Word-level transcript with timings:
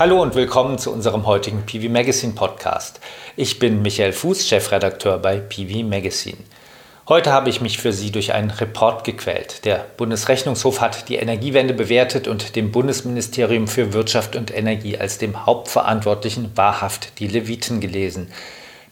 Hallo 0.00 0.22
und 0.22 0.34
willkommen 0.34 0.78
zu 0.78 0.90
unserem 0.94 1.26
heutigen 1.26 1.66
PV 1.66 1.92
Magazine 1.92 2.32
Podcast. 2.32 3.00
Ich 3.36 3.58
bin 3.58 3.82
Michael 3.82 4.14
Fuß, 4.14 4.48
Chefredakteur 4.48 5.18
bei 5.18 5.40
PV 5.40 5.86
Magazine. 5.86 6.38
Heute 7.06 7.34
habe 7.34 7.50
ich 7.50 7.60
mich 7.60 7.76
für 7.76 7.92
Sie 7.92 8.10
durch 8.10 8.32
einen 8.32 8.50
Report 8.50 9.04
gequält. 9.04 9.66
Der 9.66 9.84
Bundesrechnungshof 9.98 10.80
hat 10.80 11.10
die 11.10 11.16
Energiewende 11.16 11.74
bewertet 11.74 12.28
und 12.28 12.56
dem 12.56 12.72
Bundesministerium 12.72 13.68
für 13.68 13.92
Wirtschaft 13.92 14.36
und 14.36 14.56
Energie 14.56 14.96
als 14.96 15.18
dem 15.18 15.44
Hauptverantwortlichen 15.44 16.50
wahrhaft 16.54 17.18
die 17.18 17.26
Leviten 17.26 17.80
gelesen. 17.80 18.32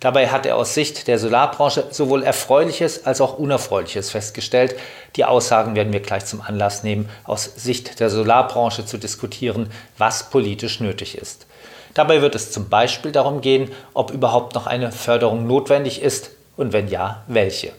Dabei 0.01 0.29
hat 0.29 0.47
er 0.47 0.57
aus 0.57 0.75
Sicht 0.75 1.09
der 1.09 1.19
Solarbranche 1.19 1.87
sowohl 1.91 2.23
Erfreuliches 2.23 3.05
als 3.05 3.21
auch 3.21 3.39
Unerfreuliches 3.39 4.11
festgestellt. 4.11 4.77
Die 5.17 5.25
Aussagen 5.25 5.75
werden 5.75 5.93
wir 5.93 6.01
gleich 6.01 6.25
zum 6.25 6.41
Anlass 6.41 6.85
nehmen, 6.85 7.09
aus 7.25 7.45
Sicht 7.57 7.99
der 7.99 8.09
Solarbranche 8.09 8.87
zu 8.87 8.97
diskutieren, 8.97 9.71
was 9.97 10.31
politisch 10.31 10.79
nötig 10.79 11.19
ist. 11.19 11.47
Dabei 11.95 12.23
wird 12.23 12.37
es 12.37 12.53
zum 12.53 12.69
Beispiel 12.69 13.11
darum 13.11 13.41
gehen, 13.41 13.73
ob 13.93 14.13
überhaupt 14.13 14.55
noch 14.55 14.69
eine 14.69 14.93
Förderung 14.93 15.49
notwendig 15.49 16.01
ist 16.01 16.31
und 16.57 16.73
wenn 16.73 16.87
ja, 16.87 17.25
welche. 17.27 17.73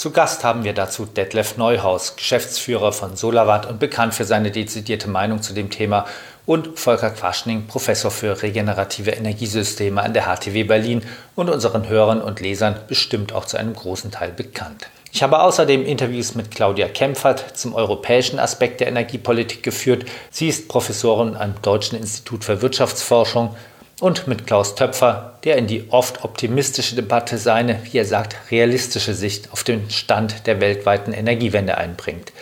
Zu 0.00 0.12
Gast 0.12 0.44
haben 0.44 0.64
wir 0.64 0.72
dazu 0.72 1.04
Detlef 1.04 1.58
Neuhaus, 1.58 2.16
Geschäftsführer 2.16 2.90
von 2.90 3.16
Solawatt 3.16 3.66
und 3.66 3.78
bekannt 3.78 4.14
für 4.14 4.24
seine 4.24 4.50
dezidierte 4.50 5.10
Meinung 5.10 5.42
zu 5.42 5.52
dem 5.52 5.68
Thema 5.68 6.06
und 6.50 6.80
Volker 6.80 7.10
Quaschning, 7.10 7.68
Professor 7.68 8.10
für 8.10 8.42
regenerative 8.42 9.12
Energiesysteme 9.12 10.02
an 10.02 10.14
der 10.14 10.24
HTW 10.24 10.64
Berlin 10.64 11.02
und 11.36 11.48
unseren 11.48 11.88
Hörern 11.88 12.20
und 12.20 12.40
Lesern 12.40 12.74
bestimmt 12.88 13.32
auch 13.32 13.44
zu 13.44 13.56
einem 13.56 13.72
großen 13.72 14.10
Teil 14.10 14.32
bekannt. 14.32 14.88
Ich 15.12 15.22
habe 15.22 15.42
außerdem 15.42 15.86
Interviews 15.86 16.34
mit 16.34 16.50
Claudia 16.50 16.88
Kempfert 16.88 17.56
zum 17.56 17.72
europäischen 17.76 18.40
Aspekt 18.40 18.80
der 18.80 18.88
Energiepolitik 18.88 19.62
geführt. 19.62 20.06
Sie 20.32 20.48
ist 20.48 20.66
Professorin 20.66 21.36
am 21.36 21.54
Deutschen 21.62 21.96
Institut 21.96 22.42
für 22.42 22.60
Wirtschaftsforschung 22.60 23.54
und 24.00 24.26
mit 24.26 24.48
Klaus 24.48 24.74
Töpfer, 24.74 25.38
der 25.44 25.56
in 25.56 25.68
die 25.68 25.84
oft 25.90 26.24
optimistische 26.24 26.96
Debatte 26.96 27.38
seine, 27.38 27.78
wie 27.84 27.98
er 27.98 28.04
sagt, 28.04 28.50
realistische 28.50 29.14
Sicht 29.14 29.52
auf 29.52 29.62
den 29.62 29.88
Stand 29.88 30.48
der 30.48 30.60
weltweiten 30.60 31.12
Energiewende 31.12 31.78
einbringt. 31.78 32.32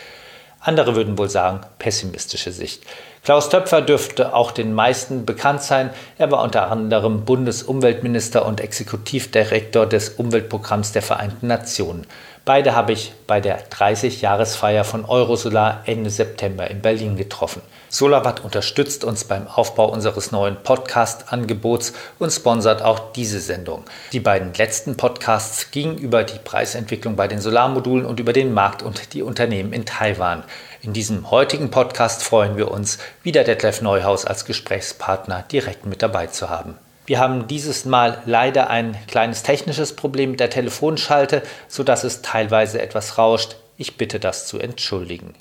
Andere 0.61 0.97
würden 0.97 1.19
wohl 1.19 1.29
sagen 1.29 1.61
pessimistische 1.79 2.53
Sicht. 2.53 2.83
Klaus 3.25 3.49
Töpfer 3.49 3.83
dürfte 3.83 4.35
auch 4.35 4.53
den 4.53 4.73
meisten 4.73 5.27
bekannt 5.27 5.63
sein. 5.63 5.91
Er 6.17 6.31
war 6.31 6.43
unter 6.43 6.71
anderem 6.71 7.25
Bundesumweltminister 7.25 8.47
und 8.47 8.61
Exekutivdirektor 8.61 9.87
des 9.87 10.11
Umweltprogramms 10.11 10.93
der 10.93 11.03
Vereinten 11.03 11.47
Nationen. 11.49 12.07
Beide 12.49 12.75
habe 12.75 12.93
ich 12.93 13.13
bei 13.27 13.43
der 13.43 13.69
30-Jahresfeier 13.69 14.83
von 14.83 15.05
Eurosolar 15.05 15.83
Ende 15.85 16.09
September 16.09 16.71
in 16.71 16.81
Berlin 16.81 17.19
getroffen. 17.19 17.61
Solarwatt 17.91 18.43
unterstützt 18.43 19.05
uns 19.05 19.25
beim 19.25 19.47
Aufbau 19.47 19.91
unseres 19.91 20.33
neuen 20.33 20.57
Podcast-Angebots 20.57 21.93
und 22.19 22.33
sponsert 22.33 22.81
auch 22.81 23.13
diese 23.13 23.41
Sendung. 23.41 23.85
Die 24.13 24.21
beiden 24.21 24.55
letzten 24.55 24.97
Podcasts 24.97 25.71
gingen 25.71 25.99
über 25.99 26.25
die 26.25 26.39
Preisentwicklung 26.39 27.17
bei 27.17 27.29
den 27.29 27.41
Solarmodulen 27.41 28.07
und 28.07 28.19
über 28.19 28.33
den 28.33 28.55
Markt 28.55 28.83
und 28.83 29.13
die 29.13 29.23
Unternehmen 29.23 29.75
in 29.75 29.85
Taiwan. 29.85 30.43
In 30.81 30.93
diesem 30.93 31.33
heutigen 31.33 31.73
Podcast 31.73 32.23
freuen 32.23 32.57
wir 32.57 32.71
uns, 32.71 32.99
wieder 33.25 33.43
Detlef 33.43 33.83
Neuhaus 33.83 34.25
als 34.25 34.45
Gesprächspartner 34.45 35.45
direkt 35.51 35.87
mit 35.87 36.03
dabei 36.03 36.29
zu 36.29 36.51
haben. 36.51 36.77
Wir 37.05 37.19
haben 37.19 37.49
dieses 37.49 37.85
Mal 37.85 38.19
leider 38.27 38.71
ein 38.71 38.97
kleines 39.09 39.43
technisches 39.43 39.97
Problem 39.97 40.31
mit 40.31 40.41
der 40.41 40.51
Telefonschalte, 40.51 41.43
sodass 41.67 42.05
es 42.05 42.23
teilweise 42.23 42.81
etwas 42.81 43.19
rauscht. 43.19 43.57
Ich 43.77 43.97
bitte 43.97 44.21
das 44.21 44.47
zu 44.47 44.61
entschuldigen. 44.61 45.35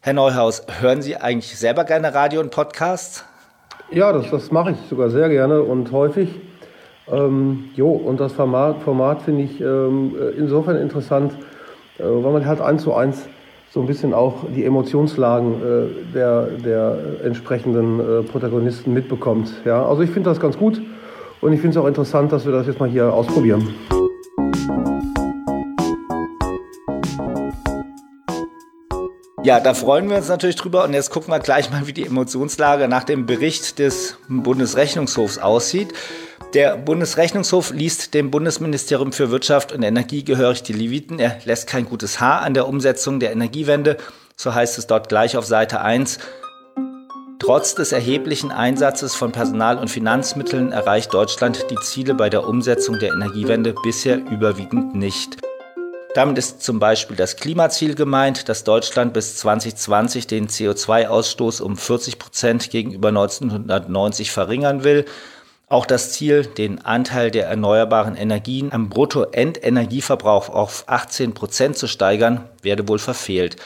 Herr 0.00 0.12
Neuhaus, 0.12 0.66
hören 0.80 1.00
Sie 1.00 1.16
eigentlich 1.16 1.58
selber 1.58 1.84
gerne 1.84 2.12
Radio 2.12 2.42
und 2.42 2.50
Podcasts? 2.50 3.24
Ja, 3.90 4.12
das, 4.12 4.30
das 4.30 4.50
mache 4.50 4.72
ich 4.72 4.76
sogar 4.90 5.08
sehr 5.08 5.30
gerne 5.30 5.62
und 5.62 5.92
häufig. 5.92 6.28
Ähm, 7.10 7.70
jo, 7.74 7.90
und 7.90 8.20
das 8.20 8.34
Format, 8.34 8.82
Format 8.82 9.22
finde 9.22 9.44
ich 9.44 9.62
ähm, 9.62 10.14
insofern 10.36 10.76
interessant, 10.76 11.32
äh, 11.98 12.02
weil 12.02 12.32
man 12.32 12.44
halt 12.44 12.60
eins 12.60 12.82
zu 12.82 12.92
eins 12.92 13.22
so 13.74 13.80
ein 13.80 13.88
bisschen 13.88 14.14
auch 14.14 14.44
die 14.54 14.64
Emotionslagen 14.64 15.54
äh, 15.54 16.12
der, 16.14 16.42
der 16.64 16.96
entsprechenden 17.24 17.98
äh, 17.98 18.22
Protagonisten 18.22 18.92
mitbekommt. 18.92 19.52
Ja, 19.64 19.84
also 19.84 20.02
ich 20.02 20.10
finde 20.10 20.30
das 20.30 20.38
ganz 20.38 20.56
gut. 20.56 20.80
Und 21.40 21.52
ich 21.52 21.60
finde 21.60 21.76
es 21.76 21.82
auch 21.82 21.88
interessant, 21.88 22.30
dass 22.30 22.44
wir 22.46 22.52
das 22.52 22.68
jetzt 22.68 22.78
mal 22.78 22.88
hier 22.88 23.12
ausprobieren. 23.12 23.74
Ja, 29.42 29.58
da 29.58 29.74
freuen 29.74 30.08
wir 30.08 30.18
uns 30.18 30.28
natürlich 30.28 30.54
drüber. 30.54 30.84
Und 30.84 30.94
jetzt 30.94 31.10
gucken 31.10 31.34
wir 31.34 31.40
gleich 31.40 31.72
mal, 31.72 31.88
wie 31.88 31.92
die 31.92 32.06
Emotionslage 32.06 32.86
nach 32.86 33.02
dem 33.02 33.26
Bericht 33.26 33.80
des 33.80 34.18
Bundesrechnungshofs 34.28 35.38
aussieht. 35.38 35.92
Der 36.54 36.76
Bundesrechnungshof 36.76 37.72
liest 37.72 38.14
dem 38.14 38.30
Bundesministerium 38.30 39.12
für 39.12 39.32
Wirtschaft 39.32 39.72
und 39.72 39.82
Energie 39.82 40.22
gehörig 40.22 40.62
die 40.62 40.72
Leviten. 40.72 41.18
Er 41.18 41.36
lässt 41.44 41.66
kein 41.66 41.84
gutes 41.84 42.20
Haar 42.20 42.42
an 42.42 42.54
der 42.54 42.68
Umsetzung 42.68 43.18
der 43.18 43.32
Energiewende. 43.32 43.96
So 44.36 44.54
heißt 44.54 44.78
es 44.78 44.86
dort 44.86 45.08
gleich 45.08 45.36
auf 45.36 45.46
Seite 45.46 45.80
1. 45.80 46.20
Trotz 47.40 47.74
des 47.74 47.90
erheblichen 47.90 48.52
Einsatzes 48.52 49.16
von 49.16 49.32
Personal- 49.32 49.78
und 49.78 49.90
Finanzmitteln 49.90 50.70
erreicht 50.70 51.12
Deutschland 51.12 51.66
die 51.72 51.80
Ziele 51.80 52.14
bei 52.14 52.30
der 52.30 52.46
Umsetzung 52.46 53.00
der 53.00 53.12
Energiewende 53.12 53.74
bisher 53.82 54.18
überwiegend 54.18 54.94
nicht. 54.94 55.38
Damit 56.14 56.38
ist 56.38 56.62
zum 56.62 56.78
Beispiel 56.78 57.16
das 57.16 57.34
Klimaziel 57.34 57.96
gemeint, 57.96 58.48
dass 58.48 58.62
Deutschland 58.62 59.12
bis 59.12 59.38
2020 59.38 60.28
den 60.28 60.46
CO2-Ausstoß 60.46 61.60
um 61.60 61.76
40 61.76 62.20
Prozent 62.20 62.70
gegenüber 62.70 63.08
1990 63.08 64.30
verringern 64.30 64.84
will. 64.84 65.04
Auch 65.74 65.86
das 65.86 66.12
Ziel, 66.12 66.46
den 66.46 66.84
Anteil 66.84 67.32
der 67.32 67.48
erneuerbaren 67.48 68.14
Energien 68.14 68.70
am 68.72 68.90
Bruttoendenergieverbrauch 68.90 70.48
auf 70.48 70.84
18 70.86 71.34
Prozent 71.34 71.76
zu 71.76 71.88
steigern, 71.88 72.48
werde 72.62 72.86
wohl 72.86 73.00
verfehlt. 73.00 73.56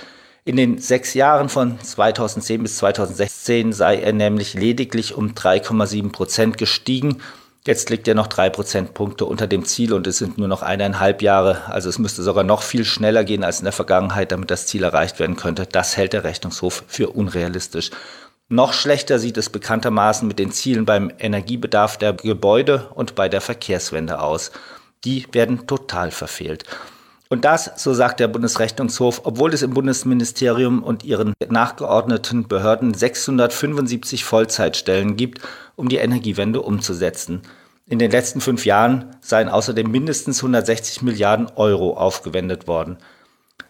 In 0.46 0.56
den 0.56 0.78
sechs 0.78 1.12
Jahren 1.12 1.50
von 1.50 1.78
2010 1.78 2.62
bis 2.62 2.78
2016 2.78 3.74
sei 3.74 4.00
er 4.00 4.14
nämlich 4.14 4.54
lediglich 4.54 5.16
um 5.18 5.34
3,7 5.34 6.10
Prozent 6.10 6.56
gestiegen. 6.56 7.18
Jetzt 7.66 7.90
liegt 7.90 8.08
er 8.08 8.14
noch 8.14 8.28
drei 8.28 8.48
Prozentpunkte 8.48 9.26
unter 9.26 9.46
dem 9.46 9.66
Ziel 9.66 9.92
und 9.92 10.06
es 10.06 10.16
sind 10.16 10.38
nur 10.38 10.48
noch 10.48 10.62
eineinhalb 10.62 11.20
Jahre. 11.20 11.66
Also 11.66 11.90
es 11.90 11.98
müsste 11.98 12.22
sogar 12.22 12.42
noch 12.42 12.62
viel 12.62 12.86
schneller 12.86 13.22
gehen 13.22 13.44
als 13.44 13.58
in 13.58 13.64
der 13.64 13.74
Vergangenheit, 13.74 14.32
damit 14.32 14.50
das 14.50 14.66
Ziel 14.66 14.82
erreicht 14.82 15.18
werden 15.20 15.36
könnte. 15.36 15.66
Das 15.66 15.98
hält 15.98 16.14
der 16.14 16.24
Rechnungshof 16.24 16.84
für 16.88 17.10
unrealistisch. 17.10 17.90
Noch 18.50 18.72
schlechter 18.72 19.18
sieht 19.18 19.36
es 19.36 19.50
bekanntermaßen 19.50 20.26
mit 20.26 20.38
den 20.38 20.52
Zielen 20.52 20.86
beim 20.86 21.12
Energiebedarf 21.18 21.98
der 21.98 22.14
Gebäude 22.14 22.88
und 22.94 23.14
bei 23.14 23.28
der 23.28 23.42
Verkehrswende 23.42 24.20
aus. 24.20 24.52
Die 25.04 25.26
werden 25.32 25.66
total 25.66 26.10
verfehlt. 26.10 26.64
Und 27.28 27.44
das, 27.44 27.70
so 27.76 27.92
sagt 27.92 28.20
der 28.20 28.28
Bundesrechnungshof, 28.28 29.20
obwohl 29.24 29.52
es 29.52 29.60
im 29.60 29.74
Bundesministerium 29.74 30.82
und 30.82 31.04
ihren 31.04 31.34
nachgeordneten 31.46 32.48
Behörden 32.48 32.94
675 32.94 34.24
Vollzeitstellen 34.24 35.16
gibt, 35.16 35.42
um 35.76 35.90
die 35.90 35.98
Energiewende 35.98 36.62
umzusetzen. 36.62 37.42
In 37.84 37.98
den 37.98 38.10
letzten 38.10 38.40
fünf 38.40 38.64
Jahren 38.64 39.14
seien 39.20 39.50
außerdem 39.50 39.90
mindestens 39.90 40.38
160 40.38 41.02
Milliarden 41.02 41.48
Euro 41.56 41.98
aufgewendet 41.98 42.66
worden. 42.66 42.96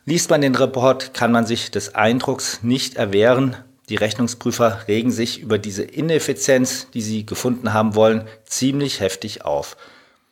Liest 0.05 0.31
man 0.31 0.41
den 0.41 0.55
Report, 0.55 1.15
kann 1.15 1.33
man 1.33 1.45
sich 1.45 1.73
des 1.73 1.97
Eindrucks 1.97 2.63
nicht 2.63 2.95
erwehren, 2.95 3.57
die 3.89 3.97
Rechnungsprüfer 3.97 4.83
regen 4.87 5.11
sich 5.11 5.41
über 5.41 5.59
diese 5.59 5.83
Ineffizienz, 5.83 6.89
die 6.93 7.01
sie 7.01 7.25
gefunden 7.25 7.73
haben 7.73 7.95
wollen, 7.95 8.25
ziemlich 8.45 9.01
heftig 9.01 9.45
auf. 9.45 9.77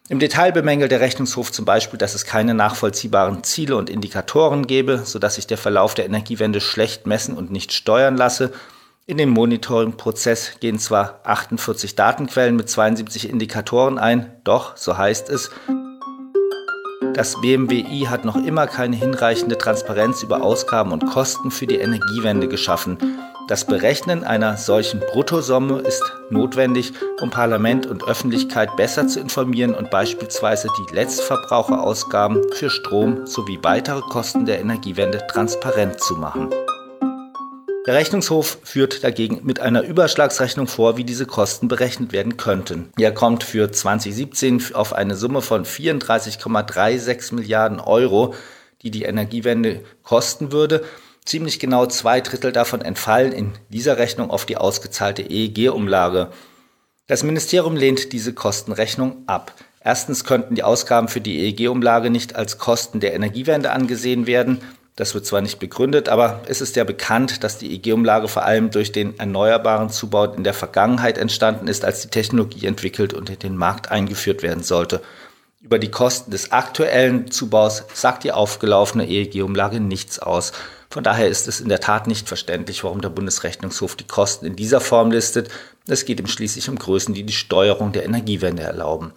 Im 0.09 0.21
Detail 0.21 0.53
bemängelt 0.53 0.93
der 0.93 1.01
Rechnungshof 1.01 1.51
zum 1.51 1.65
Beispiel, 1.65 1.99
dass 1.99 2.15
es 2.15 2.25
keine 2.25 2.55
nachvollziehbaren 2.55 3.43
Ziele 3.43 3.77
und 3.77 3.91
Indikatoren 3.91 4.67
gebe, 4.67 5.03
sodass 5.05 5.35
sich 5.35 5.49
der 5.49 5.59
Verlauf 5.59 5.95
der 5.95 6.05
Energiewende 6.05 6.61
schlecht 6.61 7.07
messen 7.07 7.37
und 7.37 7.51
nicht 7.51 7.73
steuern 7.73 8.17
lasse. 8.17 8.53
In 9.07 9.19
den 9.19 9.31
Monitoring-Prozess 9.31 10.61
gehen 10.61 10.79
zwar 10.79 11.21
48 11.25 11.97
Datenquellen 11.97 12.55
mit 12.55 12.69
72 12.69 13.29
Indikatoren 13.29 13.99
ein, 13.99 14.33
doch, 14.45 14.77
so 14.77 14.97
heißt 14.97 15.29
es, 15.29 15.51
das 17.15 17.41
BMWI 17.41 18.07
hat 18.09 18.25
noch 18.25 18.37
immer 18.37 18.67
keine 18.67 18.95
hinreichende 18.95 19.57
Transparenz 19.57 20.23
über 20.23 20.43
Ausgaben 20.43 20.93
und 20.93 21.07
Kosten 21.07 21.51
für 21.51 21.67
die 21.67 21.79
Energiewende 21.79 22.47
geschaffen. 22.47 22.99
Das 23.49 23.65
Berechnen 23.65 24.25
einer 24.25 24.57
solchen 24.57 24.99
Bruttosumme 24.99 25.79
ist 25.79 26.03
notwendig, 26.31 26.93
um 27.21 27.31
Parlament 27.31 27.87
und 27.87 28.03
Öffentlichkeit 28.03 28.77
besser 28.77 29.07
zu 29.07 29.21
informieren 29.21 29.73
und 29.73 29.89
beispielsweise 29.89 30.69
die 30.77 30.95
Letztverbraucherausgaben 30.95 32.43
für 32.55 32.71
Strom 32.71 33.25
sowie 33.25 33.61
weitere 33.63 34.01
Kosten 34.01 34.47
der 34.47 34.59
Energiewende 34.59 35.25
transparent 35.29 36.01
zu 36.01 36.15
machen. 36.15 36.51
Der 37.87 37.95
Rechnungshof 37.95 38.59
führt 38.65 39.05
dagegen 39.05 39.39
mit 39.45 39.61
einer 39.61 39.83
Überschlagsrechnung 39.83 40.67
vor, 40.67 40.97
wie 40.97 41.05
diese 41.05 41.25
Kosten 41.25 41.69
berechnet 41.69 42.13
werden 42.13 42.37
könnten. 42.37 42.91
Er 42.99 43.15
kommt 43.15 43.45
für 43.45 43.71
2017 43.71 44.75
auf 44.75 44.93
eine 44.93 45.15
Summe 45.15 45.41
von 45.41 45.65
34,36 45.65 47.33
Milliarden 47.33 47.79
Euro, 47.79 48.35
die 48.83 48.91
die 48.91 49.05
Energiewende 49.05 49.83
kosten 50.03 50.51
würde. 50.51 50.85
Ziemlich 51.27 51.59
genau 51.59 51.87
zwei 51.87 52.21
Drittel 52.21 52.53
davon 52.53 52.83
entfallen 52.83 53.33
in 53.33 53.53
dieser 53.69 53.99
Rechnung 53.99 54.31
auf 54.31 54.47
die 54.47 54.57
ausgezahlte 54.57 55.23
EEG-Umlage. 55.23 56.29
Das 57.09 57.25
Ministerium 57.25 57.75
lehnt 57.75 58.13
diese 58.13 58.33
Kostenrechnung 58.33 59.25
ab. 59.27 59.53
Erstens 59.81 60.23
könnten 60.23 60.55
die 60.55 60.63
Ausgaben 60.63 61.09
für 61.09 61.21
die 61.21 61.41
EEG-Umlage 61.41 62.11
nicht 62.11 62.37
als 62.37 62.59
Kosten 62.59 63.01
der 63.01 63.13
Energiewende 63.13 63.73
angesehen 63.73 64.29
werden. 64.29 64.61
Das 64.95 65.15
wird 65.15 65.27
zwar 65.27 65.41
nicht 65.41 65.59
begründet, 65.59 66.09
aber 66.09 66.43
es 66.47 66.61
ist 66.61 66.77
ja 66.77 66.85
bekannt, 66.85 67.43
dass 67.43 67.59
die 67.59 67.73
EEG-Umlage 67.73 68.29
vor 68.29 68.45
allem 68.45 68.71
durch 68.71 68.93
den 68.93 69.19
erneuerbaren 69.19 69.91
Zubau 69.91 70.33
in 70.33 70.45
der 70.45 70.55
Vergangenheit 70.55 71.19
entstanden 71.19 71.67
ist, 71.67 71.85
als 71.85 72.03
die 72.03 72.09
Technologie 72.09 72.67
entwickelt 72.67 73.15
und 73.15 73.31
in 73.31 73.39
den 73.41 73.57
Markt 73.57 73.91
eingeführt 73.91 74.45
werden 74.45 74.63
sollte. 74.63 75.03
Über 75.61 75.81
die 75.81 75.91
Kosten 75.91 76.31
des 76.31 76.53
aktuellen 76.53 77.33
Zubaus 77.33 77.83
sagt 77.95 78.23
die 78.23 78.31
aufgelaufene 78.31 79.09
EEG-Umlage 79.09 79.81
nichts 79.81 80.21
aus. 80.21 80.53
Von 80.91 81.05
daher 81.05 81.29
ist 81.29 81.49
es 81.49 81.61
in 81.61 81.69
der 81.69 81.81
Tat 81.81 82.07
nicht 82.07 82.29
verständlich, 82.29 82.85
warum 82.85 83.01
der 83.01 83.09
Bundesrechnungshof 83.09 83.97
die 83.97 84.07
Kosten 84.07 84.47
in 84.47 84.57
dieser 84.57 84.81
Form 84.81 85.11
listet. 85.11 85.49
Es 85.89 86.05
geht 86.05 86.21
ihm 86.21 86.27
schließlich 86.27 86.69
um 86.69 86.79
Größen, 86.79 87.15
die 87.15 87.25
die 87.25 87.33
Steuerung 87.33 87.93
der 87.93 88.05
Energiewende 88.05 88.63
erlauben. 88.63 89.13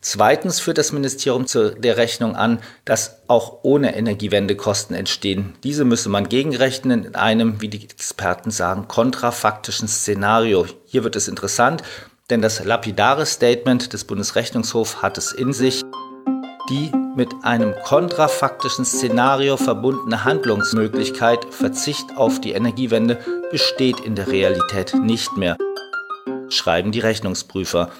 Zweitens 0.00 0.60
führt 0.60 0.76
das 0.76 0.92
Ministerium 0.92 1.46
zu 1.46 1.74
der 1.74 1.96
Rechnung 1.96 2.36
an, 2.36 2.60
dass 2.84 3.22
auch 3.26 3.60
ohne 3.62 3.96
Energiewende 3.96 4.54
Kosten 4.54 4.92
entstehen. 4.92 5.54
Diese 5.64 5.86
müsse 5.86 6.10
man 6.10 6.28
gegenrechnen 6.28 7.04
in 7.04 7.14
einem, 7.14 7.62
wie 7.62 7.68
die 7.68 7.82
Experten 7.82 8.50
sagen, 8.50 8.86
kontrafaktischen 8.86 9.88
Szenario. 9.88 10.66
Hier 10.84 11.04
wird 11.04 11.16
es 11.16 11.26
interessant, 11.26 11.82
denn 12.28 12.42
das 12.42 12.62
lapidare 12.64 13.24
Statement 13.24 13.92
des 13.92 14.04
Bundesrechnungshofs 14.04 15.00
hat 15.00 15.16
es 15.16 15.32
in 15.32 15.52
sich. 15.52 15.83
Die 16.70 16.90
mit 17.14 17.34
einem 17.42 17.74
kontrafaktischen 17.84 18.86
Szenario 18.86 19.58
verbundene 19.58 20.24
Handlungsmöglichkeit 20.24 21.44
Verzicht 21.50 22.16
auf 22.16 22.40
die 22.40 22.52
Energiewende 22.52 23.18
besteht 23.50 24.00
in 24.00 24.14
der 24.14 24.28
Realität 24.28 24.94
nicht 24.94 25.36
mehr, 25.36 25.58
schreiben 26.48 26.90
die 26.90 27.00
Rechnungsprüfer. 27.00 27.90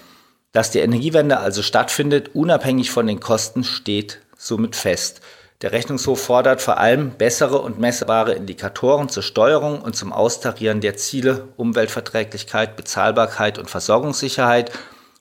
Dass 0.52 0.70
die 0.70 0.78
Energiewende 0.78 1.40
also 1.40 1.60
stattfindet, 1.60 2.30
unabhängig 2.32 2.90
von 2.90 3.06
den 3.06 3.20
Kosten, 3.20 3.64
steht 3.64 4.20
somit 4.38 4.76
fest. 4.76 5.20
Der 5.60 5.72
Rechnungshof 5.72 6.22
fordert 6.22 6.62
vor 6.62 6.78
allem 6.78 7.10
bessere 7.10 7.60
und 7.60 7.78
messbare 7.78 8.32
Indikatoren 8.32 9.10
zur 9.10 9.22
Steuerung 9.22 9.82
und 9.82 9.94
zum 9.94 10.10
Austarieren 10.10 10.80
der 10.80 10.96
Ziele 10.96 11.48
Umweltverträglichkeit, 11.56 12.76
Bezahlbarkeit 12.76 13.58
und 13.58 13.68
Versorgungssicherheit. 13.68 14.72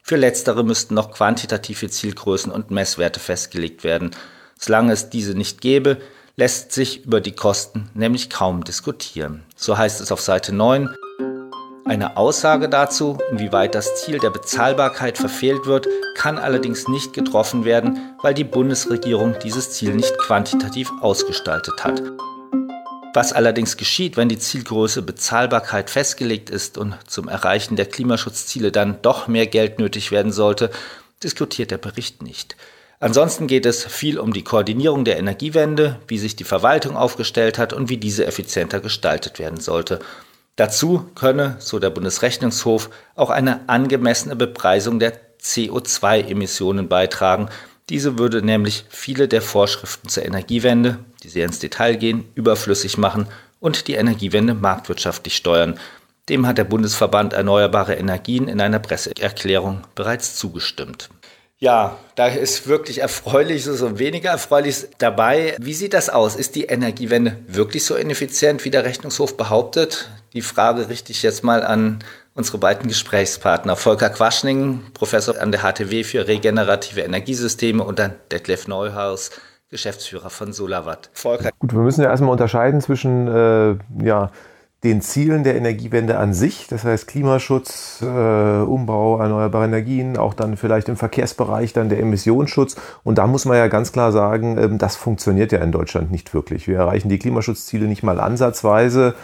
Für 0.06 0.18
letztere 0.18 0.66
müssten 0.66 0.96
noch 0.96 1.12
quantitative 1.12 1.90
Zielgrößen 1.90 2.52
und 2.52 2.72
Messwerte 2.72 3.22
festgelegt 3.22 3.86
werden. 3.86 4.12
Solange 4.60 4.92
es 4.92 5.10
diese 5.10 5.34
nicht 5.34 5.62
gäbe, 5.62 5.98
lässt 6.36 6.74
sich 6.74 7.06
über 7.06 7.22
die 7.22 7.32
Kosten 7.32 7.90
nämlich 7.94 8.30
kaum 8.30 8.66
diskutieren. 8.66 9.44
So 9.56 9.78
heißt 9.78 10.02
es 10.02 10.12
auf 10.12 10.20
Seite 10.20 10.54
9. 10.54 10.94
Eine 11.86 12.18
Aussage 12.18 12.68
dazu, 12.68 13.18
inwieweit 13.32 13.76
das 13.76 14.04
Ziel 14.04 14.20
der 14.20 14.30
Bezahlbarkeit 14.30 15.18
verfehlt 15.18 15.66
wird, 15.66 15.88
kann 16.18 16.38
allerdings 16.38 16.90
nicht 16.90 17.14
getroffen 17.14 17.64
werden, 17.64 18.14
weil 18.22 18.34
die 18.34 18.44
Bundesregierung 18.44 19.36
dieses 19.42 19.72
Ziel 19.72 19.94
nicht 19.96 20.18
quantitativ 20.18 20.92
ausgestaltet 21.00 21.82
hat. 21.82 22.02
Was 23.13 23.31
allerdings 23.31 23.77
geschieht, 23.77 24.18
wenn 24.18 24.27
die 24.27 24.39
Zielgröße 24.39 25.04
Bezahlbarkeit 25.04 25.92
festgelegt 25.92 26.50
ist 26.50 26.80
und 26.80 26.98
zum 27.07 27.27
Erreichen 27.27 27.75
der 27.75 27.86
Klimaschutzziele 27.86 28.71
dann 28.71 29.01
doch 29.04 29.27
mehr 29.27 29.45
Geld 29.45 29.77
nötig 29.77 30.12
werden 30.12 30.31
sollte, 30.31 30.71
diskutiert 31.21 31.69
der 31.69 31.77
Bericht 31.77 32.24
nicht. 32.24 32.56
Ansonsten 33.00 33.48
geht 33.48 33.65
es 33.65 33.83
viel 33.83 34.18
um 34.18 34.33
die 34.33 34.44
Koordinierung 34.44 35.06
der 35.06 35.18
Energiewende, 35.18 36.00
wie 36.07 36.18
sich 36.18 36.36
die 36.36 36.44
Verwaltung 36.44 36.95
aufgestellt 36.95 37.57
hat 37.57 37.74
und 37.74 37.89
wie 37.89 37.98
diese 37.98 38.25
effizienter 38.25 38.80
gestaltet 38.80 39.39
werden 39.39 39.59
sollte. 39.59 40.00
Dazu 40.56 41.09
könne, 41.13 41.57
so 41.59 41.80
der 41.80 41.89
Bundesrechnungshof, 41.89 42.89
auch 43.16 43.30
eine 43.30 43.68
angemessene 43.68 44.36
Bepreisung 44.36 45.00
der 45.00 45.13
CO2-Emissionen 45.42 46.88
beitragen. 46.88 47.50
Diese 47.89 48.18
würde 48.18 48.41
nämlich 48.41 48.85
viele 48.89 49.27
der 49.27 49.41
Vorschriften 49.41 50.09
zur 50.09 50.25
Energiewende, 50.25 51.00
die 51.24 51.30
sehr 51.30 51.45
ins 51.45 51.59
Detail 51.59 51.95
gehen, 51.95 52.25
überflüssig 52.35 52.97
machen 52.97 53.27
und 53.59 53.88
die 53.88 53.94
Energiewende 53.94 54.53
marktwirtschaftlich 54.53 55.35
steuern. 55.35 55.80
Dem 56.30 56.47
hat 56.47 56.57
der 56.57 56.63
Bundesverband 56.63 57.33
Erneuerbare 57.33 57.95
Energien 57.95 58.47
in 58.47 58.62
einer 58.62 58.80
Presseerklärung 58.80 59.81
bereits 59.95 60.35
zugestimmt. 60.35 61.09
Ja, 61.59 61.97
da 62.15 62.27
ist 62.27 62.68
wirklich 62.68 63.00
Erfreuliches 63.00 63.81
und 63.81 64.00
weniger 64.00 64.31
Erfreuliches 64.31 64.89
dabei. 64.97 65.56
Wie 65.59 65.74
sieht 65.74 65.94
das 65.94 66.09
aus? 66.09 66.35
Ist 66.35 66.56
die 66.56 66.65
Energiewende 66.65 67.38
wirklich 67.47 67.85
so 67.85 67.95
ineffizient, 67.95 68.65
wie 68.65 68.69
der 68.69 68.83
Rechnungshof 68.83 69.38
behauptet? 69.38 70.09
Die 70.33 70.41
Frage 70.41 70.89
richte 70.89 71.12
ich 71.12 71.24
jetzt 71.24 71.44
mal 71.44 71.63
an 71.63 72.00
unsere 72.35 72.57
beiden 72.57 72.88
Gesprächspartner. 72.88 73.75
Volker 73.75 74.09
Quaschning, 74.09 74.81
Professor 74.94 75.39
an 75.39 75.51
der 75.51 75.62
HTW 75.62 76.03
für 76.03 76.27
regenerative 76.27 77.01
Energiesysteme 77.01 77.83
und 77.83 78.00
dann 78.00 78.15
Detlef 78.31 78.68
Neuhaus, 78.68 79.31
Geschäftsführer 79.69 80.30
von 80.30 80.53
Solarwatt. 80.53 81.09
Volker. 81.13 81.50
Gut, 81.59 81.74
wir 81.74 81.80
müssen 81.80 82.01
ja 82.01 82.09
erstmal 82.09 82.31
unterscheiden 82.31 82.81
zwischen 82.81 83.27
äh, 83.27 83.75
ja, 84.03 84.31
den 84.83 85.01
Zielen 85.01 85.44
der 85.44 85.56
Energiewende 85.56 86.18
an 86.18 86.33
sich, 86.33 86.68
das 86.68 86.83
heißt 86.83 87.07
Klimaschutz, 87.07 88.01
äh, 88.01 88.06
Umbau 88.06 89.18
erneuerbare 89.18 89.65
Energien, 89.65 90.18
auch 90.18 90.33
dann 90.33 90.57
vielleicht 90.57 90.89
im 90.89 90.97
Verkehrsbereich 90.97 91.71
dann 91.71 91.88
der 91.88 92.00
Emissionsschutz. 92.00 92.75
Und 93.03 93.18
da 93.18 93.25
muss 93.25 93.45
man 93.45 93.57
ja 93.57 93.68
ganz 93.68 93.94
klar 93.94 94.12
sagen, 94.12 94.57
ähm, 94.57 94.77
das 94.77 94.97
funktioniert 94.97 95.53
ja 95.53 95.59
in 95.59 95.71
Deutschland 95.71 96.12
nicht 96.12 96.33
wirklich. 96.33 96.68
Wir 96.68 96.80
erreichen 96.80 97.07
die 97.07 97.19
Klimaschutzziele 97.19 97.88
nicht 97.88 98.03
mal 98.03 98.19
ansatzweise. 98.19 99.15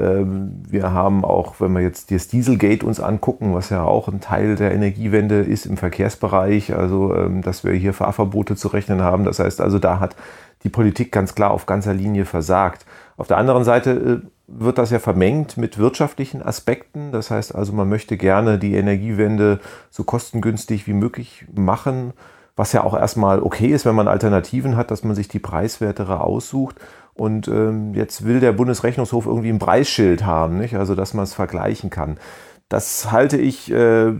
Ähm, 0.00 0.62
wir 0.68 0.92
haben 0.92 1.24
auch, 1.24 1.60
wenn 1.60 1.72
wir 1.72 1.82
jetzt 1.82 2.10
das 2.10 2.28
Dieselgate 2.28 2.86
uns 2.86 3.00
angucken, 3.00 3.54
was 3.54 3.70
ja 3.70 3.84
auch 3.84 4.08
ein 4.08 4.20
Teil 4.20 4.56
der 4.56 4.72
Energiewende 4.72 5.40
ist 5.40 5.66
im 5.66 5.76
Verkehrsbereich, 5.76 6.74
also 6.74 7.14
ähm, 7.14 7.42
dass 7.42 7.64
wir 7.64 7.72
hier 7.72 7.92
Fahrverbote 7.92 8.56
zu 8.56 8.68
rechnen 8.68 9.02
haben. 9.02 9.24
Das 9.24 9.38
heißt 9.38 9.60
also, 9.60 9.78
da 9.78 10.00
hat 10.00 10.16
die 10.64 10.68
Politik 10.68 11.12
ganz 11.12 11.34
klar 11.34 11.50
auf 11.50 11.66
ganzer 11.66 11.94
Linie 11.94 12.24
versagt. 12.24 12.86
Auf 13.16 13.28
der 13.28 13.38
anderen 13.38 13.64
Seite 13.64 13.90
äh, 13.90 14.26
wird 14.46 14.78
das 14.78 14.90
ja 14.90 14.98
vermengt 14.98 15.56
mit 15.56 15.78
wirtschaftlichen 15.78 16.42
Aspekten. 16.42 17.12
Das 17.12 17.30
heißt 17.30 17.54
also, 17.54 17.72
man 17.72 17.88
möchte 17.88 18.16
gerne 18.16 18.58
die 18.58 18.74
Energiewende 18.74 19.60
so 19.90 20.04
kostengünstig 20.04 20.86
wie 20.86 20.92
möglich 20.92 21.46
machen, 21.54 22.12
was 22.56 22.72
ja 22.72 22.82
auch 22.82 22.94
erstmal 22.94 23.42
okay 23.42 23.68
ist, 23.68 23.86
wenn 23.86 23.94
man 23.94 24.08
Alternativen 24.08 24.76
hat, 24.76 24.90
dass 24.90 25.04
man 25.04 25.14
sich 25.14 25.28
die 25.28 25.38
preiswertere 25.38 26.20
aussucht. 26.20 26.76
Und 27.20 27.48
ähm, 27.48 27.92
jetzt 27.92 28.24
will 28.24 28.40
der 28.40 28.52
Bundesrechnungshof 28.52 29.26
irgendwie 29.26 29.50
ein 29.50 29.58
Preisschild 29.58 30.24
haben, 30.24 30.56
nicht? 30.56 30.76
also 30.76 30.94
dass 30.94 31.12
man 31.12 31.24
es 31.24 31.34
vergleichen 31.34 31.90
kann. 31.90 32.16
Das 32.70 33.12
halte 33.12 33.36
ich 33.36 33.70
äh, 33.70 34.14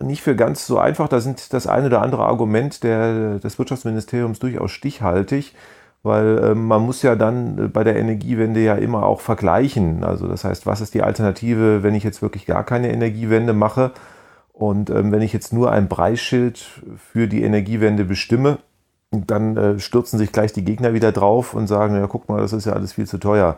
nicht 0.00 0.20
für 0.20 0.36
ganz 0.36 0.66
so 0.66 0.78
einfach. 0.78 1.08
Da 1.08 1.20
sind 1.20 1.54
das 1.54 1.66
eine 1.66 1.86
oder 1.86 2.02
andere 2.02 2.26
Argument 2.26 2.82
der, 2.82 3.38
des 3.38 3.58
Wirtschaftsministeriums 3.58 4.38
durchaus 4.38 4.70
stichhaltig 4.70 5.54
weil 6.02 6.38
äh, 6.38 6.54
man 6.54 6.82
muss 6.82 7.02
ja 7.02 7.14
dann 7.14 7.58
äh, 7.58 7.68
bei 7.68 7.84
der 7.84 7.96
Energiewende 7.96 8.60
ja 8.60 8.74
immer 8.74 9.04
auch 9.06 9.20
vergleichen. 9.20 10.04
Also 10.04 10.26
das 10.26 10.44
heißt, 10.44 10.66
was 10.66 10.80
ist 10.80 10.94
die 10.94 11.02
Alternative, 11.02 11.82
wenn 11.82 11.94
ich 11.94 12.04
jetzt 12.04 12.22
wirklich 12.22 12.44
gar 12.44 12.64
keine 12.64 12.92
Energiewende 12.92 13.52
mache 13.52 13.92
und 14.52 14.90
ähm, 14.90 15.12
wenn 15.12 15.22
ich 15.22 15.32
jetzt 15.32 15.52
nur 15.52 15.70
ein 15.70 15.88
Preisschild 15.88 16.58
für 17.12 17.28
die 17.28 17.42
Energiewende 17.44 18.04
bestimme, 18.04 18.58
dann 19.12 19.56
äh, 19.56 19.78
stürzen 19.78 20.18
sich 20.18 20.32
gleich 20.32 20.52
die 20.52 20.64
Gegner 20.64 20.94
wieder 20.94 21.12
drauf 21.12 21.54
und 21.54 21.66
sagen, 21.66 21.94
ja 21.94 22.06
guck 22.06 22.28
mal, 22.28 22.40
das 22.40 22.52
ist 22.52 22.64
ja 22.64 22.72
alles 22.72 22.94
viel 22.94 23.06
zu 23.06 23.18
teuer. 23.18 23.56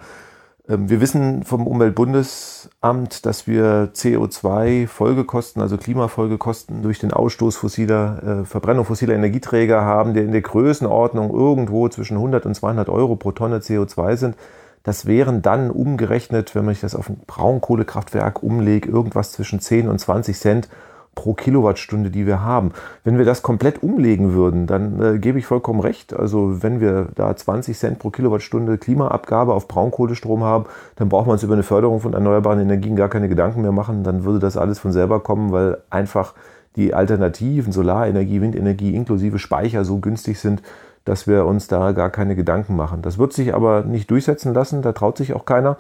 Ähm, 0.68 0.88
wir 0.88 1.00
wissen 1.00 1.42
vom 1.44 1.66
Umweltbundesamt, 1.66 3.26
dass 3.26 3.46
wir 3.46 3.90
CO2-Folgekosten, 3.94 5.61
also 5.61 5.76
Klimafolgekosten 5.76 6.82
durch 6.82 6.99
den 6.99 7.12
Ausstoß 7.12 7.56
fossiler, 7.56 8.40
äh, 8.42 8.44
Verbrennung 8.44 8.84
fossiler 8.84 9.14
Energieträger 9.14 9.82
haben, 9.82 10.14
der 10.14 10.25
in 10.25 10.32
der 10.32 10.42
Größenordnung 10.42 11.30
irgendwo 11.32 11.88
zwischen 11.88 12.16
100 12.16 12.46
und 12.46 12.54
200 12.54 12.88
Euro 12.88 13.16
pro 13.16 13.32
Tonne 13.32 13.58
CO2 13.58 14.16
sind. 14.16 14.37
Das 14.82 15.06
wären 15.06 15.40
dann 15.40 15.70
umgerechnet, 15.70 16.54
wenn 16.54 16.64
man 16.64 16.75
sich 16.75 16.82
das 16.82 16.94
auf 16.94 17.08
ein 17.08 17.20
Braunkohlekraftwerk 17.26 18.42
umlegt, 18.42 18.87
irgendwas 18.87 19.32
zwischen 19.32 19.61
10 19.61 19.88
und 19.88 19.99
20 19.99 20.38
Cent 20.38 20.68
pro 21.14 21.35
Kilowattstunde, 21.35 22.11
die 22.11 22.26
wir 22.26 22.42
haben. 22.42 22.73
Wenn 23.04 23.18
wir 23.18 23.25
das 23.25 23.42
komplett 23.42 23.83
umlegen 23.83 24.33
würden, 24.33 24.66
dann 24.66 25.00
äh, 25.00 25.18
gebe 25.18 25.38
ich 25.38 25.47
vollkommen 25.47 25.80
recht. 25.80 26.14
Also 26.14 26.62
wenn 26.62 26.80
wir 26.80 27.09
da 27.14 27.35
20 27.35 27.76
Cent 27.78 27.99
pro 27.99 28.11
Kilowattstunde 28.11 28.78
Klimaabgabe 28.78 29.52
auf 29.52 29.68
Braunkohlestrom 29.68 30.44
haben, 30.44 30.66
dann 30.97 31.09
braucht 31.09 31.26
man 31.26 31.35
uns 31.35 31.42
über 31.42 31.54
eine 31.54 31.62
Förderung 31.62 32.00
von 32.00 32.14
erneuerbaren 32.14 32.61
Energien 32.61 32.97
gar 32.97 33.09
keine 33.09 33.28
Gedanken 33.28 33.62
mehr 33.62 33.73
machen. 33.73 34.04
Dann 34.04 34.25
würde 34.25 34.38
das 34.38 34.56
alles 34.56 34.78
von 34.78 34.92
selber 34.92 35.21
kommen, 35.21 35.52
weil 35.52 35.78
einfach 35.90 36.35
die 36.76 36.94
Alternativen, 36.94 37.73
Solarenergie, 37.73 38.40
Windenergie 38.40 38.94
inklusive 38.94 39.38
Speicher 39.38 39.85
so 39.85 39.99
günstig 39.99 40.40
sind, 40.40 40.62
dass 41.04 41.26
wir 41.26 41.44
uns 41.44 41.68
da 41.68 41.92
gar 41.92 42.11
keine 42.11 42.35
Gedanken 42.35 42.76
machen. 42.76 43.02
Das 43.02 43.18
wird 43.18 43.33
sich 43.33 43.54
aber 43.54 43.83
nicht 43.83 44.11
durchsetzen 44.11 44.54
lassen, 44.54 44.83
da 44.83 44.92
traut 44.92 45.18
sich 45.18 45.35
auch 45.35 45.44
keiner. 45.44 45.76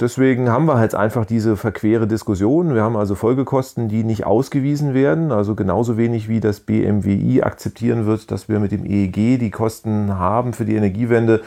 Deswegen 0.00 0.48
haben 0.48 0.64
wir 0.64 0.78
halt 0.78 0.94
einfach 0.94 1.26
diese 1.26 1.58
verquere 1.58 2.06
Diskussion. 2.06 2.74
Wir 2.74 2.82
haben 2.82 2.96
also 2.96 3.14
Folgekosten, 3.14 3.88
die 3.88 4.02
nicht 4.02 4.24
ausgewiesen 4.24 4.94
werden. 4.94 5.30
Also 5.30 5.54
genauso 5.54 5.98
wenig 5.98 6.26
wie 6.26 6.40
das 6.40 6.60
BMWI 6.60 7.42
akzeptieren 7.42 8.06
wird, 8.06 8.30
dass 8.30 8.48
wir 8.48 8.60
mit 8.60 8.72
dem 8.72 8.86
EEG 8.86 9.38
die 9.38 9.50
Kosten 9.50 10.18
haben 10.18 10.54
für 10.54 10.64
die 10.64 10.74
Energiewende, 10.74 11.42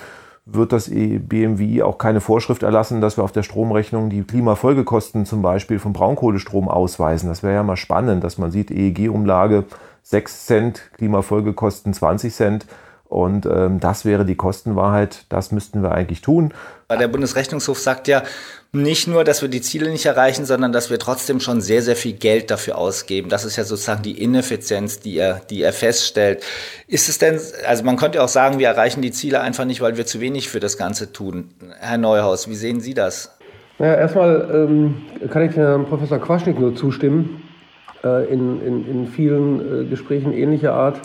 wird 0.45 0.71
das 0.71 0.87
e 0.87 1.17
BMWI 1.17 1.81
auch 1.81 1.97
keine 1.97 2.21
Vorschrift 2.21 2.61
erlassen, 2.61 3.01
dass 3.01 3.17
wir 3.17 3.23
auf 3.23 3.31
der 3.31 3.43
Stromrechnung 3.43 4.11
die 4.11 4.23
Klimafolgekosten 4.23 5.25
zum 5.25 5.41
Beispiel 5.41 5.79
vom 5.79 5.93
Braunkohlestrom 5.93 6.69
ausweisen. 6.69 7.29
Das 7.29 7.41
wäre 7.41 7.55
ja 7.55 7.63
mal 7.63 7.77
spannend, 7.77 8.23
dass 8.23 8.37
man 8.37 8.51
sieht, 8.51 8.69
EEG-Umlage 8.69 9.63
6 10.03 10.45
Cent, 10.45 10.91
Klimafolgekosten 10.97 11.93
20 11.93 12.33
Cent. 12.33 12.65
Und 13.13 13.45
ähm, 13.45 13.79
das 13.79 14.05
wäre 14.05 14.25
die 14.25 14.33
Kostenwahrheit. 14.33 15.25
Das 15.29 15.51
müssten 15.51 15.83
wir 15.83 15.91
eigentlich 15.91 16.21
tun. 16.21 16.51
Der 16.89 17.07
Bundesrechnungshof 17.07 17.77
sagt 17.77 18.07
ja 18.07 18.23
nicht 18.71 19.07
nur, 19.07 19.23
dass 19.23 19.43
wir 19.43 19.49
die 19.49 19.61
Ziele 19.61 19.91
nicht 19.91 20.07
erreichen, 20.07 20.45
sondern 20.45 20.71
dass 20.71 20.89
wir 20.89 20.97
trotzdem 20.97 21.39
schon 21.39 21.61
sehr, 21.61 21.83
sehr 21.83 21.95
viel 21.95 22.13
Geld 22.13 22.49
dafür 22.49 22.75
ausgeben. 22.75 23.29
Das 23.29 23.45
ist 23.45 23.55
ja 23.55 23.65
sozusagen 23.65 24.01
die 24.01 24.19
Ineffizienz, 24.19 24.99
die 24.99 25.15
er, 25.17 25.41
die 25.47 25.61
er 25.61 25.73
feststellt. 25.73 26.43
Ist 26.87 27.07
es 27.07 27.19
denn, 27.19 27.39
also 27.67 27.83
man 27.83 27.97
könnte 27.97 28.23
auch 28.23 28.27
sagen, 28.27 28.57
wir 28.57 28.67
erreichen 28.67 29.03
die 29.03 29.11
Ziele 29.11 29.41
einfach 29.41 29.65
nicht, 29.65 29.79
weil 29.79 29.95
wir 29.95 30.07
zu 30.07 30.19
wenig 30.19 30.49
für 30.49 30.59
das 30.59 30.79
Ganze 30.79 31.13
tun. 31.13 31.51
Herr 31.79 31.99
Neuhaus, 31.99 32.49
wie 32.49 32.55
sehen 32.55 32.81
Sie 32.81 32.95
das? 32.95 33.37
Naja, 33.77 33.93
erstmal 33.93 34.49
ähm, 34.51 35.29
kann 35.29 35.47
ich 35.47 35.55
Herrn 35.55 35.85
Professor 35.85 36.17
Quaschnik 36.17 36.59
nur 36.59 36.75
zustimmen. 36.75 37.43
Äh, 38.03 38.33
in, 38.33 38.59
in, 38.65 38.89
in 38.89 39.07
vielen 39.07 39.83
äh, 39.83 39.85
Gesprächen 39.85 40.33
ähnlicher 40.33 40.73
Art 40.73 40.99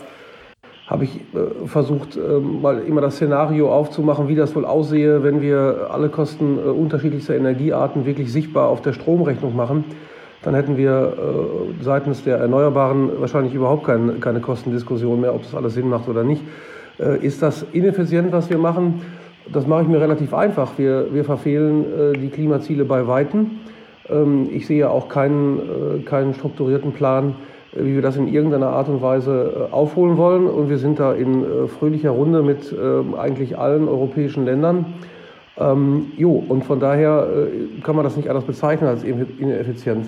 habe 0.89 1.03
ich 1.03 1.17
äh, 1.17 1.67
versucht, 1.67 2.17
äh, 2.17 2.39
mal 2.39 2.79
immer 2.79 2.99
das 2.99 3.15
Szenario 3.15 3.71
aufzumachen, 3.71 4.27
wie 4.27 4.35
das 4.35 4.55
wohl 4.55 4.65
aussehe, 4.65 5.21
wenn 5.23 5.39
wir 5.39 5.89
alle 5.91 6.09
Kosten 6.09 6.57
äh, 6.57 6.67
unterschiedlichster 6.67 7.35
Energiearten 7.35 8.07
wirklich 8.07 8.33
sichtbar 8.33 8.69
auf 8.69 8.81
der 8.81 8.93
Stromrechnung 8.93 9.55
machen. 9.55 9.83
Dann 10.41 10.55
hätten 10.55 10.77
wir 10.77 11.13
äh, 11.13 11.83
seitens 11.83 12.23
der 12.23 12.37
Erneuerbaren 12.37 13.11
wahrscheinlich 13.19 13.53
überhaupt 13.53 13.85
kein, 13.85 14.19
keine 14.19 14.39
Kostendiskussion 14.39 15.21
mehr, 15.21 15.35
ob 15.35 15.43
das 15.43 15.53
alles 15.53 15.75
Sinn 15.75 15.89
macht 15.89 16.09
oder 16.09 16.23
nicht. 16.23 16.41
Äh, 16.99 17.23
ist 17.23 17.43
das 17.43 17.63
ineffizient, 17.71 18.31
was 18.31 18.49
wir 18.49 18.57
machen? 18.57 19.03
Das 19.53 19.67
mache 19.67 19.83
ich 19.83 19.87
mir 19.87 20.01
relativ 20.01 20.33
einfach. 20.33 20.71
Wir, 20.77 21.13
wir 21.13 21.23
verfehlen 21.23 21.85
äh, 21.85 22.17
die 22.17 22.29
Klimaziele 22.29 22.83
bei 22.83 23.05
Weitem. 23.05 23.51
Ähm, 24.09 24.49
ich 24.51 24.65
sehe 24.65 24.89
auch 24.89 25.07
keinen, 25.07 26.03
keinen 26.05 26.33
strukturierten 26.33 26.93
Plan, 26.93 27.35
wie 27.73 27.95
wir 27.95 28.01
das 28.01 28.17
in 28.17 28.27
irgendeiner 28.27 28.69
Art 28.69 28.89
und 28.89 29.01
Weise 29.01 29.67
äh, 29.69 29.73
aufholen 29.73 30.17
wollen. 30.17 30.47
Und 30.47 30.69
wir 30.69 30.77
sind 30.77 30.99
da 30.99 31.13
in 31.13 31.43
äh, 31.43 31.67
fröhlicher 31.67 32.11
Runde 32.11 32.41
mit 32.41 32.73
ähm, 32.73 33.15
eigentlich 33.15 33.57
allen 33.57 33.87
europäischen 33.87 34.45
Ländern. 34.45 34.85
Ähm, 35.57 36.11
jo, 36.17 36.43
und 36.47 36.63
von 36.63 36.79
daher 36.79 37.27
äh, 37.27 37.81
kann 37.81 37.95
man 37.95 38.03
das 38.03 38.15
nicht 38.15 38.29
anders 38.29 38.45
bezeichnen 38.45 38.89
als 38.89 39.03
ineffizient. 39.03 40.07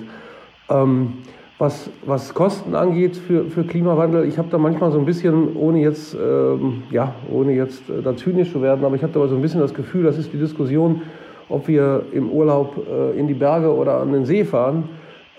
Ähm, 0.70 1.14
was, 1.62 1.92
was 2.06 2.34
Kosten 2.34 2.74
angeht 2.74 3.16
für, 3.16 3.46
für 3.46 3.64
Klimawandel, 3.64 4.28
ich 4.28 4.40
habe 4.40 4.48
da 4.50 4.58
manchmal 4.58 4.92
so 4.92 4.98
ein 4.98 5.06
bisschen, 5.06 5.56
ohne 5.56 5.80
jetzt, 5.80 6.16
ähm, 6.16 6.82
ja, 6.90 7.14
ohne 7.32 7.52
jetzt 7.52 7.84
da 8.04 8.18
zynisch 8.18 8.52
zu 8.52 8.64
werden, 8.64 8.84
aber 8.84 8.96
ich 8.96 9.04
habe 9.04 9.14
da 9.14 9.28
so 9.28 9.36
ein 9.36 9.44
bisschen 9.44 9.60
das 9.60 9.76
Gefühl, 9.76 10.04
das 10.04 10.18
ist 10.18 10.34
die 10.34 10.40
Diskussion, 10.40 11.04
ob 11.50 11.68
wir 11.68 12.02
im 12.14 12.32
Urlaub 12.32 12.88
äh, 12.90 13.20
in 13.20 13.28
die 13.28 13.36
Berge 13.36 13.72
oder 13.76 14.00
an 14.00 14.12
den 14.12 14.26
See 14.26 14.44
fahren. 14.44 14.86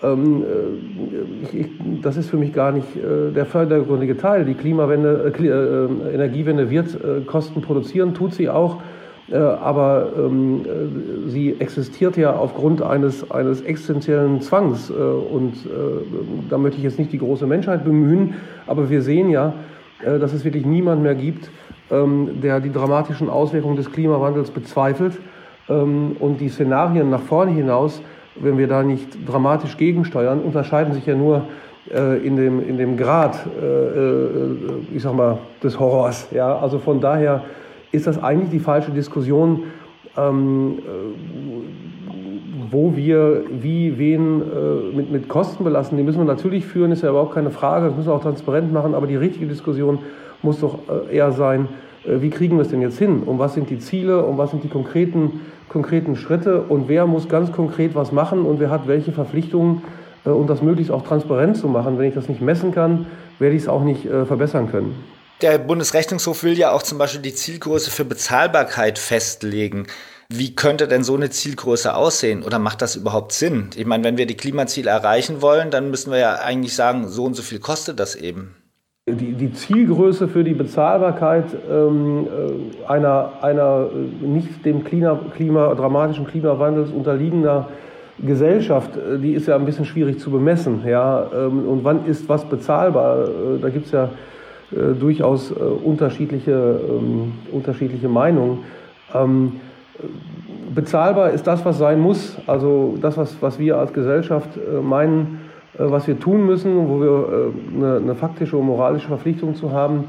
Ähm, 0.03 0.43
äh, 0.43 1.65
das 2.01 2.17
ist 2.17 2.29
für 2.29 2.37
mich 2.37 2.53
gar 2.53 2.71
nicht 2.71 2.95
äh, 2.95 3.31
der 3.33 3.45
vordergründige 3.45 4.17
Teil. 4.17 4.45
Die 4.45 4.53
Klimawende, 4.53 5.33
äh, 5.39 5.47
äh, 5.47 6.13
Energiewende 6.13 6.69
wird 6.69 6.97
Kosten 7.25 7.61
produzieren, 7.61 8.13
tut 8.13 8.33
sie 8.33 8.49
auch, 8.49 8.81
aber 9.31 10.09
ähm, 10.17 10.65
sie 11.27 11.55
existiert 11.59 12.17
ja 12.17 12.35
aufgrund 12.35 12.81
eines, 12.81 13.31
eines 13.31 13.61
existenziellen 13.61 14.41
Zwangs. 14.41 14.91
und 14.91 15.53
da 16.49 16.57
möchte 16.57 16.77
ich 16.77 16.83
jetzt 16.83 16.99
nicht 16.99 17.13
die 17.13 17.19
große 17.19 17.47
Menschheit 17.47 17.85
bemühen, 17.85 18.35
aber 18.67 18.89
wir 18.89 19.01
sehen 19.01 19.29
ja, 19.29 19.53
dass 20.03 20.33
es 20.33 20.43
wirklich 20.43 20.65
niemand 20.65 21.01
mehr 21.01 21.15
gibt, 21.15 21.49
ähm, 21.89 22.41
der 22.41 22.59
die 22.59 22.71
dramatischen 22.71 23.29
Auswirkungen 23.29 23.77
des 23.77 23.91
Klimawandels 23.91 24.51
bezweifelt 24.51 25.13
und 25.67 26.37
die 26.41 26.49
Szenarien 26.49 27.09
nach 27.09 27.21
vorne 27.21 27.51
hinaus 27.51 28.01
wenn 28.35 28.57
wir 28.57 28.67
da 28.67 28.83
nicht 28.83 29.07
dramatisch 29.27 29.77
gegensteuern, 29.77 30.41
unterscheiden 30.41 30.93
sich 30.93 31.05
ja 31.05 31.15
nur 31.15 31.43
äh, 31.91 32.25
in, 32.25 32.35
dem, 32.35 32.67
in 32.67 32.77
dem 32.77 32.97
Grad, 32.97 33.45
äh, 33.61 33.65
äh, 33.65 34.55
ich 34.93 35.03
sag 35.03 35.15
mal, 35.15 35.37
des 35.61 35.79
Horrors. 35.79 36.27
Ja? 36.31 36.57
Also 36.57 36.79
von 36.79 37.01
daher 37.01 37.43
ist 37.91 38.07
das 38.07 38.21
eigentlich 38.21 38.49
die 38.49 38.59
falsche 38.59 38.91
Diskussion, 38.91 39.63
ähm, 40.17 40.79
äh, 40.79 40.81
wo 42.71 42.95
wir 42.95 43.43
wie 43.51 43.97
wen 43.99 44.41
äh, 44.41 44.95
mit, 44.95 45.11
mit 45.11 45.27
Kosten 45.29 45.63
belassen. 45.63 45.97
Die 45.97 46.03
müssen 46.03 46.19
wir 46.19 46.25
natürlich 46.25 46.65
führen, 46.65 46.91
ist 46.91 47.03
ja 47.03 47.09
überhaupt 47.09 47.33
keine 47.33 47.51
Frage, 47.51 47.87
das 47.87 47.95
müssen 47.95 48.09
wir 48.09 48.15
auch 48.15 48.23
transparent 48.23 48.73
machen, 48.73 48.95
aber 48.95 49.05
die 49.05 49.15
richtige 49.15 49.45
Diskussion 49.45 49.99
muss 50.41 50.59
doch 50.59 50.79
äh, 50.89 51.15
eher 51.15 51.31
sein, 51.31 51.67
wie 52.05 52.29
kriegen 52.29 52.57
wir 52.57 52.63
es 52.63 52.67
denn 52.67 52.81
jetzt 52.81 52.99
hin? 52.99 53.23
Und 53.23 53.39
was 53.39 53.53
sind 53.53 53.69
die 53.69 53.79
Ziele 53.79 54.25
und 54.25 54.37
was 54.37 54.51
sind 54.51 54.61
die 54.61 54.67
konkreten 54.67 55.39
konkreten 55.69 56.15
Schritte 56.15 56.61
und 56.61 56.87
wer 56.87 57.07
muss 57.07 57.29
ganz 57.29 57.51
konkret 57.51 57.95
was 57.95 58.11
machen 58.11 58.45
und 58.45 58.59
wer 58.59 58.69
hat 58.69 58.87
welche 58.87 59.11
Verpflichtungen 59.11 59.83
äh, 60.25 60.29
und 60.29 60.47
das 60.47 60.61
möglichst 60.61 60.91
auch 60.91 61.03
transparent 61.03 61.57
zu 61.57 61.67
machen. 61.67 61.97
Wenn 61.97 62.07
ich 62.07 62.15
das 62.15 62.29
nicht 62.29 62.41
messen 62.41 62.73
kann, 62.73 63.07
werde 63.39 63.55
ich 63.55 63.63
es 63.63 63.67
auch 63.67 63.83
nicht 63.83 64.05
äh, 64.05 64.25
verbessern 64.25 64.69
können. 64.71 64.95
Der 65.41 65.57
Bundesrechnungshof 65.57 66.43
will 66.43 66.57
ja 66.57 66.71
auch 66.71 66.83
zum 66.83 66.97
Beispiel 66.97 67.21
die 67.21 67.33
Zielgröße 67.33 67.91
für 67.91 68.05
Bezahlbarkeit 68.05 68.97
festlegen. 68.97 69.87
Wie 70.29 70.55
könnte 70.55 70.87
denn 70.87 71.03
so 71.03 71.15
eine 71.15 71.29
Zielgröße 71.29 71.93
aussehen 71.93 72.43
oder 72.43 72.59
macht 72.59 72.81
das 72.81 72.95
überhaupt 72.95 73.33
Sinn? 73.33 73.69
Ich 73.75 73.85
meine, 73.85 74.03
wenn 74.03 74.17
wir 74.17 74.25
die 74.25 74.37
Klimaziele 74.37 74.89
erreichen 74.89 75.41
wollen, 75.41 75.69
dann 75.69 75.89
müssen 75.89 76.11
wir 76.11 76.19
ja 76.19 76.35
eigentlich 76.35 76.75
sagen, 76.75 77.07
so 77.09 77.25
und 77.25 77.33
so 77.33 77.43
viel 77.43 77.59
kostet 77.59 77.99
das 77.99 78.15
eben. 78.15 78.55
Die, 79.05 79.33
die 79.33 79.51
Zielgröße 79.51 80.29
für 80.29 80.45
die 80.45 80.53
Bezahlbarkeit 80.53 81.43
ähm, 81.69 82.25
äh, 82.25 82.89
einer, 82.89 83.33
einer 83.41 83.89
äh, 83.91 84.25
nicht 84.25 84.63
dem 84.63 84.85
Klima, 84.85 85.19
Klima, 85.35 85.75
dramatischen 85.75 86.25
Klimawandels 86.25 86.89
unterliegender 86.89 87.67
Gesellschaft, 88.25 88.91
äh, 88.95 89.19
die 89.19 89.33
ist 89.33 89.49
ja 89.49 89.57
ein 89.57 89.65
bisschen 89.65 89.83
schwierig 89.83 90.21
zu 90.21 90.31
bemessen. 90.31 90.83
Ja? 90.87 91.27
Ähm, 91.35 91.67
und 91.67 91.83
wann 91.83 92.05
ist 92.05 92.29
was 92.29 92.45
bezahlbar? 92.45 93.27
Da 93.61 93.67
gibt 93.67 93.87
es 93.87 93.91
ja 93.91 94.09
durchaus 94.71 95.51
unterschiedliche, 95.51 96.79
ähm, 96.89 97.33
unterschiedliche 97.51 98.07
Meinungen. 98.07 98.59
Ähm, 99.13 99.59
bezahlbar 100.73 101.31
ist 101.31 101.45
das, 101.45 101.65
was 101.65 101.77
sein 101.77 101.99
muss, 101.99 102.37
also 102.47 102.97
das, 103.01 103.17
was, 103.17 103.35
was 103.41 103.59
wir 103.59 103.77
als 103.77 103.91
Gesellschaft 103.91 104.57
meinen, 104.81 105.41
was 105.77 106.07
wir 106.07 106.19
tun 106.19 106.45
müssen, 106.45 106.87
wo 106.87 107.01
wir 107.01 107.07
äh, 107.09 107.77
eine, 107.77 107.97
eine 107.97 108.15
faktische 108.15 108.57
und 108.57 108.65
moralische 108.65 109.07
Verpflichtung 109.07 109.55
zu 109.55 109.71
haben, 109.71 110.05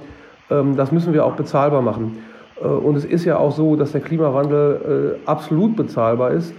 ähm, 0.50 0.76
das 0.76 0.92
müssen 0.92 1.12
wir 1.12 1.25
auch 1.25 1.35
bezahlbar 1.35 1.83
machen. 1.83 2.18
Äh, 2.61 2.66
und 2.66 2.97
es 2.97 3.04
ist 3.04 3.25
ja 3.25 3.38
auch 3.38 3.52
so, 3.52 3.76
dass 3.76 3.92
der 3.92 4.00
Klimawandel 4.00 5.18
absolut 5.26 5.76
bezahlbar 5.76 6.33
ist. 6.33 6.54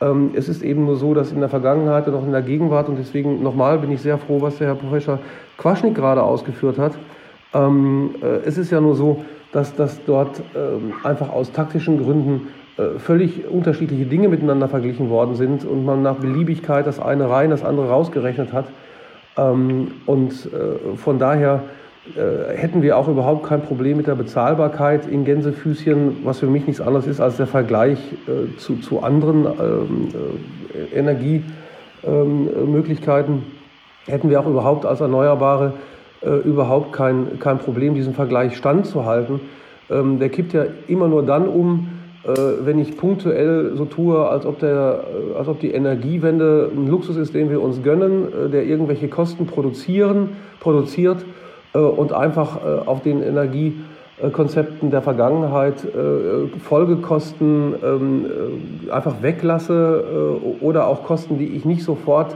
Ähm, 0.00 0.30
es 0.34 0.48
ist 0.48 0.62
eben 0.62 0.84
nur 0.86 0.96
so, 0.96 1.14
dass 1.14 1.32
in 1.32 1.40
der 1.40 1.48
Vergangenheit 1.48 2.08
und 2.08 2.14
auch 2.14 2.24
in 2.24 2.32
der 2.32 2.42
Gegenwart, 2.42 2.88
und 2.88 2.98
deswegen 2.98 3.42
nochmal 3.42 3.78
bin 3.78 3.90
ich 3.92 4.00
sehr 4.00 4.18
froh, 4.18 4.40
was 4.40 4.58
der 4.58 4.68
Herr 4.68 4.74
Professor 4.74 5.18
Quaschnik 5.58 5.94
gerade 5.94 6.22
ausgeführt 6.22 6.78
hat. 6.78 6.92
Ähm, 7.54 8.10
es 8.44 8.58
ist 8.58 8.70
ja 8.70 8.80
nur 8.80 8.94
so, 8.94 9.24
dass 9.52 9.74
das 9.74 10.04
dort 10.04 10.42
einfach 11.02 11.32
aus 11.32 11.50
taktischen 11.52 12.02
Gründen 12.02 12.48
äh, 12.48 12.65
völlig 12.98 13.48
unterschiedliche 13.48 14.04
Dinge 14.04 14.28
miteinander 14.28 14.68
verglichen 14.68 15.08
worden 15.08 15.34
sind 15.34 15.64
und 15.64 15.86
man 15.86 16.02
nach 16.02 16.16
Beliebigkeit 16.16 16.86
das 16.86 17.00
eine 17.00 17.30
rein, 17.30 17.50
das 17.50 17.64
andere 17.64 17.88
rausgerechnet 17.88 18.52
hat. 18.52 18.66
Ähm, 19.36 19.88
und 20.06 20.32
äh, 20.32 20.96
von 20.96 21.18
daher 21.18 21.64
äh, 22.16 22.56
hätten 22.56 22.80
wir 22.82 22.96
auch 22.96 23.08
überhaupt 23.08 23.46
kein 23.46 23.62
Problem 23.62 23.96
mit 23.96 24.06
der 24.06 24.14
Bezahlbarkeit 24.14 25.08
in 25.08 25.24
Gänsefüßchen, 25.24 26.18
was 26.24 26.38
für 26.40 26.46
mich 26.46 26.66
nichts 26.66 26.80
anderes 26.80 27.06
ist 27.06 27.20
als 27.20 27.36
der 27.36 27.46
Vergleich 27.46 27.98
zu, 28.58 28.76
zu 28.76 29.02
anderen 29.02 29.46
ähm, 29.46 30.08
Energiemöglichkeiten. 30.94 33.42
Hätten 34.06 34.30
wir 34.30 34.40
auch 34.40 34.46
überhaupt 34.46 34.86
als 34.86 35.00
Erneuerbare 35.00 35.72
überhaupt 36.44 36.92
kein, 36.92 37.40
kein 37.40 37.58
Problem, 37.58 37.94
diesen 37.94 38.14
Vergleich 38.14 38.56
standzuhalten. 38.56 39.40
Ähm, 39.90 40.18
der 40.18 40.28
kippt 40.28 40.52
ja 40.54 40.64
immer 40.88 41.06
nur 41.08 41.24
dann 41.24 41.46
um, 41.46 41.88
äh, 41.88 41.95
wenn 42.26 42.78
ich 42.78 42.96
punktuell 42.96 43.72
so 43.76 43.84
tue, 43.84 44.28
als 44.28 44.46
ob, 44.46 44.58
der, 44.58 45.04
äh, 45.34 45.38
als 45.38 45.48
ob 45.48 45.60
die 45.60 45.70
Energiewende 45.70 46.70
ein 46.74 46.88
Luxus 46.88 47.16
ist, 47.16 47.34
den 47.34 47.50
wir 47.50 47.62
uns 47.62 47.82
gönnen, 47.82 48.26
äh, 48.32 48.48
der 48.48 48.64
irgendwelche 48.64 49.08
Kosten 49.08 49.46
produzieren, 49.46 50.30
produziert 50.60 51.24
und 51.72 52.12
einfach 52.12 52.58
auf 52.86 53.02
den 53.02 53.22
Energiekonzepten 53.22 54.90
der 54.90 55.02
Vergangenheit 55.02 55.86
Folgekosten 56.64 57.74
ähm, 57.84 58.26
einfach 58.90 59.20
weglasse 59.20 60.40
oder 60.62 60.86
auch 60.86 61.04
Kosten, 61.04 61.38
die 61.38 61.48
ich 61.48 61.66
nicht 61.66 61.84
sofort 61.84 62.34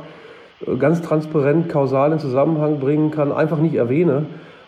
ganz 0.79 1.01
transparent 1.01 1.71
kausal 1.71 2.13
in 2.13 2.19
Zusammenhang 2.19 2.81
bringen 2.81 3.11
kann, 3.11 3.33
einfach 3.33 3.59
nicht 3.59 3.77
erwähne. 3.77 4.27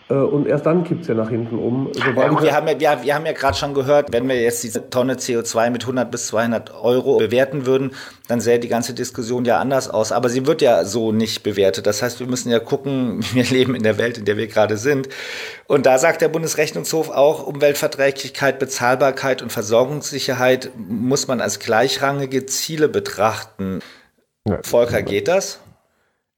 Äh, 0.09 0.15
und 0.15 0.47
erst 0.47 0.65
dann 0.65 0.83
kippt 0.83 1.01
es 1.01 1.07
ja 1.07 1.13
nach 1.13 1.29
hinten 1.29 1.57
um. 1.57 1.89
Ja, 1.95 2.15
wir, 2.15 2.53
haben 2.53 2.67
ja, 2.67 2.79
wir, 2.79 3.03
wir 3.03 3.15
haben 3.15 3.25
ja 3.25 3.31
gerade 3.31 3.57
schon 3.57 3.73
gehört, 3.73 4.11
wenn 4.11 4.27
wir 4.27 4.41
jetzt 4.41 4.63
diese 4.63 4.89
Tonne 4.89 5.15
CO2 5.15 5.69
mit 5.69 5.83
100 5.83 6.11
bis 6.11 6.27
200 6.27 6.73
Euro 6.73 7.17
bewerten 7.17 7.65
würden, 7.65 7.91
dann 8.27 8.41
sähe 8.41 8.59
die 8.59 8.67
ganze 8.67 8.93
Diskussion 8.93 9.45
ja 9.45 9.59
anders 9.59 9.89
aus. 9.89 10.11
Aber 10.11 10.29
sie 10.29 10.45
wird 10.45 10.61
ja 10.61 10.83
so 10.83 11.11
nicht 11.11 11.43
bewertet. 11.43 11.87
Das 11.87 12.01
heißt, 12.01 12.19
wir 12.19 12.27
müssen 12.27 12.51
ja 12.51 12.59
gucken, 12.59 13.23
wir 13.33 13.45
leben 13.45 13.75
in 13.75 13.83
der 13.83 13.97
Welt, 13.97 14.17
in 14.17 14.25
der 14.25 14.37
wir 14.37 14.47
gerade 14.47 14.77
sind. 14.77 15.07
Und 15.67 15.85
da 15.85 15.97
sagt 15.97 16.21
der 16.21 16.29
Bundesrechnungshof 16.29 17.09
auch, 17.09 17.45
Umweltverträglichkeit, 17.47 18.59
Bezahlbarkeit 18.59 19.41
und 19.41 19.51
Versorgungssicherheit 19.51 20.71
muss 20.75 21.27
man 21.27 21.39
als 21.39 21.59
gleichrangige 21.59 22.45
Ziele 22.45 22.89
betrachten. 22.89 23.79
Ja, 24.45 24.59
Volker, 24.63 25.01
geht 25.01 25.29
das? 25.29 25.62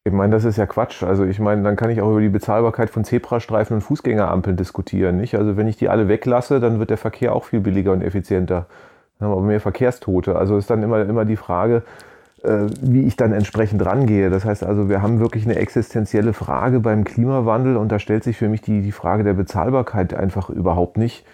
Ich 0.07 0.13
meine, 0.13 0.33
das 0.33 0.45
ist 0.45 0.57
ja 0.57 0.67
Quatsch. 0.67 1.01
Also 1.01 1.25
ich 1.25 1.39
meine, 1.39 1.63
dann 1.63 1.75
kann 1.75 1.89
ich 1.89 1.99
auch 1.99 2.11
über 2.11 2.21
die 2.21 2.29
Bezahlbarkeit 2.29 2.91
von 2.91 3.03
Zebrastreifen 3.03 3.77
und 3.77 3.81
Fußgängerampeln 3.81 4.55
diskutieren. 4.55 5.17
Nicht? 5.17 5.33
Also 5.33 5.57
wenn 5.57 5.67
ich 5.67 5.77
die 5.77 5.89
alle 5.89 6.07
weglasse, 6.07 6.59
dann 6.59 6.77
wird 6.77 6.91
der 6.91 6.99
Verkehr 6.99 7.33
auch 7.33 7.45
viel 7.45 7.59
billiger 7.59 7.91
und 7.91 8.03
effizienter. 8.03 8.67
Dann 9.17 9.29
haben 9.29 9.41
wir 9.41 9.47
mehr 9.47 9.59
Verkehrstote. 9.59 10.35
Also 10.35 10.57
ist 10.57 10.69
dann 10.69 10.83
immer, 10.83 11.01
immer 11.01 11.25
die 11.25 11.37
Frage, 11.37 11.81
äh, 12.43 12.67
wie 12.81 13.07
ich 13.07 13.15
dann 13.15 13.33
entsprechend 13.33 13.83
rangehe. 13.83 14.29
Das 14.29 14.45
heißt 14.45 14.63
also, 14.63 14.89
wir 14.89 15.01
haben 15.01 15.19
wirklich 15.19 15.45
eine 15.45 15.55
existenzielle 15.55 16.33
Frage 16.33 16.81
beim 16.81 17.03
Klimawandel 17.03 17.75
und 17.75 17.91
da 17.91 17.97
stellt 17.97 18.23
sich 18.23 18.37
für 18.37 18.47
mich 18.47 18.61
die, 18.61 18.83
die 18.83 18.91
Frage 18.91 19.23
der 19.23 19.33
Bezahlbarkeit 19.33 20.13
einfach 20.13 20.51
überhaupt 20.51 20.97
nicht. 20.97 21.25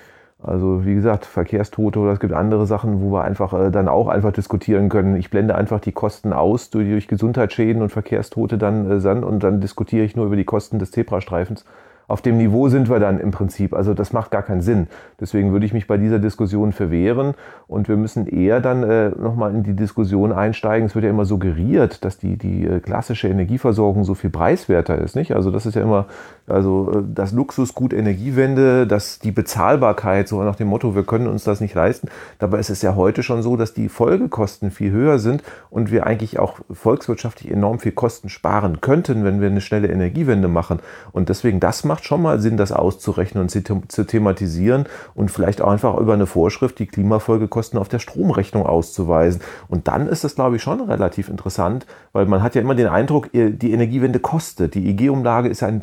Also 0.44 0.86
wie 0.86 0.96
gesagt, 0.96 1.26
Verkehrstote 1.26 2.00
oder 2.00 2.14
es 2.14 2.20
gibt 2.20 2.34
andere 2.34 2.66
Sachen, 2.66 3.02
wo 3.02 3.12
wir 3.12 3.24
einfach 3.24 3.54
äh, 3.54 3.70
dann 3.70 3.88
auch 3.88 4.08
einfach 4.08 4.32
diskutieren 4.32 4.90
können. 4.90 5.16
Ich 5.16 5.30
blende 5.30 5.56
einfach 5.56 5.80
die 5.80 5.92
Kosten 5.92 6.34
aus 6.34 6.72
durch, 6.72 6.90
durch 6.90 7.08
Gesundheitsschäden 7.08 7.82
und 7.82 7.90
Verkehrstote 7.90 8.58
dann 8.58 8.90
äh, 8.90 9.08
und 9.10 9.44
dann 9.44 9.62
diskutiere 9.62 10.04
ich 10.04 10.16
nur 10.16 10.26
über 10.26 10.36
die 10.36 10.46
Kosten 10.46 10.80
des 10.80 10.92
Zebrastreifens 10.92 11.66
auf 12.12 12.22
dem 12.22 12.38
Niveau 12.38 12.68
sind 12.68 12.90
wir 12.90 13.00
dann 13.00 13.20
im 13.20 13.32
Prinzip. 13.32 13.74
Also 13.74 13.94
das 13.94 14.12
macht 14.12 14.32
gar 14.32 14.44
keinen 14.44 14.62
Sinn. 14.62 14.88
Deswegen 15.22 15.54
würde 15.54 15.66
ich 15.66 15.74
mich 15.74 15.88
bei 15.88 15.96
dieser 15.96 16.20
Diskussion 16.20 16.74
verwehren 16.74 17.36
und 17.68 17.88
wir 17.88 17.96
müssen 17.96 18.28
eher 18.28 18.60
dann 18.60 18.84
äh, 18.84 19.10
nochmal 19.10 19.56
in 19.56 19.64
die 19.64 19.76
Diskussion 19.78 20.34
einsteigen. 20.34 20.88
Es 20.88 20.94
wird 20.94 21.06
ja 21.06 21.10
immer 21.10 21.24
suggeriert, 21.24 22.04
dass 22.04 22.18
die, 22.18 22.38
die 22.38 22.66
äh, 22.66 22.80
klassische 22.82 23.30
Energieversorgung 23.30 24.04
so 24.04 24.14
viel 24.14 24.30
preiswerter 24.30 24.98
ist. 24.98 25.16
Nicht? 25.16 25.34
Also 25.34 25.52
das 25.52 25.66
ist 25.66 25.76
ja 25.76 25.84
immer 25.84 26.08
also 26.52 26.92
äh, 26.92 27.04
das 27.14 27.32
Luxusgut 27.32 27.94
Energiewende, 27.94 28.86
dass 28.86 29.20
die 29.20 29.32
Bezahlbarkeit, 29.32 30.28
so 30.28 30.44
nach 30.44 30.56
dem 30.56 30.68
Motto, 30.68 30.96
wir 30.96 31.04
können 31.04 31.28
uns 31.28 31.44
das 31.44 31.62
nicht 31.62 31.74
leisten. 31.74 32.10
Dabei 32.40 32.60
ist 32.60 32.70
es 32.70 32.82
ja 32.82 32.96
heute 32.96 33.24
schon 33.24 33.42
so, 33.42 33.56
dass 33.56 33.74
die 33.74 33.90
Folgekosten 33.90 34.72
viel 34.72 34.92
höher 34.92 35.20
sind 35.20 35.44
und 35.70 35.92
wir 35.92 36.06
eigentlich 36.06 36.40
auch 36.40 36.60
volkswirtschaftlich 36.72 37.52
enorm 37.52 37.80
viel 37.80 37.92
Kosten 37.92 38.30
sparen 38.30 38.82
könnten, 38.82 39.24
wenn 39.24 39.42
wir 39.42 39.48
eine 39.48 39.62
schnelle 39.62 39.88
Energiewende 39.88 40.48
machen. 40.48 40.80
Und 41.12 41.30
deswegen, 41.30 41.60
das 41.60 41.84
macht 41.84 42.06
schon 42.06 42.22
mal 42.22 42.40
Sinn, 42.40 42.58
das 42.58 42.72
auszurechnen 42.72 43.42
und 43.42 43.50
zu 43.92 44.04
thematisieren 44.04 44.86
und 45.16 45.32
vielleicht 45.32 45.62
auch 45.62 45.72
einfach 45.72 45.98
über 45.98 46.14
eine 46.14 46.26
Vorschrift 46.26 46.80
die 46.80 46.88
Klimafolgekosten 46.88 47.80
auf 47.80 47.90
der 47.90 48.00
Stromrechnung 48.00 48.66
auszuweisen. 48.66 49.42
Und 49.68 49.88
dann 49.88 50.08
ist 50.08 50.24
das, 50.24 50.36
glaube 50.36 50.58
ich, 50.58 50.62
schon 50.62 50.82
relativ 50.82 51.30
interessant, 51.30 51.86
weil 52.14 52.26
man 52.26 52.44
hat 52.44 52.56
ja 52.56 52.62
immer 52.62 52.76
den 52.76 52.88
Eindruck, 52.88 53.30
die 53.34 53.72
Energiewende 53.72 54.20
kostet. 54.20 54.76
Die 54.76 54.90
EG-Umlage 54.90 55.50
ist 55.50 55.64
ein 55.64 55.82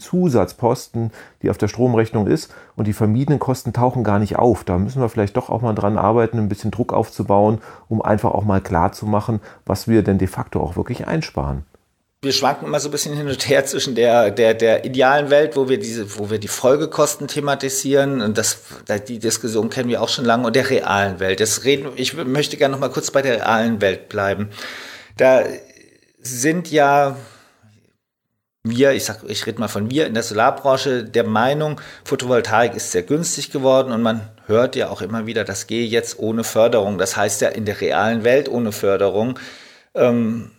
Zusatzposten, 0.59 1.13
die 1.43 1.51
auf 1.51 1.59
der 1.59 1.69
Stromrechnung 1.69 2.27
ist 2.27 2.53
und 2.77 2.87
die 2.87 2.93
vermiedenen 2.93 3.39
Kosten 3.39 3.73
tauchen 3.73 4.05
gar 4.05 4.19
nicht 4.19 4.37
auf. 4.37 4.65
Da 4.65 4.79
müssen 4.79 5.01
wir 5.01 5.09
vielleicht 5.09 5.37
doch 5.37 5.49
auch 5.49 5.63
mal 5.63 5.75
dran 5.75 5.97
arbeiten, 5.97 6.39
ein 6.39 6.49
bisschen 6.49 6.71
Druck 6.71 6.93
aufzubauen, 6.93 7.61
um 7.89 8.03
einfach 8.03 8.33
auch 8.33 8.45
mal 8.45 8.61
klar 8.61 8.93
zu 8.93 9.07
machen, 9.07 9.41
was 9.65 9.89
wir 9.89 10.03
denn 10.03 10.19
de 10.19 10.29
facto 10.29 10.61
auch 10.61 10.77
wirklich 10.77 11.07
einsparen 11.07 11.65
wir 12.21 12.33
schwanken 12.33 12.67
immer 12.67 12.81
so 12.81 12.89
ein 12.89 12.91
bisschen 12.91 13.17
hin 13.17 13.29
und 13.29 13.49
her 13.49 13.65
zwischen 13.65 13.95
der, 13.95 14.33
der, 14.33 14.53
der 14.53 14.85
idealen 14.85 15.31
Welt, 15.31 15.55
wo 15.55 15.69
wir 15.69 15.79
diese, 15.79 16.19
wo 16.19 16.31
wir 16.31 16.39
die 16.39 16.49
Folgekosten 16.49 17.29
thematisieren 17.29 18.21
und 18.21 18.37
das, 18.37 18.59
die 19.07 19.21
Diskussion 19.21 19.71
kennen 19.71 19.89
wir 19.89 20.03
auch 20.03 20.09
schon 20.09 20.25
lange 20.25 20.45
und 20.45 20.57
der 20.57 20.69
realen 20.69 21.21
Welt. 21.21 21.39
Das 21.39 21.63
reden, 21.63 21.93
ich 21.95 22.15
möchte 22.15 22.57
gerne 22.57 22.73
noch 22.73 22.81
mal 22.81 22.91
kurz 22.91 23.13
bei 23.13 23.23
der 23.23 23.37
realen 23.37 23.81
Welt 23.81 24.09
bleiben. 24.09 24.49
Da 25.17 25.45
sind 26.21 26.73
ja 26.73 27.17
wir, 28.65 28.93
ich 28.93 29.05
sag, 29.05 29.21
ich 29.29 29.47
rede 29.47 29.61
mal 29.61 29.69
von 29.69 29.91
wir 29.91 30.07
in 30.07 30.15
der 30.15 30.23
Solarbranche, 30.23 31.05
der 31.05 31.25
Meinung, 31.25 31.81
Photovoltaik 32.05 32.75
ist 32.75 32.93
sehr 32.93 33.03
günstig 33.03 33.51
geworden 33.51 33.93
und 33.93 34.03
man 34.03 34.29
hört 34.47 34.77
ja 34.77 34.89
auch 34.89 35.01
immer 35.01 35.27
wieder, 35.27 35.45
das 35.45 35.67
gehe 35.67 35.87
jetzt 35.87 36.19
ohne 36.19 36.45
Förderung. 36.45 36.99
Das 36.99 37.17
heißt 37.17 37.41
ja 37.41 37.49
in 37.49 37.65
der 37.65 37.81
realen 37.81 38.25
Welt 38.25 38.49
ohne 38.49 38.73
Förderung. 38.73 39.39
Ähm, 39.95 40.51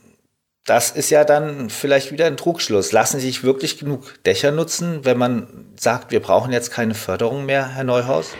das 0.65 0.91
ist 0.91 1.09
ja 1.09 1.23
dann 1.23 1.69
vielleicht 1.69 2.11
wieder 2.11 2.27
ein 2.27 2.37
Trugschluss. 2.37 2.91
Lassen 2.91 3.19
sich 3.19 3.43
wirklich 3.43 3.79
genug 3.79 4.23
Dächer 4.23 4.51
nutzen, 4.51 5.03
wenn 5.03 5.17
man 5.17 5.47
sagt, 5.75 6.11
wir 6.11 6.19
brauchen 6.19 6.53
jetzt 6.53 6.71
keine 6.71 6.93
Förderung 6.93 7.45
mehr, 7.45 7.67
Herr 7.69 7.83
Neuhaus? 7.83 8.35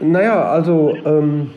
Naja, 0.00 0.50
also 0.50 0.94
ähm, 1.04 1.52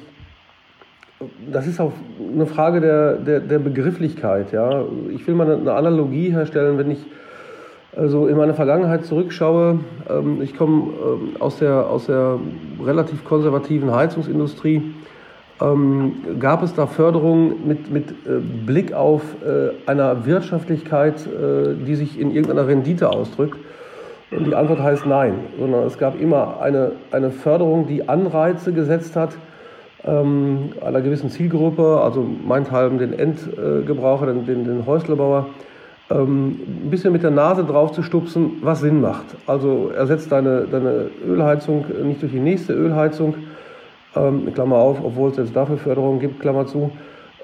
das 1.51 1.67
ist 1.67 1.79
auch 1.79 1.93
eine 2.33 2.45
Frage 2.45 2.81
der, 2.81 3.13
der, 3.15 3.39
der 3.39 3.59
Begrifflichkeit. 3.59 4.51
Ja. 4.51 4.83
Ich 5.13 5.25
will 5.27 5.35
mal 5.35 5.51
eine 5.51 5.73
Analogie 5.73 6.31
herstellen, 6.31 6.77
wenn 6.77 6.91
ich 6.91 7.05
also 7.95 8.27
in 8.27 8.37
meine 8.37 8.53
Vergangenheit 8.53 9.05
zurückschaue. 9.05 9.79
Ähm, 10.09 10.41
ich 10.41 10.57
komme 10.57 10.93
ähm, 10.93 11.41
aus, 11.41 11.59
der, 11.59 11.89
aus 11.89 12.05
der 12.05 12.39
relativ 12.83 13.25
konservativen 13.25 13.93
Heizungsindustrie 13.93 14.93
ähm, 15.61 16.39
gab 16.39 16.63
es 16.63 16.73
da 16.73 16.87
Förderungen 16.87 17.67
mit, 17.67 17.91
mit 17.91 18.09
äh, 18.09 18.39
Blick 18.65 18.93
auf 18.93 19.21
äh, 19.45 19.89
einer 19.89 20.25
Wirtschaftlichkeit, 20.25 21.27
äh, 21.27 21.75
die 21.85 21.95
sich 21.95 22.19
in 22.19 22.31
irgendeiner 22.31 22.67
Rendite 22.67 23.09
ausdrückt? 23.09 23.57
Und 24.31 24.47
die 24.47 24.55
Antwort 24.55 24.79
heißt 24.79 25.05
nein, 25.05 25.35
sondern 25.59 25.85
es 25.85 25.97
gab 25.97 26.19
immer 26.19 26.61
eine, 26.61 26.93
eine 27.11 27.31
Förderung, 27.31 27.87
die 27.87 28.07
Anreize 28.07 28.71
gesetzt 28.71 29.15
hat, 29.15 29.31
ähm, 30.03 30.71
einer 30.81 31.01
gewissen 31.01 31.29
Zielgruppe, 31.29 32.01
also 32.01 32.25
meinethalben 32.45 32.97
den 32.97 33.13
Endgebraucher, 33.13 34.27
den, 34.27 34.45
den, 34.45 34.63
den 34.65 34.85
Häuslebauer, 34.85 35.47
ähm, 36.09 36.59
ein 36.85 36.89
bisschen 36.89 37.13
mit 37.13 37.23
der 37.23 37.31
Nase 37.31 37.63
drauf 37.63 37.91
zu 37.91 38.03
stupsen, 38.03 38.53
was 38.61 38.81
Sinn 38.81 39.01
macht. 39.01 39.25
Also 39.47 39.91
ersetzt 39.95 40.31
deine, 40.31 40.65
deine 40.69 41.07
Ölheizung 41.27 41.85
nicht 42.03 42.21
durch 42.21 42.31
die 42.31 42.39
nächste 42.39 42.73
Ölheizung, 42.73 43.35
ähm, 44.15 44.53
Klammer 44.53 44.77
auf, 44.77 44.97
obwohl 45.03 45.31
es 45.31 45.37
jetzt 45.37 45.55
dafür 45.55 45.77
Förderung 45.77 46.19
gibt, 46.19 46.41
Klammer 46.41 46.65
zu, 46.65 46.91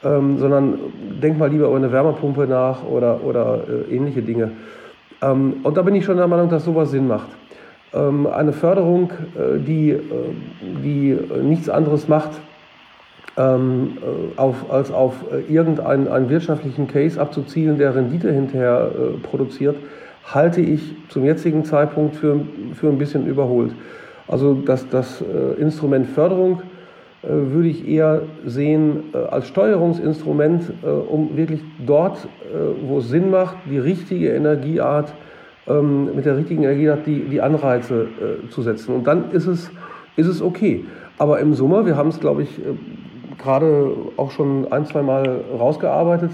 ähm, 0.03 0.37
sondern 0.37 0.77
denk 1.21 1.37
mal 1.37 1.49
lieber 1.49 1.67
über 1.67 1.77
eine 1.77 1.91
Wärmepumpe 1.91 2.45
nach 2.47 2.83
oder, 2.83 3.23
oder 3.23 3.61
äh, 3.89 3.95
ähnliche 3.95 4.21
Dinge. 4.21 4.51
Ähm, 5.21 5.57
und 5.63 5.77
da 5.77 5.81
bin 5.81 5.95
ich 5.95 6.05
schon 6.05 6.17
der 6.17 6.27
Meinung, 6.27 6.49
dass 6.49 6.65
sowas 6.65 6.91
Sinn 6.91 7.07
macht. 7.07 7.29
Ähm, 7.93 8.27
eine 8.27 8.51
Förderung, 8.51 9.11
äh, 9.35 9.59
die, 9.59 9.91
äh, 9.91 10.01
die 10.83 11.17
nichts 11.41 11.69
anderes 11.69 12.07
macht, 12.07 12.31
ähm, 13.37 13.97
äh, 14.01 14.39
auf, 14.39 14.71
als 14.71 14.91
auf 14.91 15.13
äh, 15.31 15.53
irgendeinen 15.53 16.29
wirtschaftlichen 16.29 16.87
Case 16.87 17.21
abzuzielen, 17.21 17.77
der 17.77 17.95
Rendite 17.95 18.31
hinterher 18.31 18.89
äh, 18.91 19.17
produziert, 19.19 19.75
halte 20.25 20.61
ich 20.61 20.95
zum 21.09 21.23
jetzigen 21.23 21.63
Zeitpunkt 21.63 22.15
für, 22.15 22.39
für 22.73 22.87
ein 22.87 22.97
bisschen 22.97 23.27
überholt. 23.27 23.71
Also 24.27 24.55
das, 24.55 24.89
das 24.89 25.21
äh, 25.21 25.61
Instrument 25.61 26.07
Förderung 26.07 26.61
äh, 27.21 27.27
würde 27.29 27.69
ich 27.69 27.87
eher 27.87 28.23
sehen 28.45 29.03
äh, 29.13 29.17
als 29.17 29.47
Steuerungsinstrument, 29.47 30.73
um 31.07 31.37
wirklich 31.37 31.61
dort, 31.85 32.27
wo 32.81 32.99
es 32.99 33.09
Sinn 33.09 33.29
macht, 33.29 33.57
die 33.69 33.77
richtige 33.77 34.29
Energieart, 34.33 35.13
ähm, 35.67 36.15
mit 36.15 36.25
der 36.25 36.37
richtigen 36.37 36.63
Energieart 36.63 37.05
die, 37.05 37.19
die 37.21 37.41
Anreize 37.41 38.07
zu 38.49 38.61
setzen. 38.61 38.95
Und 38.95 39.05
dann 39.05 39.31
ist 39.31 39.47
es, 39.47 39.69
ist 40.15 40.27
es 40.27 40.41
okay. 40.41 40.85
Aber 41.17 41.39
im 41.39 41.53
Sommer, 41.53 41.85
wir 41.85 41.97
haben 41.97 42.09
es, 42.09 42.19
glaube 42.19 42.43
ich, 42.43 42.49
gerade 43.37 43.91
auch 44.17 44.31
schon 44.31 44.71
ein, 44.71 44.85
zwei 44.85 45.01
Mal 45.01 45.41
rausgearbeitet, 45.57 46.31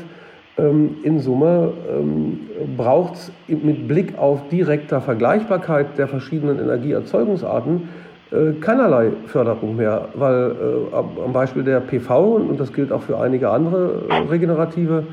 ähm, 0.58 0.98
in 1.04 1.20
Summe 1.20 1.74
ähm, 1.90 2.40
braucht 2.78 3.16
es 3.16 3.32
mit 3.48 3.88
Blick 3.88 4.18
auf 4.20 4.48
direkter 4.50 5.02
Vergleichbarkeit 5.02 5.98
der 5.98 6.08
verschiedenen 6.08 6.60
Energieerzeugungsarten 6.60 7.90
äh, 8.34 8.54
keinerlei 8.60 9.12
Förderung 9.28 9.76
mehr, 9.76 10.10
weil 10.16 10.52
äh, 10.52 10.96
am 10.96 11.34
Beispiel 11.34 11.64
der 11.64 11.80
PV, 11.80 12.36
und 12.36 12.60
das 12.60 12.74
gilt 12.74 12.92
auch 12.92 13.02
für 13.02 13.20
einige 13.20 13.50
andere 13.50 14.04
äh, 14.10 14.14
regenerative 14.30 15.04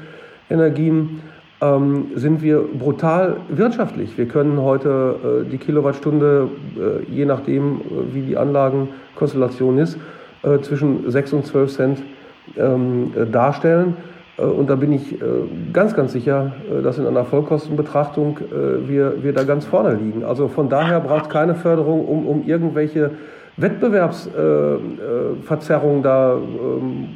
Energien, 0.48 1.20
ähm, 1.60 2.06
sind 2.14 2.40
wir 2.40 2.60
brutal 2.60 3.36
wirtschaftlich. 3.50 4.16
Wir 4.16 4.26
können 4.26 4.60
heute 4.62 5.46
die 5.52 5.58
Kilowattstunde, 5.58 6.48
je 7.10 7.26
nachdem, 7.26 7.82
wie 8.12 8.22
die 8.22 8.38
Anlagenkonstellation 8.38 9.76
ist, 9.76 9.98
zwischen 10.62 11.10
6 11.10 11.32
und 11.34 11.46
12 11.46 11.72
Cent 11.72 12.02
darstellen. 13.30 13.96
Äh, 14.40 14.44
und 14.44 14.70
da 14.70 14.76
bin 14.76 14.92
ich 14.92 15.14
äh, 15.14 15.16
ganz, 15.72 15.94
ganz 15.94 16.12
sicher, 16.12 16.52
äh, 16.70 16.82
dass 16.82 16.98
in 16.98 17.06
einer 17.06 17.24
Vollkostenbetrachtung 17.24 18.38
wir, 18.86 19.22
wir 19.22 19.32
da 19.32 19.44
ganz 19.44 19.64
vorne 19.66 19.94
liegen. 19.94 20.24
Also 20.24 20.48
von 20.48 20.68
daher 20.68 20.98
braucht 21.00 21.22
es 21.24 21.30
keine 21.30 21.54
Förderung, 21.54 22.04
um, 22.04 22.26
um 22.26 22.44
irgendwelche 22.46 23.12
Wettbewerbsverzerrungen 23.56 26.02
da 26.02 26.34
ähm, 26.34 27.08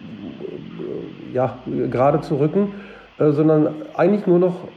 ja, 1.33 1.59
gerade 1.91 2.21
zu 2.21 2.37
rücken, 2.37 2.75
sondern 3.19 3.69
eigentlich 3.97 4.25
nur 4.27 4.39
noch, 4.39 4.69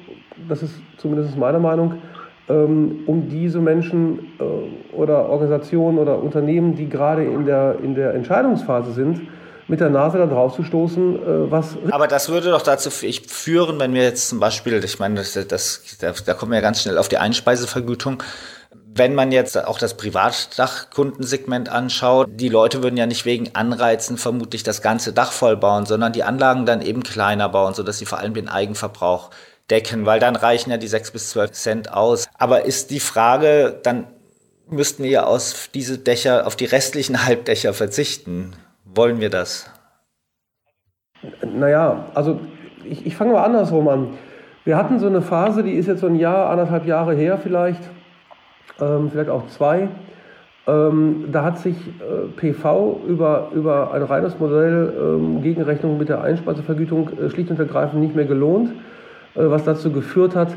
das 0.47 0.63
ist 0.63 0.81
zumindest 0.97 1.37
meine 1.37 1.59
Meinung, 1.59 1.93
ähm, 1.93 1.99
um 2.53 3.27
diese 3.29 3.59
Menschen 3.59 4.31
äh, 4.39 4.95
oder 4.95 5.29
Organisationen 5.29 5.97
oder 5.97 6.21
Unternehmen, 6.21 6.75
die 6.75 6.87
gerade 6.87 7.25
in 7.25 7.45
der, 7.45 7.77
in 7.83 7.93
der 7.93 8.13
Entscheidungsphase 8.13 8.93
sind, 8.93 9.21
mit 9.67 9.81
der 9.81 9.89
Nase 9.89 10.17
da 10.17 10.25
drauf 10.25 10.55
zu 10.55 10.63
stoßen, 10.63 11.15
äh, 11.15 11.51
was. 11.51 11.77
Aber 11.91 12.07
das 12.07 12.29
würde 12.29 12.51
doch 12.51 12.61
dazu 12.61 12.89
führen, 12.89 13.79
wenn 13.79 13.93
wir 13.93 14.03
jetzt 14.03 14.29
zum 14.29 14.39
Beispiel, 14.39 14.81
ich 14.83 14.99
meine, 14.99 15.15
das, 15.15 15.33
das, 15.47 15.97
da 16.25 16.33
kommen 16.33 16.51
wir 16.51 16.57
ja 16.57 16.61
ganz 16.61 16.81
schnell 16.81 16.97
auf 16.97 17.09
die 17.09 17.17
Einspeisevergütung. 17.17 18.23
Wenn 18.95 19.13
man 19.13 19.31
jetzt 19.31 19.63
auch 19.63 19.77
das 19.77 19.95
Privatdachkundensegment 19.95 21.69
anschaut, 21.69 22.27
die 22.31 22.49
Leute 22.49 22.81
würden 22.81 22.97
ja 22.97 23.05
nicht 23.05 23.25
wegen 23.25 23.53
Anreizen 23.53 24.17
vermutlich 24.17 24.63
das 24.63 24.81
ganze 24.81 25.13
Dach 25.13 25.31
voll 25.31 25.55
bauen, 25.55 25.85
sondern 25.85 26.13
die 26.13 26.23
Anlagen 26.23 26.65
dann 26.65 26.81
eben 26.81 27.03
kleiner 27.03 27.49
bauen, 27.49 27.75
sodass 27.75 27.99
sie 27.99 28.05
vor 28.05 28.17
allem 28.17 28.33
den 28.33 28.49
Eigenverbrauch 28.49 29.29
decken, 29.69 30.05
weil 30.05 30.19
dann 30.19 30.35
reichen 30.35 30.71
ja 30.71 30.77
die 30.77 30.87
6 30.87 31.11
bis 31.11 31.29
12 31.31 31.51
Cent 31.51 31.93
aus. 31.93 32.27
Aber 32.37 32.65
ist 32.65 32.91
die 32.91 32.99
Frage, 32.99 33.79
dann 33.83 34.07
müssten 34.69 35.03
wir 35.03 35.09
ja 35.09 35.23
aus 35.25 35.69
diese 35.73 35.97
Dächer, 35.97 36.47
auf 36.47 36.55
die 36.55 36.65
restlichen 36.65 37.25
Halbdächer 37.25 37.73
verzichten. 37.73 38.53
Wollen 38.85 39.19
wir 39.19 39.29
das? 39.29 39.69
Naja, 41.41 42.05
also 42.13 42.39
ich, 42.83 43.05
ich 43.05 43.15
fange 43.15 43.33
mal 43.33 43.43
andersrum 43.43 43.87
an. 43.87 44.17
Wir 44.63 44.77
hatten 44.77 44.99
so 44.99 45.07
eine 45.07 45.21
Phase, 45.21 45.63
die 45.63 45.73
ist 45.73 45.87
jetzt 45.87 46.01
so 46.01 46.07
ein 46.07 46.15
Jahr, 46.15 46.49
anderthalb 46.49 46.85
Jahre 46.85 47.15
her 47.15 47.37
vielleicht, 47.41 47.81
ähm, 48.81 49.09
vielleicht 49.11 49.29
auch 49.29 49.47
zwei. 49.47 49.87
Ähm, 50.67 51.29
da 51.31 51.43
hat 51.43 51.59
sich 51.59 51.75
äh, 51.77 52.27
PV 52.35 52.99
über, 53.07 53.49
über 53.55 53.93
ein 53.93 54.03
reines 54.03 54.37
Modell 54.37 54.93
ähm, 54.99 55.41
Gegenrechnung 55.41 55.97
mit 55.97 56.09
der 56.09 56.21
Einspeisevergütung 56.21 57.09
äh, 57.17 57.29
schlicht 57.29 57.49
und 57.49 57.59
ergreifend 57.59 58.01
nicht 58.01 58.15
mehr 58.15 58.25
gelohnt. 58.25 58.71
Äh, 59.35 59.49
was 59.49 59.63
dazu 59.63 59.91
geführt 59.91 60.35
hat, 60.35 60.49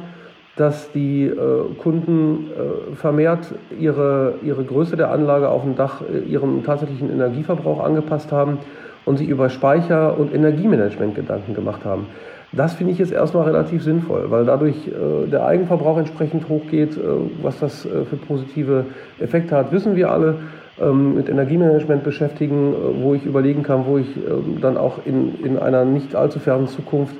dass 0.57 0.93
die 0.93 1.25
äh, 1.25 1.37
Kunden 1.79 2.49
äh, 2.51 2.95
vermehrt 2.97 3.55
ihre, 3.79 4.35
ihre 4.43 4.65
Größe 4.65 4.97
der 4.97 5.11
Anlage 5.11 5.49
auf 5.49 5.63
dem 5.63 5.77
Dach 5.77 6.03
ihrem 6.29 6.65
tatsächlichen 6.65 7.11
Energieverbrauch 7.11 7.83
angepasst 7.83 8.33
haben 8.33 8.59
und 9.05 9.17
sich 9.17 9.29
über 9.29 9.49
Speicher- 9.49 10.19
und 10.19 10.35
Energiemanagement 10.35 11.15
Gedanken 11.15 11.55
gemacht 11.55 11.85
haben. 11.85 12.07
Das 12.53 12.75
finde 12.75 12.93
ich 12.93 12.99
jetzt 12.99 13.13
erstmal 13.13 13.45
relativ 13.45 13.85
sinnvoll, 13.85 14.27
weil 14.31 14.45
dadurch 14.45 14.89
äh, 14.89 15.29
der 15.31 15.47
Eigenverbrauch 15.47 15.99
entsprechend 15.99 16.49
hochgeht. 16.49 16.97
Äh, 16.97 17.01
was 17.43 17.61
das 17.61 17.87
äh, 17.87 18.05
für 18.05 18.17
positive 18.17 18.87
Effekte 19.21 19.57
hat, 19.57 19.71
wissen 19.73 19.95
wir 19.95 20.11
alle. 20.11 20.37
Ähm, 20.81 21.15
mit 21.15 21.29
Energiemanagement 21.29 22.03
beschäftigen, 22.03 22.75
wo 23.03 23.15
ich 23.15 23.25
überlegen 23.25 23.63
kann, 23.63 23.85
wo 23.87 23.99
ich 23.99 24.17
ähm, 24.17 24.61
dann 24.61 24.77
auch 24.77 24.99
in, 25.05 25.39
in 25.45 25.59
einer 25.59 25.85
nicht 25.85 26.17
allzu 26.17 26.39
fernen 26.39 26.69
Zukunft 26.69 27.15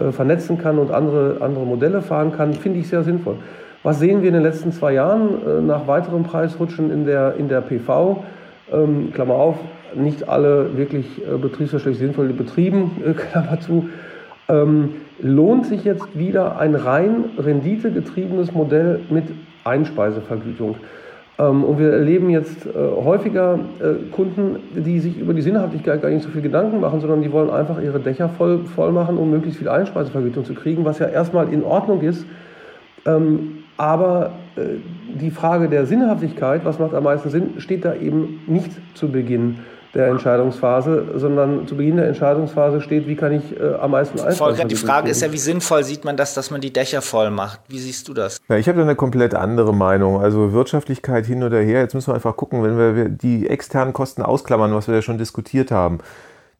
äh, 0.00 0.12
vernetzen 0.12 0.58
kann 0.58 0.78
und 0.78 0.90
andere, 0.90 1.38
andere 1.40 1.64
Modelle 1.64 2.02
fahren 2.02 2.32
kann, 2.32 2.54
finde 2.54 2.80
ich 2.80 2.88
sehr 2.88 3.02
sinnvoll. 3.02 3.36
Was 3.82 3.98
sehen 3.98 4.20
wir 4.20 4.28
in 4.28 4.34
den 4.34 4.42
letzten 4.42 4.72
zwei 4.72 4.92
Jahren 4.92 5.46
äh, 5.46 5.60
nach 5.62 5.86
weiterem 5.86 6.22
Preisrutschen 6.22 6.90
in 6.90 7.06
der, 7.06 7.34
in 7.36 7.48
der 7.48 7.60
PV? 7.60 8.24
Ähm, 8.72 9.12
Klammer 9.12 9.34
auf, 9.34 9.56
nicht 9.94 10.28
alle 10.28 10.76
wirklich 10.76 11.06
äh, 11.18 11.36
betriebswirtschaftlich 11.36 11.98
sinnvolle 11.98 12.32
Betrieben, 12.32 13.02
äh, 13.06 13.12
Klammer 13.14 13.60
zu, 13.60 13.88
ähm, 14.48 14.94
lohnt 15.20 15.66
sich 15.66 15.84
jetzt 15.84 16.18
wieder 16.18 16.58
ein 16.58 16.74
rein 16.74 17.24
renditegetriebenes 17.38 18.52
Modell 18.52 19.00
mit 19.10 19.24
Einspeisevergütung. 19.64 20.76
Ähm, 21.40 21.64
und 21.64 21.78
wir 21.78 21.92
erleben 21.92 22.28
jetzt 22.28 22.66
äh, 22.66 22.70
häufiger 22.74 23.58
äh, 23.80 24.10
Kunden, 24.12 24.58
die 24.74 25.00
sich 25.00 25.18
über 25.18 25.32
die 25.32 25.40
Sinnhaftigkeit 25.40 26.02
gar 26.02 26.10
nicht 26.10 26.22
so 26.22 26.28
viel 26.28 26.42
Gedanken 26.42 26.80
machen, 26.80 27.00
sondern 27.00 27.22
die 27.22 27.32
wollen 27.32 27.48
einfach 27.48 27.80
ihre 27.80 27.98
Dächer 27.98 28.28
voll, 28.28 28.64
voll 28.64 28.92
machen, 28.92 29.16
um 29.16 29.30
möglichst 29.30 29.58
viel 29.58 29.68
Einspeisevergütung 29.68 30.44
zu 30.44 30.54
kriegen, 30.54 30.84
was 30.84 30.98
ja 30.98 31.06
erstmal 31.06 31.50
in 31.52 31.64
Ordnung 31.64 32.02
ist. 32.02 32.26
Ähm, 33.06 33.58
aber 33.78 34.32
äh, 34.56 34.62
die 35.18 35.30
Frage 35.30 35.68
der 35.68 35.86
Sinnhaftigkeit, 35.86 36.64
was 36.64 36.78
macht 36.78 36.92
am 36.94 37.04
meisten 37.04 37.30
Sinn, 37.30 37.54
steht 37.58 37.86
da 37.86 37.94
eben 37.94 38.42
nicht 38.46 38.72
zu 38.94 39.08
Beginn 39.08 39.60
der 39.94 40.08
Entscheidungsphase, 40.08 41.06
sondern 41.16 41.66
zu 41.66 41.76
Beginn 41.76 41.96
der 41.96 42.06
Entscheidungsphase 42.08 42.80
steht, 42.80 43.08
wie 43.08 43.16
kann 43.16 43.32
ich 43.32 43.58
äh, 43.58 43.74
am 43.74 43.90
meisten 43.90 44.18
Volker, 44.18 44.64
die 44.64 44.76
Frage 44.76 45.10
ist 45.10 45.20
ja, 45.22 45.32
wie 45.32 45.38
sinnvoll 45.38 45.82
sieht 45.82 46.04
man 46.04 46.16
das, 46.16 46.34
dass 46.34 46.50
man 46.50 46.60
die 46.60 46.72
Dächer 46.72 47.02
voll 47.02 47.30
macht? 47.30 47.60
Wie 47.68 47.78
siehst 47.78 48.06
du 48.08 48.14
das? 48.14 48.40
Ja, 48.48 48.56
ich 48.56 48.68
habe 48.68 48.78
da 48.78 48.84
eine 48.84 48.94
komplett 48.94 49.34
andere 49.34 49.74
Meinung. 49.74 50.20
Also 50.20 50.52
Wirtschaftlichkeit 50.52 51.26
hin 51.26 51.42
oder 51.42 51.58
her. 51.58 51.80
Jetzt 51.80 51.94
müssen 51.94 52.08
wir 52.08 52.14
einfach 52.14 52.36
gucken, 52.36 52.62
wenn 52.62 52.78
wir 52.78 53.08
die 53.08 53.48
externen 53.48 53.92
Kosten 53.92 54.22
ausklammern, 54.22 54.74
was 54.74 54.86
wir 54.86 54.94
ja 54.94 55.02
schon 55.02 55.18
diskutiert 55.18 55.70
haben 55.70 55.98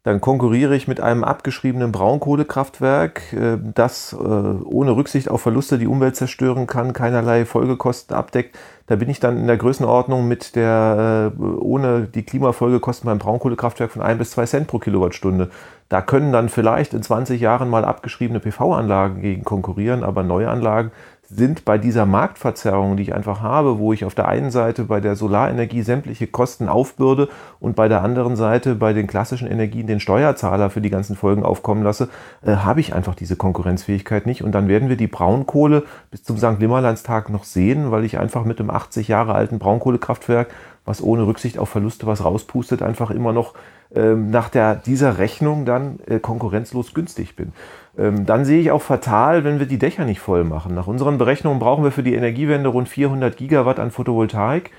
dann 0.03 0.19
konkurriere 0.19 0.75
ich 0.75 0.87
mit 0.87 0.99
einem 0.99 1.23
abgeschriebenen 1.23 1.91
Braunkohlekraftwerk, 1.91 3.33
äh, 3.33 3.57
das 3.75 4.13
äh, 4.13 4.17
ohne 4.17 4.95
Rücksicht 4.95 5.29
auf 5.29 5.41
Verluste 5.41 5.77
die 5.77 5.85
Umwelt 5.85 6.15
zerstören 6.15 6.65
kann, 6.65 6.93
keinerlei 6.93 7.45
Folgekosten 7.45 8.15
abdeckt. 8.15 8.57
Da 8.87 8.95
bin 8.95 9.09
ich 9.09 9.19
dann 9.19 9.37
in 9.37 9.45
der 9.45 9.57
Größenordnung 9.57 10.27
mit 10.27 10.55
der, 10.55 11.33
äh, 11.39 11.41
ohne 11.41 12.07
die 12.07 12.23
Klimafolgekosten 12.23 13.05
beim 13.05 13.19
Braunkohlekraftwerk 13.19 13.91
von 13.91 14.01
ein 14.01 14.17
bis 14.17 14.31
zwei 14.31 14.45
Cent 14.45 14.67
pro 14.67 14.79
Kilowattstunde. 14.79 15.51
Da 15.87 16.01
können 16.01 16.31
dann 16.31 16.49
vielleicht 16.49 16.95
in 16.95 17.03
20 17.03 17.39
Jahren 17.39 17.69
mal 17.69 17.85
abgeschriebene 17.85 18.39
PV-Anlagen 18.39 19.21
gegen 19.21 19.43
konkurrieren, 19.43 20.03
aber 20.03 20.23
neue 20.23 20.49
Anlagen 20.49 20.91
sind 21.33 21.63
bei 21.63 21.77
dieser 21.77 22.05
Marktverzerrung, 22.05 22.97
die 22.97 23.03
ich 23.03 23.13
einfach 23.13 23.41
habe, 23.41 23.79
wo 23.79 23.93
ich 23.93 24.03
auf 24.03 24.15
der 24.15 24.27
einen 24.27 24.51
Seite 24.51 24.83
bei 24.83 24.99
der 24.99 25.15
Solarenergie 25.15 25.81
sämtliche 25.81 26.27
Kosten 26.27 26.67
aufbürde 26.67 27.29
und 27.59 27.75
bei 27.75 27.87
der 27.87 28.03
anderen 28.03 28.35
Seite 28.35 28.75
bei 28.75 28.91
den 28.91 29.07
klassischen 29.07 29.49
Energien 29.49 29.87
den 29.87 30.01
Steuerzahler 30.01 30.69
für 30.69 30.81
die 30.81 30.89
ganzen 30.89 31.15
Folgen 31.15 31.43
aufkommen 31.43 31.83
lasse, 31.83 32.09
äh, 32.45 32.57
habe 32.57 32.81
ich 32.81 32.93
einfach 32.93 33.15
diese 33.15 33.37
Konkurrenzfähigkeit 33.37 34.25
nicht. 34.25 34.43
Und 34.43 34.51
dann 34.51 34.67
werden 34.67 34.89
wir 34.89 34.97
die 34.97 35.07
Braunkohle 35.07 35.83
bis 36.09 36.23
zum 36.23 36.37
St. 36.37 36.59
Nimmerlandstag 36.59 37.29
noch 37.29 37.45
sehen, 37.45 37.91
weil 37.91 38.03
ich 38.03 38.19
einfach 38.19 38.43
mit 38.43 38.59
dem 38.59 38.69
80 38.69 39.07
Jahre 39.07 39.33
alten 39.33 39.57
Braunkohlekraftwerk, 39.57 40.49
was 40.83 41.01
ohne 41.01 41.25
Rücksicht 41.27 41.57
auf 41.57 41.69
Verluste 41.69 42.07
was 42.07 42.25
rauspustet, 42.25 42.81
einfach 42.81 43.09
immer 43.09 43.31
noch 43.31 43.53
ähm, 43.95 44.29
nach 44.31 44.49
der, 44.49 44.75
dieser 44.75 45.17
Rechnung 45.17 45.65
dann 45.65 45.99
äh, 46.07 46.19
konkurrenzlos 46.19 46.93
günstig 46.93 47.35
bin. 47.35 47.53
Ähm, 47.97 48.25
dann 48.25 48.45
sehe 48.45 48.61
ich 48.61 48.71
auch 48.71 48.81
fatal, 48.81 49.43
wenn 49.43 49.59
wir 49.59 49.65
die 49.65 49.79
Dächer 49.79 50.05
nicht 50.05 50.19
voll 50.19 50.43
machen. 50.43 50.73
Nach 50.73 50.87
unseren 50.87 51.17
Berechnungen 51.17 51.59
brauchen 51.59 51.83
wir 51.83 51.91
für 51.91 52.03
die 52.03 52.15
Energiewende 52.15 52.69
rund 52.69 52.87
400 52.89 53.35
Gigawatt 53.35 53.79
an 53.79 53.91
Photovoltaik. 53.91 54.71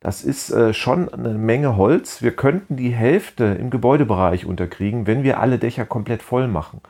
Das 0.00 0.22
ist 0.22 0.50
äh, 0.50 0.72
schon 0.74 1.12
eine 1.12 1.30
Menge 1.30 1.76
Holz. 1.76 2.22
Wir 2.22 2.32
könnten 2.32 2.76
die 2.76 2.90
Hälfte 2.90 3.44
im 3.44 3.70
Gebäudebereich 3.70 4.46
unterkriegen, 4.46 5.06
wenn 5.06 5.24
wir 5.24 5.40
alle 5.40 5.58
Dächer 5.58 5.86
komplett 5.86 6.22
voll 6.22 6.48
machen. 6.48 6.80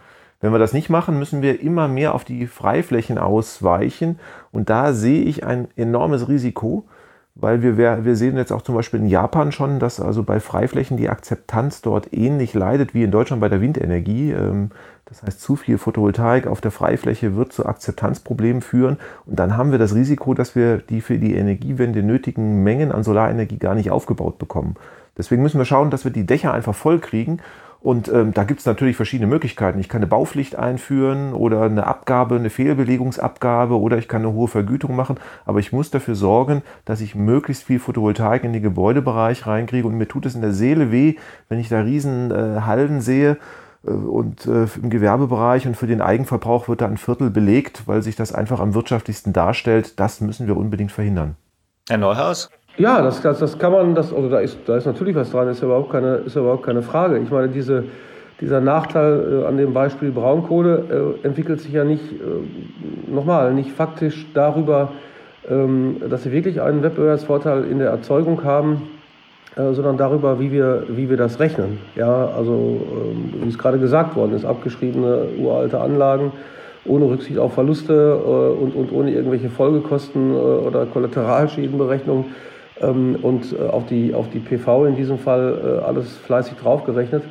Wenn 0.40 0.52
wir 0.52 0.59
das 0.59 0.72
nicht 0.72 0.88
machen, 0.88 1.18
müssen 1.18 1.42
wir 1.42 1.61
immer 1.61 1.88
mehr 1.88 2.14
auf 2.14 2.24
die 2.24 2.46
Freiflächen 2.46 3.18
ausweichen. 3.18 4.20
Und 4.52 4.70
da 4.70 4.92
sehe 4.92 5.22
ich 5.22 5.44
ein 5.44 5.68
enormes 5.76 6.28
Risiko, 6.28 6.85
weil 7.40 7.62
wir, 7.62 8.05
wir 8.05 8.16
sehen 8.16 8.37
jetzt 8.37 8.53
auch 8.53 8.62
zum 8.62 8.74
Beispiel 8.74 8.98
in 9.01 9.07
Japan 9.07 9.53
schon, 9.53 9.79
dass 9.79 10.01
also 10.01 10.24
bei 10.24 10.40
Freiflächen 10.40 10.96
die 10.96 11.09
Akzeptanz 11.09 11.83
dort 11.83 12.12
ähnlich 12.12 12.53
leidet 12.53 12.94
wie 12.94 13.05
in 13.05 13.12
Deutschland 13.12 13.40
bei 13.40 13.48
der 13.48 13.61
Windenergie. 13.61 14.33
Ähm, 14.33 14.70
das 15.05 15.22
heißt, 15.22 15.40
zu 15.40 15.57
viel 15.57 15.79
Photovoltaik 15.79 16.46
auf 16.46 16.61
der 16.61 16.72
Freifläche 16.72 17.37
wird 17.37 17.53
zu 17.53 17.64
Akzeptanzproblemen 17.64 18.61
führen. 18.61 18.98
Und 19.24 19.38
dann 19.38 19.57
haben 19.57 19.70
wir 19.70 19.79
das 19.79 19.94
Risiko, 19.94 20.35
dass 20.35 20.55
wir 20.57 20.79
die 20.79 21.01
für 21.01 21.18
die 21.18 21.35
Energiewende 21.35 22.03
nötigen 22.03 22.62
Mengen 22.62 22.92
an 22.92 23.05
Solarenergie 23.05 23.59
gar 23.59 23.74
nicht 23.74 23.90
aufgebaut 23.90 24.38
bekommen. 24.38 24.74
Deswegen 25.16 25.42
müssen 25.42 25.59
wir 25.59 25.64
schauen, 25.64 25.90
dass 25.90 26.05
wir 26.05 26.12
die 26.12 26.27
Dächer 26.27 26.53
einfach 26.53 26.74
voll 26.74 26.98
kriegen. 26.98 27.38
Und 27.80 28.08
ähm, 28.08 28.34
da 28.34 28.44
gibt 28.44 28.60
es 28.60 28.66
natürlich 28.66 28.96
verschiedene 28.96 29.28
Möglichkeiten. 29.28 29.78
Ich 29.78 29.88
kann 29.88 30.00
eine 30.00 30.08
Baupflicht 30.08 30.56
einführen 30.56 31.32
oder 31.32 31.62
eine 31.62 31.86
Abgabe, 31.86 32.34
eine 32.34 32.50
Fehlbelegungsabgabe 32.50 33.78
oder 33.78 33.98
ich 33.98 34.08
kann 34.08 34.22
eine 34.22 34.32
hohe 34.32 34.48
Vergütung 34.48 34.96
machen. 34.96 35.18
Aber 35.44 35.60
ich 35.60 35.72
muss 35.72 35.90
dafür 35.90 36.16
sorgen, 36.16 36.62
dass 36.84 37.00
ich 37.00 37.14
möglichst 37.14 37.62
viel 37.62 37.78
Photovoltaik 37.78 38.42
in 38.42 38.52
den 38.52 38.62
Gebäudebereich 38.62 39.46
reinkriege. 39.46 39.86
Und 39.86 39.96
mir 39.96 40.08
tut 40.08 40.26
es 40.26 40.34
in 40.34 40.40
der 40.40 40.52
Seele 40.52 40.90
weh, 40.90 41.14
wenn 41.48 41.60
ich 41.60 41.68
da 41.68 41.80
riesen 41.80 42.32
äh, 42.32 42.62
Hallen 42.62 43.00
sehe 43.00 43.38
äh, 43.86 43.90
und 43.90 44.46
äh, 44.46 44.66
im 44.82 44.90
Gewerbebereich 44.90 45.66
und 45.68 45.76
für 45.76 45.86
den 45.86 46.00
Eigenverbrauch 46.00 46.68
wird 46.68 46.80
da 46.80 46.86
ein 46.86 46.96
Viertel 46.96 47.30
belegt, 47.30 47.84
weil 47.86 48.02
sich 48.02 48.16
das 48.16 48.32
einfach 48.32 48.58
am 48.58 48.74
wirtschaftlichsten 48.74 49.32
darstellt. 49.32 50.00
Das 50.00 50.20
müssen 50.20 50.48
wir 50.48 50.56
unbedingt 50.56 50.90
verhindern. 50.90 51.36
Herr 51.88 51.98
Neuhaus? 51.98 52.50
Ja, 52.78 53.02
das, 53.02 53.20
das, 53.22 53.40
das 53.40 53.58
kann 53.58 53.72
man, 53.72 53.94
das, 53.96 54.12
also 54.12 54.28
da 54.28 54.38
ist, 54.38 54.56
da 54.66 54.76
ist 54.76 54.86
natürlich 54.86 55.16
was 55.16 55.30
dran, 55.30 55.48
ist 55.48 55.62
überhaupt 55.62 55.90
keine, 55.90 56.16
ist 56.26 56.36
überhaupt 56.36 56.62
keine 56.64 56.82
Frage. 56.82 57.18
Ich 57.18 57.30
meine, 57.30 57.48
diese, 57.48 57.84
dieser 58.40 58.60
Nachteil 58.60 59.42
äh, 59.42 59.46
an 59.46 59.56
dem 59.56 59.74
Beispiel 59.74 60.12
Braunkohle 60.12 61.16
äh, 61.22 61.26
entwickelt 61.26 61.60
sich 61.60 61.72
ja 61.72 61.82
nicht, 61.82 62.04
äh, 62.12 63.12
nochmal, 63.12 63.52
nicht 63.52 63.72
faktisch 63.72 64.26
darüber, 64.32 64.92
ähm, 65.50 65.96
dass 66.08 66.22
sie 66.22 66.30
wirklich 66.30 66.60
einen 66.60 66.84
Wettbewerbsvorteil 66.84 67.64
in 67.64 67.80
der 67.80 67.90
Erzeugung 67.90 68.44
haben, 68.44 68.82
äh, 69.56 69.72
sondern 69.72 69.96
darüber, 69.96 70.38
wie 70.38 70.52
wir, 70.52 70.84
wie 70.88 71.10
wir 71.10 71.16
das 71.16 71.40
rechnen. 71.40 71.78
Ja, 71.96 72.28
also 72.28 72.80
ähm, 72.92 73.42
wie 73.42 73.48
es 73.48 73.58
gerade 73.58 73.80
gesagt 73.80 74.14
worden 74.14 74.36
ist, 74.36 74.44
abgeschriebene 74.44 75.30
uralte 75.38 75.80
Anlagen 75.80 76.32
ohne 76.84 77.06
Rücksicht 77.06 77.38
auf 77.38 77.54
Verluste 77.54 77.92
äh, 77.92 78.62
und, 78.62 78.76
und 78.76 78.92
ohne 78.92 79.10
irgendwelche 79.10 79.50
Folgekosten 79.50 80.30
äh, 80.30 80.34
oder 80.34 80.86
Kollateralschädenberechnung 80.86 82.26
ähm, 82.80 83.16
und 83.22 83.58
auf, 83.58 83.86
die, 83.86 84.14
auf 84.14 84.28
die 84.30 84.40
PV 84.40 84.86
in 84.86 84.96
diesem 84.96 85.18
Fall 85.18 85.82
alles 85.86 86.16
fleißig 86.18 86.54
draufgerechnet. 86.54 87.22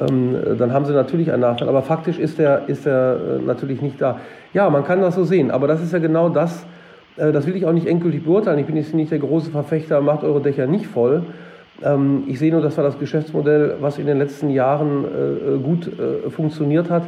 Ähm, 0.00 0.36
dann 0.58 0.72
haben 0.72 0.84
sie 0.84 0.92
natürlich 0.92 1.32
einen 1.32 1.42
Nachteil. 1.42 1.68
Aber 1.68 1.82
faktisch 1.82 2.18
ist 2.18 2.38
der, 2.38 2.68
ist 2.68 2.86
der 2.86 3.18
natürlich 3.46 3.82
nicht 3.82 4.00
da. 4.00 4.20
Ja, 4.54 4.70
man 4.70 4.84
kann 4.84 5.00
das 5.00 5.14
so 5.14 5.24
sehen. 5.24 5.50
Aber 5.50 5.66
das 5.66 5.82
ist 5.82 5.92
ja 5.92 5.98
genau 5.98 6.28
das, 6.28 6.66
Äh, 7.16 7.32
das 7.32 7.46
will 7.46 7.56
ich 7.56 7.66
auch 7.66 7.72
nicht 7.72 7.86
endgültig 7.86 8.24
beurteilen. 8.24 8.58
Ich 8.58 8.66
bin 8.66 8.76
jetzt 8.76 8.94
nicht 8.94 9.10
der 9.10 9.18
große 9.18 9.50
Verfechter, 9.50 10.00
macht 10.00 10.24
eure 10.24 10.40
Dächer 10.40 10.66
nicht 10.66 10.86
voll. 10.86 11.22
Ähm, 11.82 12.24
ich 12.26 12.38
sehe 12.38 12.52
nur, 12.52 12.62
das 12.62 12.76
war 12.76 12.84
das 12.84 12.98
Geschäftsmodell, 12.98 13.76
was 13.80 13.98
in 13.98 14.06
den 14.06 14.18
letzten 14.18 14.50
Jahren 14.50 15.04
äh, 15.04 15.58
gut 15.58 15.88
äh, 15.88 16.30
funktioniert 16.30 16.90
hat, 16.90 17.02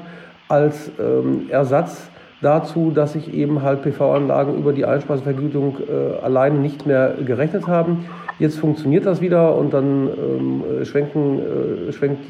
als 0.48 0.90
ähm, 0.98 1.46
Ersatz 1.48 2.10
dazu, 2.44 2.90
dass 2.90 3.14
sich 3.14 3.32
eben 3.32 3.62
halt 3.62 3.82
PV-Anlagen 3.82 4.56
über 4.56 4.72
die 4.72 4.84
Einspeisevergütung 4.84 5.78
alleine 6.22 6.58
nicht 6.58 6.86
mehr 6.86 7.14
gerechnet 7.24 7.66
haben. 7.66 8.04
Jetzt 8.38 8.58
funktioniert 8.58 9.06
das 9.06 9.20
wieder 9.20 9.56
und 9.56 9.72
dann 9.72 10.08
ähm, 10.08 10.84
schwenken, 10.84 11.40
schwenkt 11.90 12.24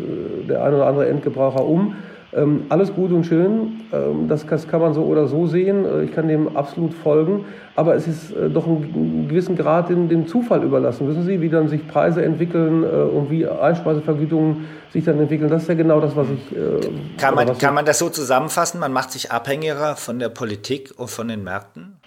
der 0.49 0.63
ein 0.63 0.75
oder 0.75 0.87
andere 0.87 1.09
Endgebraucher 1.09 1.65
um. 1.65 1.95
Ähm, 2.37 2.65
alles 2.69 2.93
gut 2.93 3.13
und 3.13 3.25
schön, 3.25 3.83
ähm, 3.93 4.27
das, 4.29 4.45
das, 4.47 4.67
kann 4.67 4.81
man 4.81 4.93
so 4.93 5.05
oder 5.05 5.29
so 5.29 5.47
sehen. 5.47 5.85
Äh, 5.85 6.05
ich 6.05 6.13
kann 6.13 6.27
dem 6.27 6.57
absolut 6.57 6.93
folgen, 6.93 7.45
aber 7.77 7.95
es 7.95 8.09
ist 8.09 8.33
äh, 8.33 8.51
doch 8.51 8.67
einen 8.67 9.29
gewissen 9.29 9.57
Grad 9.57 9.89
dem, 9.89 10.09
dem, 10.09 10.27
Zufall 10.27 10.65
überlassen. 10.65 11.07
Wissen 11.07 11.23
Sie, 11.23 11.41
wie 11.41 11.49
dann 11.49 11.69
sich 11.69 11.87
Preise 11.87 12.25
entwickeln 12.25 12.83
äh, 12.83 12.87
und 12.87 13.31
wie 13.31 13.47
Einspeisevergütungen 13.47 14.67
sich 14.93 15.05
dann 15.05 15.21
entwickeln? 15.21 15.49
Das 15.49 15.63
ist 15.63 15.69
ja 15.69 15.75
genau 15.75 16.01
das, 16.01 16.17
was 16.17 16.27
ich. 16.29 16.57
Äh, 16.57 16.81
kann 17.19 17.37
man, 17.37 17.57
kann 17.57 17.75
man 17.75 17.85
das 17.85 18.01
so 18.01 18.09
zusammenfassen? 18.09 18.81
Man 18.81 18.93
macht 18.93 19.13
sich 19.13 19.31
abhängiger 19.31 19.95
von 19.95 20.19
der 20.19 20.29
Politik 20.29 20.93
und 20.97 21.11
von 21.11 21.29
den 21.29 21.45
Märkten? 21.45 21.99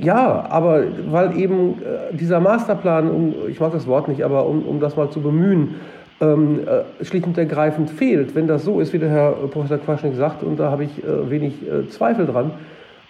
Ja, 0.00 0.46
aber 0.50 0.84
weil 1.10 1.38
eben 1.38 1.80
äh, 1.82 2.14
dieser 2.14 2.40
Masterplan, 2.40 3.10
um, 3.10 3.34
ich 3.48 3.58
mag 3.58 3.72
das 3.72 3.86
Wort 3.86 4.08
nicht, 4.08 4.22
aber 4.22 4.44
um, 4.46 4.66
um 4.66 4.80
das 4.80 4.96
mal 4.96 5.10
zu 5.10 5.20
bemühen, 5.20 5.76
ähm, 6.22 6.60
äh, 6.66 7.04
schlicht 7.04 7.26
und 7.26 7.36
ergreifend 7.36 7.90
fehlt. 7.90 8.34
Wenn 8.34 8.46
das 8.46 8.64
so 8.64 8.80
ist, 8.80 8.92
wie 8.92 8.98
der 8.98 9.10
Herr 9.10 9.32
Professor 9.32 9.78
Quaschnik 9.78 10.14
sagt, 10.14 10.42
und 10.44 10.58
da 10.58 10.70
habe 10.70 10.84
ich 10.84 11.02
äh, 11.02 11.30
wenig 11.30 11.54
äh, 11.62 11.88
Zweifel 11.88 12.26
dran, 12.26 12.52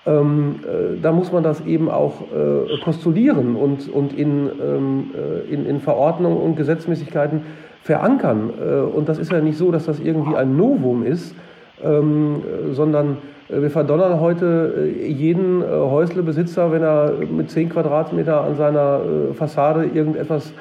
ähm, 0.05 0.57
äh, 0.65 1.01
da 1.01 1.13
muss 1.13 1.31
man 1.31 1.43
das 1.43 1.65
eben 1.67 1.91
auch 1.91 2.23
äh, 2.23 2.83
postulieren 2.83 3.55
und, 3.55 3.89
und 3.93 4.19
in, 4.19 4.51
ähm, 4.61 5.11
äh, 5.15 5.53
in, 5.53 5.67
in 5.67 5.81
Verordnungen 5.81 6.39
und 6.39 6.57
Gesetzmäßigkeiten 6.57 7.43
verankern. 7.85 8.51
und 8.95 9.09
das 9.09 9.19
ist 9.19 9.33
ja 9.33 9.41
nicht 9.41 9.59
so, 9.59 9.73
dass 9.73 9.87
das 9.87 9.99
irgendwie 9.99 10.37
ein 10.37 10.57
Novum 10.57 11.05
ist, 11.05 11.35
ähm, 11.83 12.41
sondern 12.71 13.17
wir 13.49 13.71
verdonnern 13.71 14.21
heute 14.21 14.89
jeden 15.05 15.65
Häuslebesitzer, 15.69 16.71
wenn 16.71 16.83
er 16.85 17.15
mit 17.29 17.51
10 17.51 17.71
Quadratmeter 17.71 18.43
an 18.43 18.55
seiner 18.55 19.01
Fassade 19.35 19.87
irgendetwas 19.93 20.53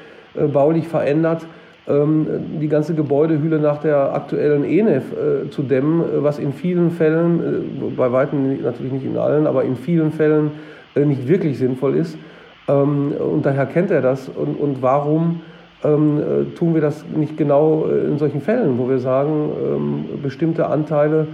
baulich 0.52 0.88
verändert, 0.88 1.46
die 1.88 2.68
ganze 2.68 2.94
Gebäudehülle 2.94 3.58
nach 3.58 3.80
der 3.80 4.14
aktuellen 4.14 4.64
ENEF 4.64 5.04
äh, 5.12 5.50
zu 5.50 5.64
dämmen, 5.64 6.02
äh, 6.02 6.24
was 6.24 6.38
in 6.38 6.54
vielen 6.54 6.92
Fällen, 6.92 7.40
äh, 7.40 7.90
bei 7.98 8.12
weitem 8.12 8.62
natürlich 8.62 8.92
nicht 8.92 9.06
in 9.06 9.18
allen, 9.18 9.48
aber 9.48 9.64
in 9.64 9.76
vielen 9.76 10.12
Fällen 10.12 10.52
nicht 10.94 11.28
wirklich 11.28 11.58
sinnvoll 11.58 11.96
ist. 11.96 12.18
Ähm, 12.68 13.14
und 13.14 13.46
daher 13.46 13.66
kennt 13.66 13.90
er 13.90 14.02
das. 14.02 14.30
Und, 14.30 14.60
und 14.60 14.82
warum 14.84 15.42
ähm, 15.84 16.22
tun 16.56 16.76
wir 16.76 16.82
das 16.82 17.04
nicht 17.16 17.36
genau 17.36 17.86
in 17.86 18.20
solchen 18.20 18.42
Fällen, 18.42 18.78
wo 18.78 18.88
wir 18.88 19.00
sagen, 19.00 20.06
bestimmte 20.22 20.68
Anteile 20.68 21.26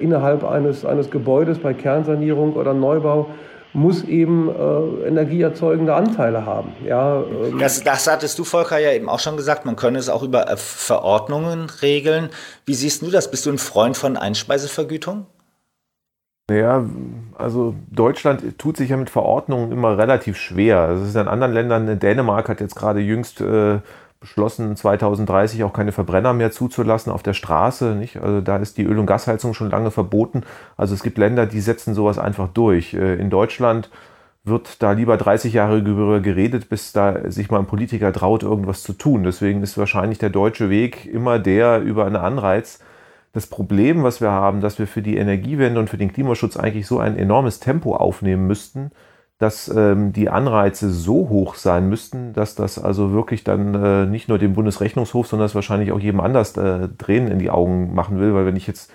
innerhalb 0.00 0.44
eines, 0.44 0.84
eines 0.84 1.10
Gebäudes 1.10 1.58
bei 1.58 1.74
Kernsanierung 1.74 2.52
oder 2.52 2.74
Neubau 2.74 3.30
muss 3.72 4.04
eben 4.04 4.48
äh, 4.48 5.06
energieerzeugende 5.08 5.94
Anteile 5.94 6.44
haben. 6.44 6.72
Ja, 6.84 7.22
ähm. 7.22 7.58
das, 7.58 7.82
das 7.82 8.06
hattest 8.06 8.38
du, 8.38 8.44
Volker, 8.44 8.78
ja 8.78 8.92
eben 8.92 9.08
auch 9.08 9.20
schon 9.20 9.36
gesagt, 9.36 9.64
man 9.64 9.76
könne 9.76 9.98
es 9.98 10.08
auch 10.08 10.22
über 10.22 10.50
äh, 10.50 10.56
Verordnungen 10.56 11.68
regeln. 11.80 12.28
Wie 12.66 12.74
siehst 12.74 13.02
du 13.02 13.10
das? 13.10 13.30
Bist 13.30 13.46
du 13.46 13.50
ein 13.50 13.58
Freund 13.58 13.96
von 13.96 14.16
Einspeisevergütung? 14.16 15.26
Naja, 16.50 16.84
also 17.38 17.74
Deutschland 17.90 18.58
tut 18.58 18.76
sich 18.76 18.90
ja 18.90 18.96
mit 18.96 19.08
Verordnungen 19.08 19.72
immer 19.72 19.96
relativ 19.96 20.36
schwer. 20.36 20.88
Das 20.88 21.08
ist 21.08 21.16
in 21.16 21.28
anderen 21.28 21.52
Ländern, 21.52 21.98
Dänemark 21.98 22.48
hat 22.48 22.60
jetzt 22.60 22.74
gerade 22.74 23.00
jüngst 23.00 23.40
äh, 23.40 23.78
beschlossen, 24.22 24.74
2030 24.74 25.62
auch 25.64 25.74
keine 25.74 25.92
Verbrenner 25.92 26.32
mehr 26.32 26.50
zuzulassen 26.50 27.12
auf 27.12 27.22
der 27.22 27.34
Straße. 27.34 27.94
Nicht? 27.94 28.16
Also 28.16 28.40
da 28.40 28.56
ist 28.56 28.78
die 28.78 28.84
Öl- 28.84 28.98
und 28.98 29.06
Gasheizung 29.06 29.52
schon 29.52 29.70
lange 29.70 29.90
verboten. 29.90 30.44
Also 30.78 30.94
es 30.94 31.02
gibt 31.02 31.18
Länder, 31.18 31.44
die 31.44 31.60
setzen 31.60 31.92
sowas 31.92 32.18
einfach 32.18 32.48
durch. 32.48 32.94
Äh, 32.94 33.16
in 33.16 33.28
Deutschland 33.28 33.90
wird 34.44 34.82
da 34.82 34.92
lieber 34.92 35.16
30 35.16 35.52
Jahre 35.52 35.82
darüber 35.82 36.20
geredet, 36.20 36.68
bis 36.68 36.92
da 36.92 37.30
sich 37.30 37.50
mal 37.50 37.58
ein 37.58 37.66
Politiker 37.66 38.12
traut, 38.12 38.42
irgendwas 38.42 38.82
zu 38.82 38.94
tun. 38.94 39.22
Deswegen 39.22 39.62
ist 39.62 39.76
wahrscheinlich 39.76 40.18
der 40.18 40.30
deutsche 40.30 40.70
Weg 40.70 41.06
immer 41.06 41.38
der 41.38 41.80
über 41.80 42.06
einen 42.06 42.16
Anreiz. 42.16 42.80
Das 43.32 43.46
Problem, 43.46 44.02
was 44.02 44.20
wir 44.20 44.30
haben, 44.30 44.60
dass 44.60 44.78
wir 44.78 44.86
für 44.86 45.02
die 45.02 45.16
Energiewende 45.16 45.78
und 45.78 45.90
für 45.90 45.98
den 45.98 46.12
Klimaschutz 46.12 46.56
eigentlich 46.56 46.86
so 46.86 46.98
ein 46.98 47.16
enormes 47.16 47.60
Tempo 47.60 47.94
aufnehmen 47.94 48.46
müssten, 48.46 48.90
dass 49.38 49.68
ähm, 49.68 50.12
die 50.12 50.30
Anreize 50.30 50.90
so 50.90 51.28
hoch 51.28 51.56
sein 51.56 51.88
müssten, 51.88 52.32
dass 52.32 52.54
das 52.54 52.78
also 52.78 53.12
wirklich 53.12 53.42
dann 53.44 53.74
äh, 53.74 54.06
nicht 54.06 54.28
nur 54.28 54.38
dem 54.38 54.54
Bundesrechnungshof, 54.54 55.26
sondern 55.26 55.46
das 55.46 55.54
wahrscheinlich 55.54 55.92
auch 55.92 55.98
jedem 55.98 56.20
anders 56.20 56.56
äh, 56.56 56.88
Tränen 56.98 57.30
in 57.30 57.38
die 57.38 57.50
Augen 57.50 57.94
machen 57.94 58.20
will, 58.20 58.34
weil 58.34 58.46
wenn 58.46 58.56
ich 58.56 58.66
jetzt 58.66 58.92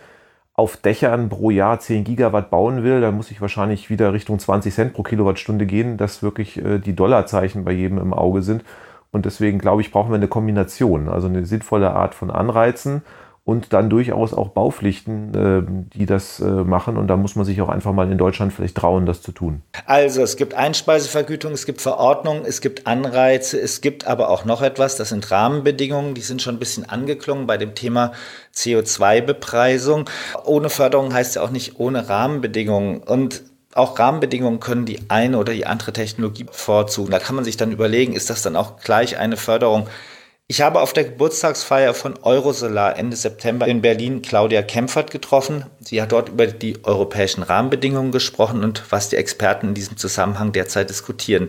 auf 0.54 0.76
Dächern 0.78 1.30
pro 1.30 1.52
Jahr 1.52 1.80
10 1.80 2.04
Gigawatt 2.04 2.50
bauen 2.50 2.84
will, 2.84 3.00
dann 3.00 3.15
muss 3.15 3.30
ich 3.30 3.41
wahrscheinlich 3.41 3.89
wieder 3.91 4.12
Richtung 4.13 4.39
20 4.39 4.73
Cent 4.73 4.93
pro 4.93 5.04
Kilowattstunde 5.04 5.67
gehen, 5.67 5.97
dass 5.97 6.23
wirklich 6.23 6.63
äh, 6.63 6.80
die 6.80 6.95
Dollarzeichen 6.95 7.63
bei 7.63 7.71
jedem 7.71 8.00
im 8.00 8.13
Auge 8.13 8.41
sind. 8.41 8.63
Und 9.12 9.26
deswegen 9.26 9.60
glaube 9.60 9.82
ich, 9.82 9.91
brauchen 9.91 10.10
wir 10.10 10.15
eine 10.15 10.28
Kombination, 10.28 11.10
also 11.10 11.28
eine 11.28 11.45
sinnvolle 11.45 11.91
Art 11.91 12.15
von 12.15 12.32
Anreizen 12.32 13.04
und 13.47 13.71
dann 13.71 13.89
durchaus 13.89 14.33
auch 14.33 14.49
Baupflichten, 14.49 15.33
äh, 15.33 15.97
die 15.97 16.05
das 16.05 16.41
äh, 16.41 16.43
machen. 16.43 16.97
Und 16.97 17.07
da 17.07 17.15
muss 17.15 17.38
man 17.38 17.45
sich 17.45 17.62
auch 17.62 17.69
einfach 17.69 17.93
mal 17.93 18.12
in 18.12 18.17
Deutschland 18.17 18.51
vielleicht 18.51 18.75
trauen, 18.75 19.05
das 19.05 19.21
zu 19.21 19.31
tun. 19.31 19.62
Also 19.86 20.21
es 20.21 20.36
gibt 20.36 20.53
Einspeisevergütung, 20.53 21.53
es 21.53 21.65
gibt 21.65 21.79
Verordnungen, 21.79 22.43
es 22.45 22.60
gibt 22.60 22.88
Anreize, 22.88 23.57
es 23.57 23.79
gibt 23.79 24.05
aber 24.05 24.31
auch 24.31 24.43
noch 24.43 24.62
etwas, 24.62 24.97
das 24.97 25.10
sind 25.10 25.31
Rahmenbedingungen, 25.31 26.13
die 26.13 26.21
sind 26.21 26.41
schon 26.41 26.55
ein 26.55 26.60
bisschen 26.60 26.89
angeklungen 26.89 27.47
bei 27.47 27.55
dem 27.55 27.73
Thema 27.73 28.12
CO2-Bepreisung. 28.53 30.10
Ohne 30.43 30.69
Förderung 30.69 31.13
heißt 31.13 31.38
ja 31.38 31.41
auch 31.41 31.49
nicht 31.49 31.79
ohne 31.79 32.10
Rahmenbedingungen. 32.10 32.97
Und 32.97 33.43
auch 33.73 33.97
Rahmenbedingungen 33.97 34.60
können 34.60 34.83
die 34.83 34.99
eine 35.07 35.38
oder 35.38 35.53
die 35.53 35.65
andere 35.65 35.93
Technologie 35.93 36.43
bevorzugen. 36.43 37.12
Da 37.12 37.19
kann 37.19 37.38
man 37.38 37.45
sich 37.45 37.55
dann 37.55 37.71
überlegen, 37.71 38.12
ist 38.12 38.29
das 38.29 38.41
dann 38.41 38.57
auch 38.57 38.81
gleich 38.81 39.17
eine 39.17 39.38
Förderung 39.38 39.88
ich 40.49 40.62
habe 40.62 40.79
auf 40.79 40.93
der 40.93 41.03
Geburtstagsfeier 41.03 41.93
von 41.93 42.17
Eurosolar 42.21 42.97
Ende 42.97 43.17
September 43.17 43.67
in 43.67 43.81
Berlin 43.81 44.21
Claudia 44.21 44.62
Kempfert 44.62 45.12
getroffen. 45.12 45.65
Sie 45.81 46.01
hat 46.01 46.13
dort 46.13 46.29
über 46.29 46.47
die 46.47 46.86
europäischen 46.86 47.43
Rahmenbedingungen 47.43 48.13
gesprochen 48.13 48.63
und 48.63 48.83
was 48.89 49.10
die 49.10 49.17
Experten 49.17 49.69
in 49.69 49.73
diesem 49.73 49.97
Zusammenhang 49.97 50.53
derzeit 50.53 50.89
diskutieren. 50.89 51.47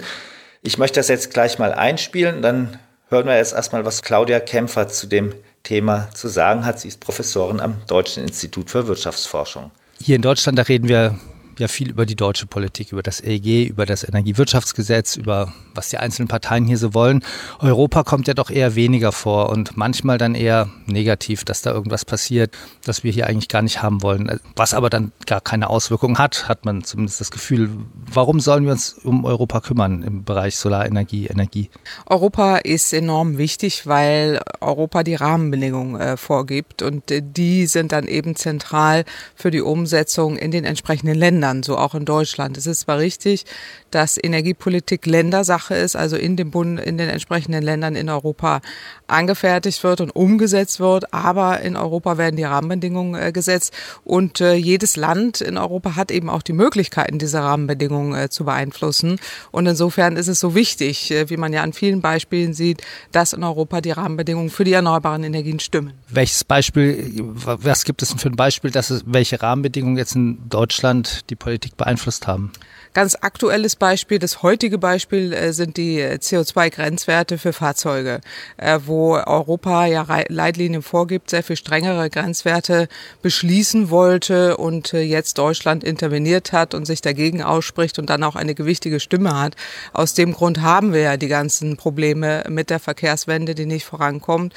Ich 0.63 0.79
möchte 0.79 0.99
das 0.99 1.07
jetzt 1.07 1.33
gleich 1.33 1.61
mal 1.61 1.73
einspielen, 1.73 2.43
dann 2.43 2.81
hören 3.09 3.27
wir 3.27 3.37
jetzt 3.37 3.53
erstmal, 3.55 3.85
was 3.85 4.03
Claudia 4.03 4.41
Kempfert 4.41 4.93
zu 4.93 5.07
dem 5.07 5.33
Thema 5.63 6.09
zu 6.13 6.27
sagen 6.27 6.67
hat. 6.67 6.81
Sie 6.81 6.89
ist 6.89 6.99
Professorin 6.99 7.61
am 7.61 7.77
Deutschen 7.87 8.25
Institut 8.25 8.69
für 8.69 8.89
Wirtschaftsforschung. 8.89 9.71
Hier 10.03 10.17
in 10.17 10.23
Deutschland, 10.23 10.59
da 10.59 10.63
reden 10.63 10.89
wir 10.89 11.17
ja 11.59 11.69
viel 11.69 11.91
über 11.91 12.07
die 12.07 12.17
deutsche 12.17 12.47
Politik, 12.47 12.93
über 12.93 13.03
das 13.03 13.21
EEG, 13.21 13.69
über 13.69 13.87
das 13.87 14.05
Energiewirtschaftsgesetz, 14.05 15.17
über 15.17 15.53
was 15.75 15.91
die 15.91 15.99
einzelnen 15.99 16.29
Parteien 16.29 16.65
hier 16.65 16.79
so 16.79 16.95
wollen. 16.95 17.23
Europa 17.61 18.03
kommt 18.03 18.29
ja 18.29 18.35
doch 18.35 18.51
eher 18.51 18.75
weniger 18.75 19.13
vor 19.13 19.51
und 19.51 19.77
manchmal 19.77 20.19
dann 20.19 20.35
eher 20.35 20.69
negativ, 20.87 21.45
dass 21.45 21.63
da 21.63 21.73
irgendwas 21.73 22.05
passiert, 22.05 22.57
das 22.85 23.05
wir 23.05 23.13
hier 23.13 23.27
eigentlich 23.27 23.49
gar 23.49 23.63
nicht 23.63 23.83
haben 23.83 24.03
wollen. 24.03 24.41
Was 24.57 24.75
aber 24.75 24.91
dann 24.91 25.13
gar 25.27 25.41
keine 25.41 25.71
Auswirkungen 25.71 26.19
hat, 26.19 26.49
hat 26.49 26.65
man 26.65 26.85
zumindest 26.85 27.21
das 27.21 27.31
Gefühl. 27.31 27.71
Warum 28.13 28.41
sollen 28.41 28.65
wir 28.65 28.73
uns 28.73 28.93
um 28.93 29.25
Europa 29.25 29.61
kümmern 29.61 30.03
im 30.03 30.25
Bereich 30.25 30.57
Solarenergie, 30.57 31.27
Energie? 31.27 31.71
Europa 32.07 32.59
ist 32.59 32.93
enorm 32.93 33.39
wichtig, 33.39 33.87
weil 33.87 34.41
Europa 34.61 35.03
die 35.03 35.15
Rahmenbedingungen 35.15 36.01
äh, 36.01 36.17
vorgibt 36.17 36.83
und 36.83 37.11
äh, 37.11 37.23
die 37.23 37.67
sind 37.67 37.93
dann 37.93 38.07
eben 38.07 38.37
zentral 38.37 39.05
für 39.35 39.51
die 39.51 39.61
Umsetzung 39.61 40.37
in 40.37 40.51
den 40.51 40.65
entsprechenden 40.65 41.15
Ländern. 41.15 41.48
Ländern, 41.49 41.63
so 41.63 41.77
auch 41.77 41.95
in 41.95 42.05
Deutschland. 42.05 42.57
Es 42.57 42.67
ist 42.67 42.81
zwar 42.81 42.99
richtig, 42.99 43.45
dass 43.91 44.19
Energiepolitik 44.23 45.07
Ländersache 45.07 45.75
ist, 45.75 45.97
also 45.97 46.17
in, 46.17 46.37
dem 46.37 46.51
Bund, 46.51 46.81
in 46.81 46.99
den 46.99 47.09
entsprechenden 47.09 47.63
Ländern 47.63 47.97
in 47.97 48.09
Europa 48.09 48.61
angefertigt 49.07 49.83
wird 49.85 50.01
und 50.01 50.11
umgesetzt 50.11 50.81
wird, 50.81 51.13
aber 51.13 51.61
in 51.61 51.77
Europa 51.77 52.19
werden 52.19 52.37
die 52.37 52.45
Rahmenbedingungen 52.45 53.21
äh, 53.21 53.33
gesetzt 53.33 53.73
und 54.05 54.41
äh, 54.41 54.55
jedes 54.55 54.97
Land 54.97 55.41
in 55.41 55.57
Europa 55.57 55.97
hat 55.97 56.11
eben 56.11 56.29
auch 56.29 56.43
die 56.43 56.53
Möglichkeiten, 56.53 57.19
diese 57.19 57.39
Rahmenbedingungen 57.39 58.15
äh, 58.19 58.29
zu 58.29 58.45
beeinflussen. 58.45 59.19
Und 59.51 59.67
insofern 59.67 60.17
ist 60.17 60.29
es 60.29 60.41
so 60.41 60.55
wichtig, 60.55 61.11
äh, 61.11 61.31
wie 61.31 61.37
man 61.37 61.53
ja 61.53 61.63
an 61.63 61.73
vielen 61.73 62.01
Beispielen 62.01 62.53
sieht, 62.53 62.83
dass 63.13 63.33
in 63.33 63.43
Europa 63.43 63.81
die 63.81 63.93
Rahmenbedingungen 63.93 64.51
für 64.51 64.65
die 64.65 64.75
erneuerbaren 64.75 65.25
Energien 65.25 65.61
stimmen. 65.61 65.98
Welches 66.11 66.45
Beispiel, 66.45 67.13
was 67.23 67.85
gibt 67.85 68.03
es 68.03 68.09
denn 68.09 68.19
für 68.19 68.31
ein 68.31 68.37
Beispiel, 68.37 68.71
dass 68.71 68.91
es, 68.91 69.03
welche 69.07 69.43
Rahmenbedingungen 69.43 69.99
jetzt 69.99 70.17
in 70.17 70.49
Deutschland 70.49 71.29
die 71.31 71.37
Politik 71.37 71.77
beeinflusst 71.77 72.27
haben? 72.27 72.53
Ganz 72.95 73.17
aktuelles 73.21 73.77
Beispiel, 73.77 74.19
das 74.19 74.43
heutige 74.43 74.79
Beispiel 74.79 75.33
äh, 75.33 75.53
sind 75.53 75.77
die 75.77 76.03
CO2-Grenzwerte 76.03 77.39
für 77.39 77.53
Fahrzeuge, 77.53 78.21
äh, 78.57 78.79
wo 78.87 79.15
Europa 79.15 79.87
ja 79.87 80.07
Leitlinien 80.29 80.83
vorgibt, 80.83 81.31
sehr 81.31 81.43
viel 81.43 81.57
strengere 81.57 82.09
Grenzwerte 82.09 82.89
beschließen 83.23 83.91
wollte 83.91 84.57
und 84.57 84.95
äh, 84.95 85.03
jetzt 85.03 85.39
Deutschland 85.39 85.85
interveniert 85.85 86.53
hat 86.53 86.75
und 86.75 86.87
sich 86.87 87.03
dagegen 87.03 87.43
ausspricht 87.43 87.99
und 87.99 88.09
dann 88.09 88.25
auch 88.25 88.37
eine 88.37 88.55
gewichtige 88.55 89.01
Stimme 89.01 89.39
hat. 89.39 89.55
Aus 89.93 90.15
dem 90.15 90.33
Grund 90.33 90.63
haben 90.63 90.93
wir 90.93 91.01
ja 91.01 91.17
die 91.17 91.29
ganzen 91.29 91.77
Probleme 91.77 92.45
mit 92.49 92.71
der 92.71 92.81
Verkehrswende, 92.81 93.55
die 93.55 93.67
nicht 93.67 93.85
vorankommt. 93.85 94.55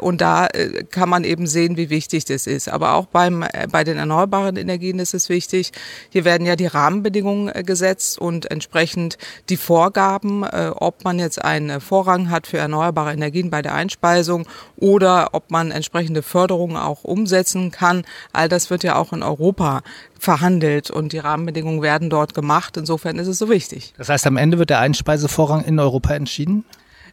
Und 0.00 0.20
da 0.20 0.48
kann 0.90 1.08
man 1.08 1.24
eben 1.24 1.46
sehen, 1.46 1.76
wie 1.76 1.90
wichtig 1.90 2.24
das 2.24 2.46
ist. 2.46 2.68
Aber 2.68 2.94
auch 2.94 3.06
beim, 3.06 3.44
bei 3.70 3.84
den 3.84 3.98
erneuerbaren 3.98 4.56
Energien 4.56 4.98
ist 4.98 5.14
es 5.14 5.28
wichtig. 5.28 5.72
Hier 6.10 6.24
werden 6.24 6.46
ja 6.46 6.56
die 6.56 6.66
Rahmenbedingungen 6.66 7.65
gesetzt 7.66 8.18
und 8.18 8.50
entsprechend 8.50 9.18
die 9.48 9.56
Vorgaben, 9.56 10.44
äh, 10.44 10.70
ob 10.74 11.04
man 11.04 11.18
jetzt 11.18 11.44
einen 11.44 11.80
Vorrang 11.80 12.30
hat 12.30 12.46
für 12.46 12.58
erneuerbare 12.58 13.12
Energien 13.12 13.50
bei 13.50 13.62
der 13.62 13.74
Einspeisung 13.74 14.46
oder 14.76 15.30
ob 15.32 15.50
man 15.50 15.70
entsprechende 15.70 16.22
Förderungen 16.22 16.76
auch 16.76 17.04
umsetzen 17.04 17.70
kann. 17.70 18.04
All 18.32 18.48
das 18.48 18.70
wird 18.70 18.84
ja 18.84 18.96
auch 18.96 19.12
in 19.12 19.22
Europa 19.22 19.82
verhandelt 20.18 20.90
und 20.90 21.12
die 21.12 21.18
Rahmenbedingungen 21.18 21.82
werden 21.82 22.10
dort 22.10 22.34
gemacht. 22.34 22.76
Insofern 22.76 23.18
ist 23.18 23.28
es 23.28 23.38
so 23.38 23.48
wichtig. 23.48 23.92
Das 23.98 24.08
heißt, 24.08 24.26
am 24.26 24.36
Ende 24.36 24.58
wird 24.58 24.70
der 24.70 24.80
Einspeisevorrang 24.80 25.64
in 25.64 25.78
Europa 25.78 26.14
entschieden? 26.14 26.64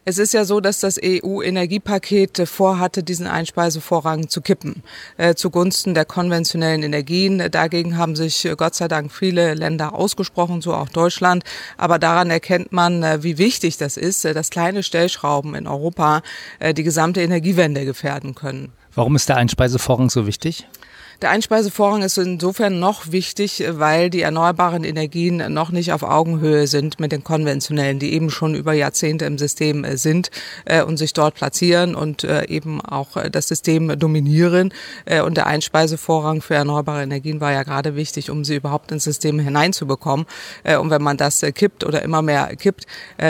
Es 0.06 0.18
ist 0.18 0.34
ja 0.34 0.44
so, 0.44 0.60
dass 0.60 0.80
das 0.80 1.00
EU-Energiepaket 1.02 2.46
vorhatte, 2.46 3.02
diesen 3.02 3.26
Einspeisevorrang 3.26 4.28
zu 4.28 4.42
kippen, 4.42 4.82
äh, 5.16 5.34
zugunsten 5.34 5.94
der 5.94 6.04
konventionellen 6.04 6.82
Energien. 6.82 7.42
Dagegen 7.50 7.96
haben 7.96 8.14
sich 8.14 8.44
äh, 8.44 8.54
Gott 8.54 8.74
sei 8.74 8.86
Dank 8.86 9.10
viele 9.10 9.54
Länder 9.54 9.94
ausgesprochen, 9.94 10.60
so 10.60 10.74
auch 10.74 10.90
Deutschland. 10.90 11.42
Aber 11.78 11.98
daran 11.98 12.30
erkennt 12.30 12.70
man, 12.70 13.02
äh, 13.02 13.22
wie 13.22 13.38
wichtig 13.38 13.78
das 13.78 13.96
ist, 13.96 14.26
äh, 14.26 14.34
dass 14.34 14.50
kleine 14.50 14.82
Stellschrauben 14.82 15.54
in 15.54 15.66
Europa 15.66 16.20
äh, 16.58 16.74
die 16.74 16.82
gesamte 16.82 17.22
Energiewende 17.22 17.86
gefährden 17.86 18.34
können. 18.34 18.72
Warum 18.94 19.16
ist 19.16 19.30
der 19.30 19.38
Einspeisevorrang 19.38 20.10
so 20.10 20.26
wichtig? 20.26 20.66
Der 21.24 21.30
Einspeisevorrang 21.30 22.02
ist 22.02 22.18
insofern 22.18 22.78
noch 22.78 23.10
wichtig, 23.10 23.64
weil 23.66 24.10
die 24.10 24.20
erneuerbaren 24.20 24.84
Energien 24.84 25.54
noch 25.54 25.70
nicht 25.70 25.94
auf 25.94 26.02
Augenhöhe 26.02 26.66
sind 26.66 27.00
mit 27.00 27.12
den 27.12 27.24
konventionellen, 27.24 27.98
die 27.98 28.12
eben 28.12 28.28
schon 28.28 28.54
über 28.54 28.74
Jahrzehnte 28.74 29.24
im 29.24 29.38
System 29.38 29.84
äh, 29.84 29.96
sind 29.96 30.30
äh, 30.66 30.82
und 30.82 30.98
sich 30.98 31.14
dort 31.14 31.34
platzieren 31.34 31.94
und 31.94 32.24
äh, 32.24 32.44
eben 32.48 32.82
auch 32.82 33.16
das 33.32 33.48
System 33.48 33.98
dominieren. 33.98 34.74
Und 35.24 35.36
der 35.36 35.46
Einspeisevorrang 35.46 36.42
für 36.42 36.56
erneuerbare 36.56 37.02
Energien 37.02 37.40
war 37.40 37.52
ja 37.52 37.62
gerade 37.62 37.96
wichtig, 37.96 38.30
um 38.30 38.44
sie 38.44 38.56
überhaupt 38.56 38.92
ins 38.92 39.04
System 39.04 39.38
hineinzubekommen. 39.38 40.26
Und 40.64 40.90
wenn 40.90 41.02
man 41.02 41.16
das 41.16 41.40
kippt 41.54 41.84
oder 41.84 42.02
immer 42.02 42.22
mehr 42.22 42.54
kippt, 42.56 42.86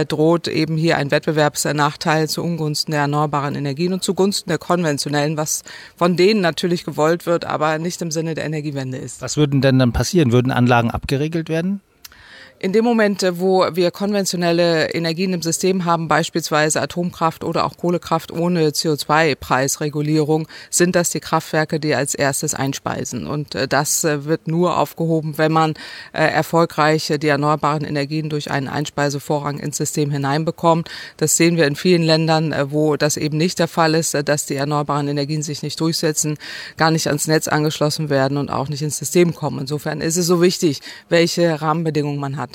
droht 0.09 0.49
eben 0.49 0.77
hier 0.77 0.97
ein 0.97 1.11
Wettbewerbsnachteil 1.11 2.29
zu 2.29 2.43
Ungunsten 2.43 2.93
der 2.93 3.03
erneuerbaren 3.03 3.55
Energien 3.55 3.93
und 3.93 4.03
zugunsten 4.03 4.51
der 4.51 4.59
konventionellen, 4.59 5.37
was 5.37 5.63
von 5.97 6.17
denen 6.17 6.41
natürlich 6.41 6.85
gewollt 6.85 7.27
wird, 7.27 7.45
aber 7.45 7.79
nicht 7.85 8.03
im 8.03 8.11
Sinne 8.11 8.35
der 8.35 8.45
Energiewende 8.45 8.99
ist. 8.99 9.23
Was 9.23 9.37
würden 9.37 9.61
denn 9.61 9.79
dann 9.79 9.93
passieren? 9.93 10.33
Würden 10.33 10.51
Anlagen 10.51 10.91
abgeregelt 10.91 11.49
werden? 11.49 11.81
In 12.65 12.73
dem 12.73 12.83
Moment, 12.83 13.23
äh, 13.23 13.39
wo 13.39 13.67
wir 13.75 13.91
konventionelle 13.91 14.89
Energien 14.95 15.35
im 15.35 15.43
System 15.43 15.85
haben, 15.85 16.09
beispielsweise 16.09 16.81
Atomkraft 16.81 17.45
oder 17.45 17.67
auch 17.67 17.77
Kohlekraft 17.77 18.33
ohne 18.33 18.71
CO2-Preisregulierung, 18.71 20.49
sind 20.71 20.97
das 20.97 21.11
die 21.11 21.21
Kraftwerke, 21.21 21.79
die 21.79 21.95
als 21.95 22.15
erstes 22.15 22.55
einspeisen. 22.55 23.27
Und 23.27 23.55
äh, 23.55 23.69
das 23.69 24.03
äh, 24.05 24.25
wird 24.25 24.49
nur 24.49 24.79
aufgehoben, 24.79 25.37
wenn 25.37 25.53
man 25.53 25.75
erfolgreich 26.13 27.13
die 27.21 27.29
erneuerbaren 27.29 27.85
Energien 27.85 28.31
durch 28.31 28.51
einen 28.51 28.69
Einspeisevorrang 28.69 29.59
ins 29.59 29.77
System 29.77 30.11
hineinbekommt. 30.11 30.89
Das 31.17 31.37
sehen 31.37 31.57
wir 31.57 31.67
in 31.67 31.77
vielen 31.77 32.03
Ländern, 32.03 32.55
wo 32.71 32.97
das 32.97 33.17
eben 33.17 33.37
nicht 33.37 33.59
der 33.59 33.69
Fall 33.69 33.95
ist, 33.95 34.15
dass 34.27 34.47
die 34.47 34.55
erneuerbaren 34.55 35.09
Energien 35.09 35.43
sich 35.43 35.63
nicht 35.63 35.81
durchsetzen, 35.81 36.39
gar 36.77 36.91
nicht 36.91 37.09
ans 37.09 37.27
Netz 37.27 37.49
angeschlossen 37.49 38.11
werden 38.11 38.39
und 38.39 38.51
auch 38.51 38.69
nicht 38.69 38.83
ins 38.83 38.99
System 38.99 39.35
kommen. 39.35 39.61
Insofern 39.61 40.01
ist 40.01 40.17
es 40.17 40.27
so 40.27 40.41
wichtig, 40.41 40.81
welche 41.09 41.61
Rahmenbedingungen 41.61 42.21
man 42.21 42.37
hat. 42.37 42.54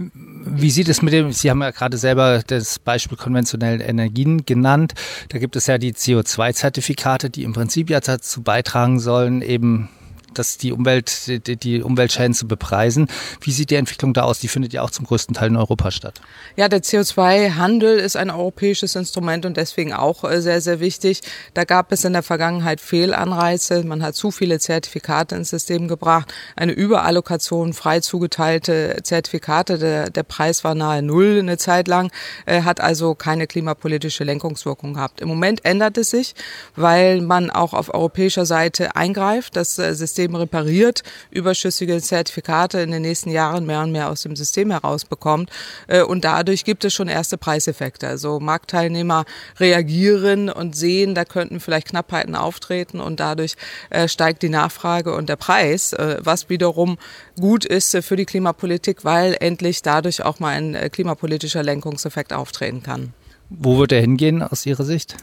Wie 0.00 0.70
sieht 0.70 0.88
es 0.88 1.02
mit 1.02 1.12
dem, 1.12 1.32
Sie 1.32 1.50
haben 1.50 1.60
ja 1.60 1.72
gerade 1.72 1.98
selber 1.98 2.40
das 2.46 2.78
Beispiel 2.78 3.18
konventionellen 3.18 3.80
Energien 3.80 4.46
genannt. 4.46 4.94
Da 5.30 5.38
gibt 5.38 5.56
es 5.56 5.66
ja 5.66 5.76
die 5.76 5.92
CO2-Zertifikate, 5.92 7.30
die 7.30 7.42
im 7.42 7.52
Prinzip 7.52 7.90
ja 7.90 7.98
dazu 7.98 8.42
beitragen 8.42 9.00
sollen, 9.00 9.42
eben 9.42 9.88
das 10.34 10.58
die 10.58 10.72
Umwelt, 10.72 11.46
die, 11.46 11.56
die 11.56 11.82
Umweltschäden 11.82 12.34
zu 12.34 12.46
bepreisen. 12.46 13.08
Wie 13.40 13.52
sieht 13.52 13.70
die 13.70 13.76
Entwicklung 13.76 14.14
da 14.14 14.22
aus? 14.22 14.38
Die 14.38 14.48
findet 14.48 14.72
ja 14.72 14.82
auch 14.82 14.90
zum 14.90 15.06
größten 15.06 15.34
Teil 15.34 15.48
in 15.48 15.56
Europa 15.56 15.90
statt. 15.90 16.20
Ja, 16.56 16.68
der 16.68 16.82
CO2-Handel 16.82 17.98
ist 17.98 18.16
ein 18.16 18.30
europäisches 18.30 18.94
Instrument 18.94 19.46
und 19.46 19.56
deswegen 19.56 19.92
auch 19.92 20.24
äh, 20.24 20.40
sehr, 20.40 20.60
sehr 20.60 20.80
wichtig. 20.80 21.22
Da 21.54 21.64
gab 21.64 21.92
es 21.92 22.04
in 22.04 22.12
der 22.12 22.22
Vergangenheit 22.22 22.80
Fehlanreize. 22.80 23.84
Man 23.84 24.02
hat 24.02 24.14
zu 24.14 24.30
viele 24.30 24.58
Zertifikate 24.58 25.34
ins 25.34 25.50
System 25.50 25.88
gebracht. 25.88 26.32
Eine 26.56 26.72
Überallokation, 26.72 27.72
frei 27.72 28.00
zugeteilte 28.00 28.98
Zertifikate. 29.02 29.78
Der, 29.78 30.10
der 30.10 30.22
Preis 30.22 30.64
war 30.64 30.74
nahe 30.74 31.02
Null 31.02 31.38
eine 31.38 31.58
Zeit 31.58 31.88
lang, 31.88 32.10
äh, 32.46 32.62
hat 32.62 32.80
also 32.80 33.14
keine 33.14 33.46
klimapolitische 33.46 34.24
Lenkungswirkung 34.24 34.94
gehabt. 34.94 35.20
Im 35.20 35.28
Moment 35.28 35.64
ändert 35.64 35.98
es 35.98 36.10
sich, 36.10 36.34
weil 36.76 37.20
man 37.20 37.50
auch 37.50 37.72
auf 37.72 37.92
europäischer 37.92 38.46
Seite 38.46 38.96
eingreift. 38.96 39.56
Das 39.56 39.78
äh, 39.78 39.94
System 39.94 40.27
System 40.28 40.34
repariert, 40.34 41.02
überschüssige 41.30 42.00
Zertifikate 42.00 42.80
in 42.80 42.90
den 42.90 43.02
nächsten 43.02 43.30
Jahren 43.30 43.66
mehr 43.66 43.82
und 43.82 43.92
mehr 43.92 44.10
aus 44.10 44.22
dem 44.22 44.36
System 44.36 44.70
herausbekommt. 44.70 45.50
Äh, 45.86 46.02
und 46.02 46.24
dadurch 46.24 46.64
gibt 46.64 46.84
es 46.84 46.94
schon 46.94 47.08
erste 47.08 47.38
Preiseffekte. 47.38 48.06
Also 48.06 48.40
Marktteilnehmer 48.40 49.24
reagieren 49.58 50.50
und 50.50 50.76
sehen, 50.76 51.14
da 51.14 51.24
könnten 51.24 51.60
vielleicht 51.60 51.88
Knappheiten 51.88 52.34
auftreten 52.34 53.00
und 53.00 53.20
dadurch 53.20 53.56
äh, 53.90 54.08
steigt 54.08 54.42
die 54.42 54.48
Nachfrage 54.48 55.14
und 55.14 55.28
der 55.28 55.36
Preis, 55.36 55.92
äh, 55.92 56.18
was 56.20 56.48
wiederum 56.48 56.98
gut 57.40 57.64
ist 57.64 57.96
für 58.02 58.16
die 58.16 58.26
Klimapolitik, 58.26 59.04
weil 59.04 59.36
endlich 59.40 59.82
dadurch 59.82 60.24
auch 60.24 60.40
mal 60.40 60.54
ein 60.56 60.90
klimapolitischer 60.90 61.62
Lenkungseffekt 61.62 62.32
auftreten 62.32 62.82
kann. 62.82 63.12
Wo 63.50 63.78
wird 63.78 63.92
er 63.92 64.00
hingehen 64.00 64.42
aus 64.42 64.66
Ihrer 64.66 64.84
Sicht? 64.84 65.16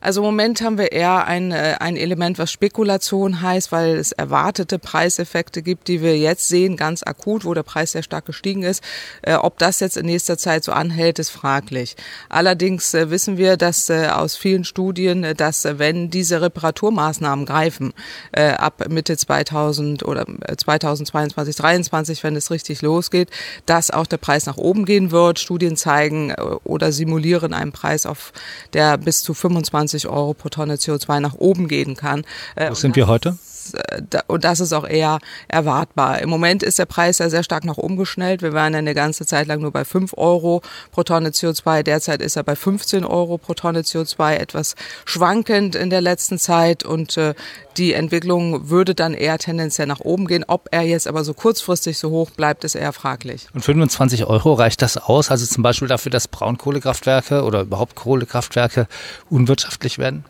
Also 0.00 0.20
im 0.20 0.26
Moment 0.26 0.62
haben 0.62 0.78
wir 0.78 0.92
eher 0.92 1.26
ein, 1.26 1.52
äh, 1.52 1.76
ein 1.78 1.96
Element, 1.96 2.38
was 2.38 2.50
Spekulation 2.50 3.42
heißt, 3.42 3.70
weil 3.70 3.96
es 3.96 4.12
erwartete 4.12 4.78
Preiseffekte 4.78 5.60
gibt, 5.60 5.88
die 5.88 6.00
wir 6.00 6.16
jetzt 6.16 6.48
sehen, 6.48 6.76
ganz 6.76 7.02
akut, 7.02 7.44
wo 7.44 7.52
der 7.52 7.64
Preis 7.64 7.92
sehr 7.92 8.02
stark 8.02 8.24
gestiegen 8.24 8.62
ist. 8.62 8.82
Äh, 9.20 9.34
ob 9.34 9.58
das 9.58 9.80
jetzt 9.80 9.98
in 9.98 10.06
nächster 10.06 10.38
Zeit 10.38 10.64
so 10.64 10.72
anhält, 10.72 11.18
ist 11.18 11.28
fraglich. 11.28 11.96
Allerdings 12.30 12.94
äh, 12.94 13.10
wissen 13.10 13.36
wir, 13.36 13.56
dass 13.56 13.90
aus 13.90 14.36
vielen 14.36 14.64
Studien, 14.64 15.34
dass 15.36 15.64
wenn 15.64 16.10
diese 16.10 16.40
Reparaturmaßnahmen 16.40 17.44
greifen, 17.44 17.92
ab 18.32 18.88
Mitte 18.88 19.16
2000 19.16 20.04
oder 20.04 20.24
2022, 20.24 21.56
2023, 21.56 22.22
wenn 22.22 22.36
es 22.36 22.50
richtig 22.50 22.82
losgeht, 22.82 23.30
dass 23.66 23.90
auch 23.90 24.06
der 24.06 24.18
Preis 24.18 24.46
nach 24.46 24.58
oben 24.58 24.84
gehen 24.84 25.10
wird. 25.10 25.38
Studien 25.38 25.76
zeigen 25.76 26.32
oder 26.64 26.92
simulieren 26.92 27.52
einen 27.52 27.72
Preis 27.72 28.06
auf 28.06 28.32
der 28.72 28.96
bis 28.96 29.22
zu 29.22 29.34
25 29.34 29.89
20 29.90 30.08
Euro 30.08 30.34
pro 30.34 30.48
Tonne 30.48 30.76
CO2 30.76 31.20
nach 31.20 31.34
oben 31.34 31.66
gehen 31.68 31.96
kann. 31.96 32.24
Wo 32.56 32.74
sind 32.74 32.96
wir 32.96 33.06
heute? 33.06 33.36
Äh, 33.72 34.02
und 34.26 34.44
das 34.44 34.60
ist 34.60 34.72
auch 34.72 34.86
eher 34.86 35.18
erwartbar. 35.48 36.20
Im 36.20 36.30
Moment 36.30 36.62
ist 36.62 36.78
der 36.78 36.86
Preis 36.86 37.18
ja 37.18 37.28
sehr 37.28 37.42
stark 37.42 37.64
nach 37.64 37.76
oben 37.76 37.96
geschnellt. 37.96 38.42
Wir 38.42 38.52
waren 38.52 38.72
ja 38.72 38.78
eine 38.78 38.94
ganze 38.94 39.26
Zeit 39.26 39.46
lang 39.46 39.60
nur 39.60 39.72
bei 39.72 39.84
5 39.84 40.14
Euro 40.16 40.62
pro 40.92 41.02
Tonne 41.02 41.30
CO2. 41.30 41.82
Derzeit 41.82 42.22
ist 42.22 42.36
er 42.36 42.44
bei 42.44 42.56
15 42.56 43.04
Euro 43.04 43.38
pro 43.38 43.54
Tonne 43.54 43.80
CO2, 43.80 44.34
etwas 44.34 44.74
schwankend 45.04 45.74
in 45.74 45.90
der 45.90 46.00
letzten 46.00 46.38
Zeit. 46.38 46.84
Und 46.84 47.16
äh, 47.16 47.34
die 47.80 47.94
Entwicklung 47.94 48.68
würde 48.68 48.94
dann 48.94 49.14
eher 49.14 49.38
tendenziell 49.38 49.86
nach 49.86 50.00
oben 50.00 50.26
gehen. 50.26 50.44
Ob 50.46 50.68
er 50.70 50.82
jetzt 50.82 51.08
aber 51.08 51.24
so 51.24 51.32
kurzfristig 51.32 51.96
so 51.98 52.10
hoch 52.10 52.30
bleibt, 52.30 52.62
ist 52.64 52.74
eher 52.74 52.92
fraglich. 52.92 53.46
Und 53.54 53.64
25 53.64 54.26
Euro 54.26 54.52
reicht 54.52 54.82
das 54.82 54.98
aus? 54.98 55.30
Also 55.30 55.46
zum 55.46 55.62
Beispiel 55.62 55.88
dafür, 55.88 56.12
dass 56.12 56.28
Braunkohlekraftwerke 56.28 57.42
oder 57.42 57.62
überhaupt 57.62 57.96
Kohlekraftwerke 57.96 58.86
unwirtschaftlich 59.30 59.98
werden? 59.98 60.24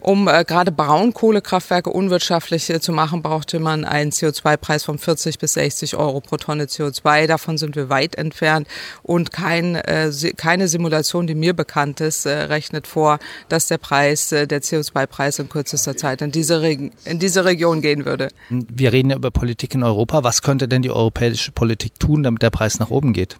Um 0.00 0.26
äh, 0.28 0.44
gerade 0.44 0.72
Braunkohlekraftwerke 0.72 1.90
unwirtschaftlich 1.90 2.68
äh, 2.70 2.80
zu 2.80 2.92
machen, 2.92 3.22
brauchte 3.22 3.60
man 3.60 3.84
einen 3.84 4.10
CO2-Preis 4.10 4.84
von 4.84 4.98
40 4.98 5.38
bis 5.38 5.54
60 5.54 5.96
Euro 5.96 6.20
pro 6.20 6.36
Tonne 6.36 6.64
CO2. 6.64 7.28
Davon 7.28 7.56
sind 7.56 7.76
wir 7.76 7.88
weit 7.88 8.16
entfernt. 8.16 8.66
Und 9.04 9.30
kein, 9.30 9.76
äh, 9.76 10.10
keine 10.36 10.66
Simulation, 10.66 11.28
die 11.28 11.36
mir 11.36 11.54
bekannt 11.54 12.00
ist, 12.00 12.26
äh, 12.26 12.30
rechnet 12.30 12.88
vor, 12.88 13.20
dass 13.48 13.68
der 13.68 13.78
Preis, 13.78 14.32
äh, 14.32 14.48
der 14.48 14.60
CO2-Preis 14.60 15.38
in 15.38 15.48
kürzester 15.48 15.96
Zeit 15.96 16.20
in 16.20 16.32
diese 16.32 16.62
Re 16.62 16.90
in 17.04 17.18
diese 17.18 17.44
Region 17.44 17.80
gehen 17.80 18.04
würde. 18.04 18.28
Wir 18.48 18.92
reden 18.92 19.10
ja 19.10 19.16
über 19.16 19.30
Politik 19.30 19.74
in 19.74 19.82
Europa. 19.82 20.24
Was 20.24 20.42
könnte 20.42 20.68
denn 20.68 20.82
die 20.82 20.90
europäische 20.90 21.52
Politik 21.52 21.98
tun, 21.98 22.22
damit 22.22 22.42
der 22.42 22.50
Preis 22.50 22.78
nach 22.78 22.90
oben 22.90 23.12
geht? 23.12 23.36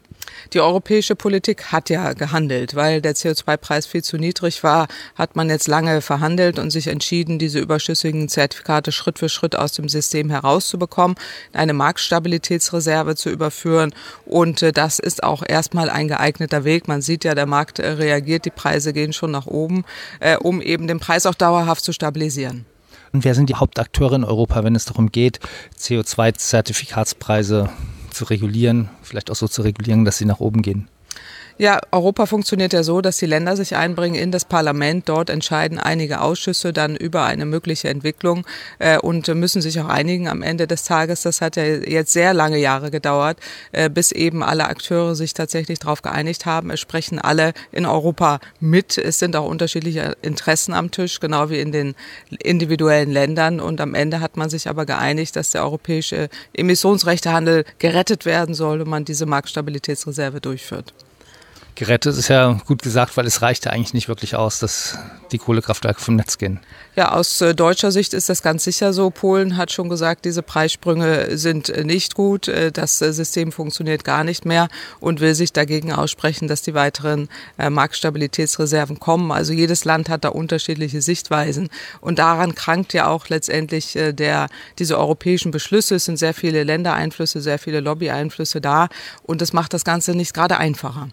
Die 0.52 0.60
europäische 0.60 1.16
Politik 1.16 1.72
hat 1.72 1.90
ja 1.90 2.12
gehandelt, 2.12 2.74
weil 2.74 3.00
der 3.00 3.14
CO2-Preis 3.14 3.86
viel 3.86 4.02
zu 4.02 4.16
niedrig 4.16 4.62
war, 4.62 4.88
hat 5.14 5.36
man 5.36 5.48
jetzt 5.48 5.66
lange 5.66 6.00
verhandelt 6.00 6.58
und 6.58 6.70
sich 6.70 6.86
entschieden, 6.88 7.38
diese 7.38 7.58
überschüssigen 7.58 8.28
Zertifikate 8.28 8.92
Schritt 8.92 9.18
für 9.18 9.28
Schritt 9.28 9.56
aus 9.56 9.72
dem 9.72 9.88
System 9.88 10.30
herauszubekommen, 10.30 11.16
eine 11.52 11.72
Marktstabilitätsreserve 11.72 13.16
zu 13.16 13.30
überführen. 13.30 13.94
Und 14.24 14.62
äh, 14.62 14.72
das 14.72 14.98
ist 14.98 15.22
auch 15.22 15.42
erstmal 15.46 15.90
ein 15.90 16.08
geeigneter 16.08 16.64
Weg. 16.64 16.88
Man 16.88 17.02
sieht 17.02 17.24
ja, 17.24 17.34
der 17.34 17.46
Markt 17.46 17.78
äh, 17.78 17.88
reagiert, 17.88 18.44
die 18.44 18.50
Preise 18.50 18.92
gehen 18.92 19.12
schon 19.12 19.30
nach 19.30 19.46
oben, 19.46 19.84
äh, 20.20 20.36
um 20.36 20.60
eben 20.60 20.86
den 20.86 21.00
Preis 21.00 21.26
auch 21.26 21.34
dauerhaft 21.34 21.84
zu 21.84 21.92
stabilisieren. 21.92 22.66
Und 23.12 23.24
wer 23.24 23.34
sind 23.34 23.48
die 23.48 23.54
Hauptakteure 23.54 24.14
in 24.14 24.24
Europa, 24.24 24.64
wenn 24.64 24.74
es 24.74 24.84
darum 24.84 25.10
geht, 25.10 25.40
CO2-Zertifikatspreise 25.78 27.70
zu 28.10 28.24
regulieren, 28.24 28.88
vielleicht 29.02 29.30
auch 29.30 29.36
so 29.36 29.48
zu 29.48 29.62
regulieren, 29.62 30.04
dass 30.04 30.18
sie 30.18 30.24
nach 30.24 30.40
oben 30.40 30.62
gehen? 30.62 30.88
Ja, 31.58 31.80
Europa 31.90 32.26
funktioniert 32.26 32.74
ja 32.74 32.82
so, 32.82 33.00
dass 33.00 33.16
die 33.16 33.24
Länder 33.24 33.56
sich 33.56 33.76
einbringen 33.76 34.16
in 34.16 34.30
das 34.30 34.44
Parlament. 34.44 35.08
Dort 35.08 35.30
entscheiden 35.30 35.78
einige 35.78 36.20
Ausschüsse 36.20 36.74
dann 36.74 36.96
über 36.96 37.24
eine 37.24 37.46
mögliche 37.46 37.88
Entwicklung 37.88 38.46
äh, 38.78 38.98
und 38.98 39.26
müssen 39.28 39.62
sich 39.62 39.80
auch 39.80 39.88
einigen 39.88 40.28
am 40.28 40.42
Ende 40.42 40.66
des 40.66 40.84
Tages. 40.84 41.22
Das 41.22 41.40
hat 41.40 41.56
ja 41.56 41.64
jetzt 41.64 42.12
sehr 42.12 42.34
lange 42.34 42.58
Jahre 42.58 42.90
gedauert, 42.90 43.38
äh, 43.72 43.88
bis 43.88 44.12
eben 44.12 44.42
alle 44.42 44.66
Akteure 44.68 45.14
sich 45.14 45.32
tatsächlich 45.32 45.78
darauf 45.78 46.02
geeinigt 46.02 46.44
haben. 46.44 46.68
Es 46.68 46.80
sprechen 46.80 47.18
alle 47.18 47.54
in 47.72 47.86
Europa 47.86 48.40
mit. 48.60 48.98
Es 48.98 49.18
sind 49.18 49.34
auch 49.34 49.48
unterschiedliche 49.48 50.14
Interessen 50.20 50.74
am 50.74 50.90
Tisch, 50.90 51.20
genau 51.20 51.48
wie 51.48 51.60
in 51.60 51.72
den 51.72 51.94
individuellen 52.38 53.10
Ländern. 53.10 53.60
Und 53.60 53.80
am 53.80 53.94
Ende 53.94 54.20
hat 54.20 54.36
man 54.36 54.50
sich 54.50 54.68
aber 54.68 54.84
geeinigt, 54.84 55.36
dass 55.36 55.52
der 55.52 55.64
europäische 55.64 56.28
Emissionsrechtehandel 56.52 57.64
gerettet 57.78 58.26
werden 58.26 58.54
soll 58.54 58.82
und 58.82 58.90
man 58.90 59.06
diese 59.06 59.24
Marktstabilitätsreserve 59.24 60.42
durchführt. 60.42 60.92
Gerettet 61.76 62.16
ist 62.16 62.28
ja 62.28 62.58
gut 62.66 62.80
gesagt, 62.80 63.18
weil 63.18 63.26
es 63.26 63.42
reicht 63.42 63.66
ja 63.66 63.70
eigentlich 63.70 63.92
nicht 63.92 64.08
wirklich 64.08 64.34
aus, 64.34 64.60
dass 64.60 64.98
die 65.30 65.36
Kohlekraftwerke 65.36 66.00
vom 66.00 66.16
Netz 66.16 66.38
gehen. 66.38 66.58
Ja, 66.94 67.12
aus 67.12 67.42
äh, 67.42 67.54
deutscher 67.54 67.92
Sicht 67.92 68.14
ist 68.14 68.30
das 68.30 68.42
ganz 68.42 68.64
sicher 68.64 68.94
so. 68.94 69.10
Polen 69.10 69.58
hat 69.58 69.70
schon 69.70 69.90
gesagt, 69.90 70.24
diese 70.24 70.42
Preissprünge 70.42 71.36
sind 71.36 71.68
äh, 71.68 71.84
nicht 71.84 72.14
gut. 72.14 72.48
Äh, 72.48 72.72
das 72.72 72.98
System 72.98 73.52
funktioniert 73.52 74.04
gar 74.04 74.24
nicht 74.24 74.46
mehr 74.46 74.68
und 75.00 75.20
will 75.20 75.34
sich 75.34 75.52
dagegen 75.52 75.92
aussprechen, 75.92 76.48
dass 76.48 76.62
die 76.62 76.72
weiteren 76.72 77.28
Marktstabilitätsreserven 77.58 78.98
kommen. 78.98 79.30
Also 79.30 79.52
jedes 79.52 79.84
Land 79.84 80.08
hat 80.08 80.24
da 80.24 80.30
unterschiedliche 80.30 81.02
Sichtweisen. 81.02 81.68
Und 82.00 82.18
daran 82.18 82.54
krankt 82.54 82.94
ja 82.94 83.08
auch 83.08 83.28
letztendlich 83.28 83.92
der, 83.92 84.48
diese 84.78 84.98
europäischen 84.98 85.50
Beschlüsse. 85.50 85.96
Es 85.96 86.06
sind 86.06 86.18
sehr 86.18 86.32
viele 86.32 86.64
Ländereinflüsse, 86.64 87.42
sehr 87.42 87.58
viele 87.58 87.80
Lobbyeinflüsse 87.80 88.62
da. 88.62 88.88
Und 89.22 89.42
das 89.42 89.52
macht 89.52 89.74
das 89.74 89.84
Ganze 89.84 90.14
nicht 90.14 90.32
gerade 90.32 90.56
einfacher 90.56 91.08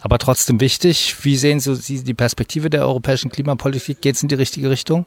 aber 0.00 0.18
trotzdem 0.18 0.60
wichtig. 0.60 1.16
Wie 1.22 1.36
sehen 1.36 1.60
Sie 1.60 2.04
die 2.04 2.14
Perspektive 2.14 2.70
der 2.70 2.86
europäischen 2.86 3.30
Klimapolitik? 3.30 4.00
Geht 4.00 4.16
es 4.16 4.22
in 4.22 4.28
die 4.28 4.34
richtige 4.34 4.70
Richtung? 4.70 5.06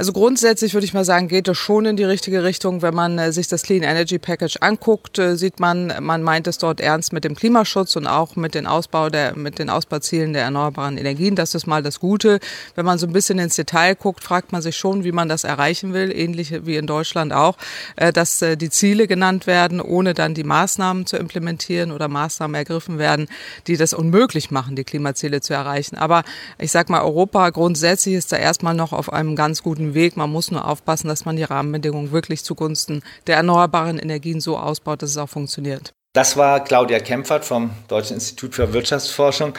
Also 0.00 0.14
grundsätzlich 0.14 0.72
würde 0.72 0.86
ich 0.86 0.94
mal 0.94 1.04
sagen, 1.04 1.28
geht 1.28 1.46
es 1.46 1.58
schon 1.58 1.84
in 1.84 1.94
die 1.94 2.04
richtige 2.04 2.42
Richtung. 2.42 2.80
Wenn 2.80 2.94
man 2.94 3.18
äh, 3.18 3.32
sich 3.32 3.48
das 3.48 3.64
Clean 3.64 3.82
Energy 3.82 4.18
Package 4.18 4.56
anguckt, 4.62 5.18
äh, 5.18 5.36
sieht 5.36 5.60
man, 5.60 5.92
man 6.00 6.22
meint 6.22 6.46
es 6.46 6.56
dort 6.56 6.80
ernst 6.80 7.12
mit 7.12 7.22
dem 7.22 7.34
Klimaschutz 7.34 7.96
und 7.96 8.06
auch 8.06 8.34
mit 8.34 8.54
den 8.54 8.66
Ausbau 8.66 9.10
der, 9.10 9.36
mit 9.36 9.58
den 9.58 9.68
Ausbauzielen 9.68 10.32
der 10.32 10.44
erneuerbaren 10.44 10.96
Energien. 10.96 11.36
Das 11.36 11.54
ist 11.54 11.66
mal 11.66 11.82
das 11.82 12.00
Gute. 12.00 12.40
Wenn 12.76 12.86
man 12.86 12.96
so 12.96 13.06
ein 13.06 13.12
bisschen 13.12 13.38
ins 13.38 13.56
Detail 13.56 13.94
guckt, 13.94 14.24
fragt 14.24 14.52
man 14.52 14.62
sich 14.62 14.78
schon, 14.78 15.04
wie 15.04 15.12
man 15.12 15.28
das 15.28 15.44
erreichen 15.44 15.92
will, 15.92 16.10
ähnlich 16.16 16.64
wie 16.64 16.76
in 16.76 16.86
Deutschland 16.86 17.34
auch, 17.34 17.58
äh, 17.96 18.10
dass 18.10 18.38
die 18.38 18.70
Ziele 18.70 19.06
genannt 19.06 19.46
werden, 19.46 19.82
ohne 19.82 20.14
dann 20.14 20.32
die 20.32 20.44
Maßnahmen 20.44 21.04
zu 21.04 21.18
implementieren 21.18 21.92
oder 21.92 22.08
Maßnahmen 22.08 22.54
ergriffen 22.54 22.96
werden, 22.96 23.28
die 23.66 23.76
das 23.76 23.92
unmöglich 23.92 24.50
machen, 24.50 24.76
die 24.76 24.84
Klimaziele 24.84 25.42
zu 25.42 25.52
erreichen. 25.52 25.98
Aber 25.98 26.22
ich 26.58 26.70
sag 26.72 26.88
mal, 26.88 27.02
Europa 27.02 27.50
grundsätzlich 27.50 28.14
ist 28.14 28.32
da 28.32 28.38
erstmal 28.38 28.72
noch 28.72 28.94
auf 28.94 29.12
einem 29.12 29.36
ganz 29.36 29.62
guten 29.62 29.89
Weg. 29.94 30.16
Man 30.16 30.30
muss 30.30 30.50
nur 30.50 30.66
aufpassen, 30.66 31.08
dass 31.08 31.24
man 31.24 31.36
die 31.36 31.44
Rahmenbedingungen 31.44 32.12
wirklich 32.12 32.44
zugunsten 32.44 33.02
der 33.26 33.36
erneuerbaren 33.36 33.98
Energien 33.98 34.40
so 34.40 34.58
ausbaut, 34.58 35.02
dass 35.02 35.10
es 35.10 35.16
auch 35.16 35.28
funktioniert. 35.28 35.92
Das 36.12 36.36
war 36.36 36.64
Claudia 36.64 36.98
Kempfert 36.98 37.44
vom 37.44 37.70
Deutschen 37.88 38.14
Institut 38.14 38.54
für 38.54 38.72
Wirtschaftsforschung. 38.72 39.54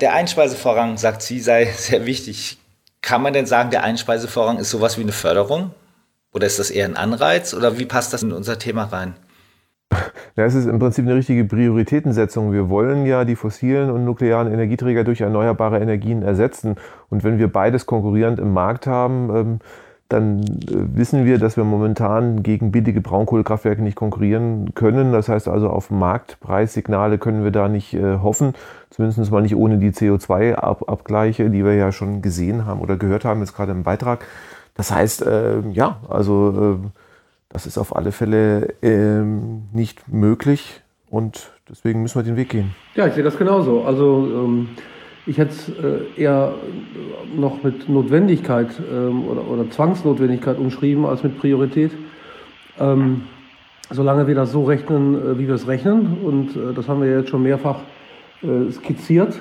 Der 0.00 0.12
Einspeisevorrang, 0.12 0.98
sagt 0.98 1.22
sie, 1.22 1.40
sei 1.40 1.66
sehr 1.76 2.06
wichtig. 2.06 2.58
Kann 3.02 3.22
man 3.22 3.32
denn 3.32 3.46
sagen, 3.46 3.70
der 3.70 3.82
Einspeisevorrang 3.82 4.58
ist 4.58 4.70
sowas 4.70 4.98
wie 4.98 5.02
eine 5.02 5.12
Förderung? 5.12 5.72
Oder 6.32 6.46
ist 6.46 6.58
das 6.58 6.70
eher 6.70 6.84
ein 6.84 6.96
Anreiz? 6.96 7.54
Oder 7.54 7.78
wie 7.78 7.86
passt 7.86 8.12
das 8.12 8.22
in 8.22 8.32
unser 8.32 8.58
Thema 8.58 8.84
rein? 8.84 9.16
Ja, 10.36 10.44
es 10.44 10.54
ist 10.54 10.66
im 10.66 10.78
Prinzip 10.78 11.06
eine 11.06 11.14
richtige 11.14 11.44
Prioritätensetzung. 11.44 12.52
Wir 12.52 12.68
wollen 12.68 13.06
ja 13.06 13.24
die 13.24 13.36
fossilen 13.36 13.90
und 13.90 14.04
nuklearen 14.04 14.52
Energieträger 14.52 15.02
durch 15.02 15.22
erneuerbare 15.22 15.78
Energien 15.78 16.22
ersetzen. 16.22 16.76
Und 17.08 17.24
wenn 17.24 17.38
wir 17.38 17.50
beides 17.50 17.86
konkurrierend 17.86 18.38
im 18.38 18.52
Markt 18.52 18.86
haben, 18.86 19.34
ähm, 19.34 19.58
dann 20.10 20.42
äh, 20.42 20.94
wissen 20.94 21.24
wir, 21.24 21.38
dass 21.38 21.56
wir 21.56 21.64
momentan 21.64 22.42
gegen 22.42 22.70
billige 22.70 23.00
Braunkohlekraftwerke 23.00 23.80
nicht 23.80 23.96
konkurrieren 23.96 24.74
können. 24.74 25.10
Das 25.10 25.30
heißt 25.30 25.48
also, 25.48 25.70
auf 25.70 25.90
Marktpreissignale 25.90 27.16
können 27.16 27.42
wir 27.42 27.50
da 27.50 27.68
nicht 27.68 27.94
äh, 27.94 28.18
hoffen, 28.18 28.52
zumindest 28.90 29.32
mal 29.32 29.40
nicht 29.40 29.56
ohne 29.56 29.78
die 29.78 29.90
CO2-Abgleiche, 29.90 31.48
die 31.48 31.64
wir 31.64 31.74
ja 31.74 31.92
schon 31.92 32.20
gesehen 32.20 32.66
haben 32.66 32.80
oder 32.80 32.98
gehört 32.98 33.24
haben, 33.24 33.40
jetzt 33.40 33.56
gerade 33.56 33.72
im 33.72 33.84
Beitrag. 33.84 34.26
Das 34.74 34.90
heißt, 34.90 35.24
äh, 35.24 35.60
ja, 35.70 35.96
also 36.10 36.78
das 37.56 37.64
ist 37.64 37.78
auf 37.78 37.96
alle 37.96 38.12
Fälle 38.12 38.74
ähm, 38.82 39.62
nicht 39.72 40.12
möglich 40.12 40.82
und 41.08 41.52
deswegen 41.66 42.02
müssen 42.02 42.18
wir 42.18 42.22
den 42.22 42.36
Weg 42.36 42.50
gehen. 42.50 42.74
Ja, 42.94 43.06
ich 43.06 43.14
sehe 43.14 43.24
das 43.24 43.38
genauso. 43.38 43.82
Also 43.82 44.28
ähm, 44.30 44.68
ich 45.24 45.38
hätte 45.38 45.52
es 45.52 45.68
äh, 45.70 46.20
eher 46.20 46.52
noch 47.34 47.62
mit 47.62 47.88
Notwendigkeit 47.88 48.68
ähm, 48.92 49.26
oder, 49.26 49.48
oder, 49.48 49.70
Zwangsnotwendigkeit 49.70 50.58
umschrieben 50.58 51.06
als 51.06 51.22
mit 51.22 51.38
Priorität. 51.38 51.92
Ähm, 52.78 53.22
solange 53.88 54.26
wir 54.26 54.34
das 54.34 54.52
so 54.52 54.64
rechnen, 54.64 55.14
äh, 55.14 55.38
wie 55.38 55.46
wir 55.46 55.54
es 55.54 55.66
rechnen, 55.66 56.18
und 56.22 56.54
äh, 56.56 56.74
das 56.74 56.90
haben 56.90 57.00
wir 57.00 57.08
jetzt 57.08 57.30
schon 57.30 57.42
mehrfach 57.42 57.78
äh, 58.42 58.70
skizziert, 58.70 59.40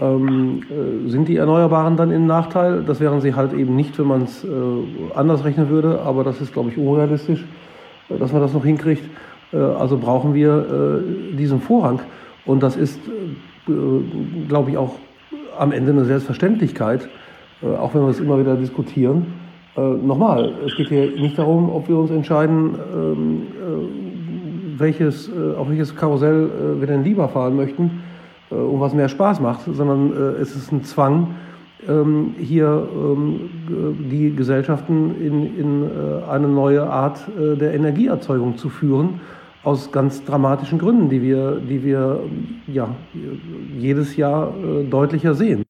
ähm, 0.00 0.62
äh, 0.70 1.08
sind 1.08 1.28
die 1.28 1.36
Erneuerbaren 1.36 1.96
dann 1.96 2.10
im 2.10 2.26
Nachteil? 2.26 2.82
Das 2.86 3.00
wären 3.00 3.20
sie 3.20 3.34
halt 3.34 3.52
eben 3.52 3.74
nicht, 3.74 3.98
wenn 3.98 4.06
man 4.06 4.22
es 4.22 4.44
äh, 4.44 4.48
anders 5.14 5.44
rechnen 5.44 5.68
würde, 5.68 6.00
aber 6.00 6.24
das 6.24 6.40
ist, 6.40 6.52
glaube 6.52 6.70
ich, 6.70 6.78
unrealistisch, 6.78 7.44
äh, 8.08 8.18
dass 8.18 8.32
man 8.32 8.40
das 8.40 8.52
noch 8.52 8.64
hinkriegt. 8.64 9.04
Äh, 9.52 9.56
also 9.56 9.96
brauchen 9.96 10.34
wir 10.34 11.02
äh, 11.32 11.36
diesen 11.36 11.60
Vorrang. 11.60 12.00
Und 12.44 12.62
das 12.62 12.76
ist, 12.76 12.98
äh, 13.68 13.72
glaube 14.48 14.70
ich, 14.70 14.76
auch 14.76 14.96
am 15.58 15.72
Ende 15.72 15.90
eine 15.92 16.04
Selbstverständlichkeit, 16.04 17.08
auch 17.80 17.92
wenn 17.92 18.02
wir 18.02 18.10
es 18.10 18.20
immer 18.20 18.38
wieder 18.38 18.54
diskutieren. 18.54 19.26
nochmal, 19.74 20.52
es 20.64 20.76
geht 20.76 20.86
hier 20.86 21.10
nicht 21.20 21.36
darum, 21.36 21.68
ob 21.68 21.88
wir 21.88 21.96
uns 21.96 22.12
entscheiden, 22.12 22.76
ähm, 22.94 23.42
welches, 24.78 25.28
auf 25.58 25.68
welches 25.68 25.96
Karussell 25.96 26.48
wir 26.78 26.86
denn 26.86 27.02
lieber 27.02 27.28
fahren 27.28 27.56
möchten 27.56 27.90
äh, 28.50 28.54
und 28.54 28.80
was 28.80 28.94
mehr 28.94 29.08
Spaß 29.08 29.40
macht, 29.40 29.60
sondern 29.66 30.12
äh, 30.12 30.40
es 30.40 30.54
ist 30.54 30.72
ein 30.72 30.84
Zwang, 30.84 31.34
ähm, 31.86 32.34
hier 32.38 32.88
ähm, 32.92 33.50
die 34.10 34.34
Gesellschaften 34.34 35.14
in, 35.20 35.56
in 35.58 35.84
äh, 35.84 36.24
eine 36.28 36.48
neue 36.48 36.84
Art 36.84 37.20
der 37.36 37.72
Energieerzeugung 37.74 38.56
zu 38.56 38.68
führen, 38.68 39.20
aus 39.62 39.92
ganz 39.92 40.24
dramatischen 40.24 40.78
Gründen, 40.78 41.08
die 41.08 41.22
wir, 41.22 41.60
die 41.60 41.84
wir 41.84 42.20
ja, 42.66 42.94
jedes 43.76 44.16
Jahr 44.16 44.54
deutlicher 44.88 45.34
sehen. 45.34 45.64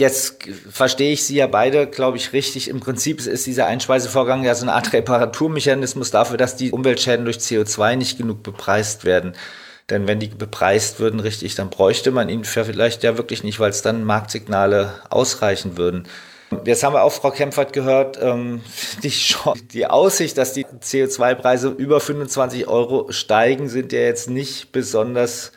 Jetzt 0.00 0.48
verstehe 0.70 1.12
ich 1.12 1.24
Sie 1.24 1.36
ja 1.36 1.46
beide, 1.46 1.86
glaube 1.86 2.16
ich, 2.16 2.32
richtig. 2.32 2.70
Im 2.70 2.80
Prinzip 2.80 3.20
ist 3.26 3.46
dieser 3.46 3.66
Einspeisevorgang 3.66 4.44
ja 4.44 4.54
so 4.54 4.64
eine 4.64 4.72
Art 4.72 4.92
Reparaturmechanismus 4.94 6.10
dafür, 6.10 6.38
dass 6.38 6.56
die 6.56 6.70
Umweltschäden 6.70 7.24
durch 7.26 7.36
CO2 7.36 7.96
nicht 7.96 8.16
genug 8.16 8.42
bepreist 8.42 9.04
werden. 9.04 9.34
Denn 9.90 10.06
wenn 10.06 10.20
die 10.20 10.28
bepreist 10.28 11.00
würden 11.00 11.20
richtig, 11.20 11.56
dann 11.56 11.68
bräuchte 11.68 12.12
man 12.12 12.28
ihn 12.28 12.44
vielleicht 12.44 13.02
ja 13.02 13.18
wirklich 13.18 13.42
nicht, 13.42 13.58
weil 13.58 13.70
es 13.70 13.82
dann 13.82 14.04
Marktsignale 14.04 14.92
ausreichen 15.10 15.76
würden. 15.76 16.06
Jetzt 16.64 16.82
haben 16.82 16.94
wir 16.94 17.02
auch 17.02 17.12
Frau 17.12 17.30
Kempfert 17.30 17.72
gehört, 17.72 18.18
ähm, 18.20 18.60
die, 19.02 19.12
die 19.72 19.86
Aussicht, 19.86 20.38
dass 20.38 20.52
die 20.52 20.64
CO2-Preise 20.64 21.68
über 21.68 22.00
25 22.00 22.68
Euro 22.68 23.10
steigen, 23.10 23.68
sind 23.68 23.92
ja 23.92 24.00
jetzt 24.00 24.30
nicht 24.30 24.72
besonders, 24.72 25.52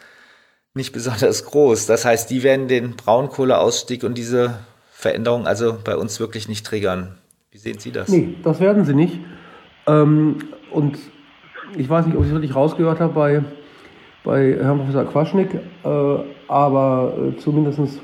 nicht 0.74 0.94
besonders 0.94 1.46
groß. 1.46 1.86
Das 1.86 2.06
heißt, 2.06 2.30
die 2.30 2.44
werden 2.44 2.68
den 2.68 2.96
Braunkohleausstieg 2.96 4.04
und 4.04 4.18
diese 4.18 4.60
Veränderung 4.92 5.48
also 5.48 5.78
bei 5.84 5.96
uns 5.96 6.20
wirklich 6.20 6.48
nicht 6.48 6.66
triggern. 6.66 7.18
Wie 7.52 7.58
sehen 7.58 7.78
Sie 7.78 7.92
das? 7.92 8.10
Nee, 8.10 8.36
das 8.44 8.60
werden 8.60 8.86
sie 8.86 8.96
nicht. 8.96 9.20
Ähm, 9.86 10.40
und 10.72 10.98
ich 11.76 11.90
weiß 11.90 12.06
nicht, 12.06 12.16
ob 12.16 12.22
ich 12.22 12.30
es 12.30 12.34
wirklich 12.34 12.56
rausgehört 12.56 13.00
habe 13.00 13.14
bei 13.14 13.44
bei 14.24 14.58
Herrn 14.60 14.78
Professor 14.78 15.06
Quaschnik, 15.06 15.54
äh, 15.54 15.90
aber 16.48 17.14
äh, 17.18 17.38
zumindest 17.38 18.00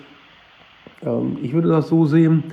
ähm, 1.06 1.38
ich 1.42 1.54
würde 1.54 1.70
das 1.70 1.88
so 1.88 2.06
sehen, 2.06 2.44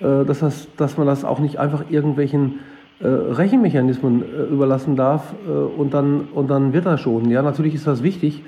äh, 0.00 0.24
dass, 0.24 0.40
das, 0.40 0.68
dass 0.76 0.96
man 0.96 1.06
das 1.06 1.24
auch 1.24 1.40
nicht 1.40 1.58
einfach 1.58 1.84
irgendwelchen 1.90 2.60
äh, 3.00 3.06
Rechenmechanismen 3.06 4.24
überlassen 4.50 4.96
darf 4.96 5.32
und, 5.76 5.94
dann, 5.94 6.28
und 6.34 6.50
dann 6.50 6.72
wird 6.72 6.86
das 6.86 7.00
schon. 7.00 7.30
Ja, 7.30 7.42
natürlich 7.42 7.74
ist 7.74 7.86
das 7.86 8.02
wichtig, 8.02 8.42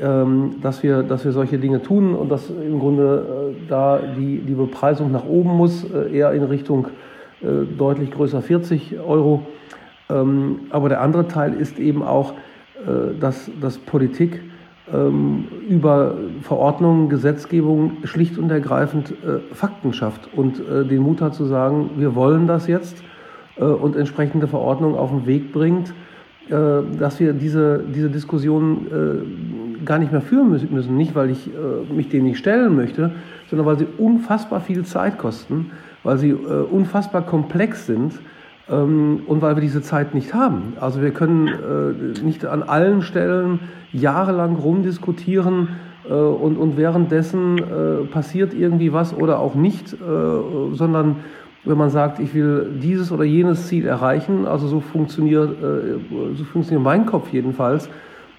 ähm, 0.00 0.56
dass, 0.62 0.82
wir, 0.82 1.02
dass 1.02 1.24
wir 1.24 1.32
solche 1.32 1.58
Dinge 1.58 1.82
tun 1.82 2.14
und 2.14 2.30
dass 2.30 2.48
im 2.48 2.78
Grunde 2.78 3.54
da 3.68 4.00
die, 4.16 4.38
die 4.38 4.54
Bepreisung 4.54 5.12
nach 5.12 5.26
oben 5.26 5.50
muss, 5.50 5.84
eher 5.84 6.32
in 6.32 6.44
Richtung 6.44 6.88
deutlich 7.76 8.10
größer 8.10 8.40
40 8.40 9.00
Euro. 9.06 9.42
Ähm, 10.08 10.60
aber 10.70 10.88
der 10.88 11.02
andere 11.02 11.28
Teil 11.28 11.52
ist 11.52 11.78
eben 11.78 12.02
auch, 12.02 12.32
dass, 13.20 13.50
dass 13.60 13.78
Politik 13.78 14.42
ähm, 14.92 15.46
über 15.68 16.14
Verordnungen, 16.42 17.08
Gesetzgebung 17.08 17.98
schlicht 18.04 18.38
und 18.38 18.50
ergreifend 18.50 19.14
Fakten 19.52 19.92
schafft 19.92 20.28
und 20.34 20.58
den 20.58 21.02
Mut 21.02 21.20
hat 21.20 21.34
zu 21.34 21.44
sagen, 21.46 21.90
wir 21.96 22.14
wollen 22.14 22.46
das 22.46 22.66
jetzt 22.66 23.02
äh, 23.56 23.64
und 23.64 23.96
entsprechende 23.96 24.46
Verordnungen 24.46 24.96
auf 24.96 25.10
den 25.10 25.26
Weg 25.26 25.52
bringt, 25.52 25.94
äh, 26.48 26.52
dass 26.98 27.20
wir 27.20 27.32
diese, 27.32 27.84
diese 27.94 28.10
Diskussion 28.10 28.86
äh, 28.86 29.84
gar 29.84 29.98
nicht 29.98 30.12
mehr 30.12 30.20
führen 30.20 30.50
müssen. 30.50 30.96
Nicht, 30.96 31.14
weil 31.14 31.30
ich 31.30 31.50
mich 31.94 32.08
dem 32.08 32.24
nicht 32.24 32.38
stellen 32.38 32.74
möchte, 32.74 33.10
sondern 33.50 33.66
weil 33.66 33.78
sie 33.78 33.86
unfassbar 33.98 34.60
viel 34.60 34.84
Zeit 34.84 35.18
kosten, 35.18 35.72
weil 36.04 36.16
sie 36.16 36.32
unfassbar 36.32 37.20
komplex 37.22 37.86
sind 37.86 38.14
und 38.66 39.26
weil 39.28 39.56
wir 39.56 39.60
diese 39.60 39.82
Zeit 39.82 40.14
nicht 40.14 40.32
haben. 40.32 40.72
Also 40.80 41.02
wir 41.02 41.10
können 41.10 41.50
nicht 42.22 42.46
an 42.46 42.62
allen 42.62 43.02
Stellen 43.02 43.60
jahrelang 43.92 44.56
rumdiskutieren 44.56 45.68
und, 46.08 46.56
und 46.56 46.78
währenddessen 46.78 47.60
passiert 48.10 48.54
irgendwie 48.54 48.94
was 48.94 49.14
oder 49.14 49.38
auch 49.38 49.54
nicht, 49.54 49.94
sondern 49.98 51.16
wenn 51.64 51.78
man 51.78 51.90
sagt, 51.90 52.20
ich 52.20 52.34
will 52.34 52.78
dieses 52.82 53.10
oder 53.10 53.24
jenes 53.24 53.68
Ziel 53.68 53.86
erreichen, 53.86 54.46
also 54.46 54.66
so 54.66 54.80
funktioniert, 54.80 55.50
äh, 55.62 56.34
so 56.34 56.44
funktioniert 56.44 56.84
mein 56.84 57.06
Kopf 57.06 57.32
jedenfalls, 57.32 57.88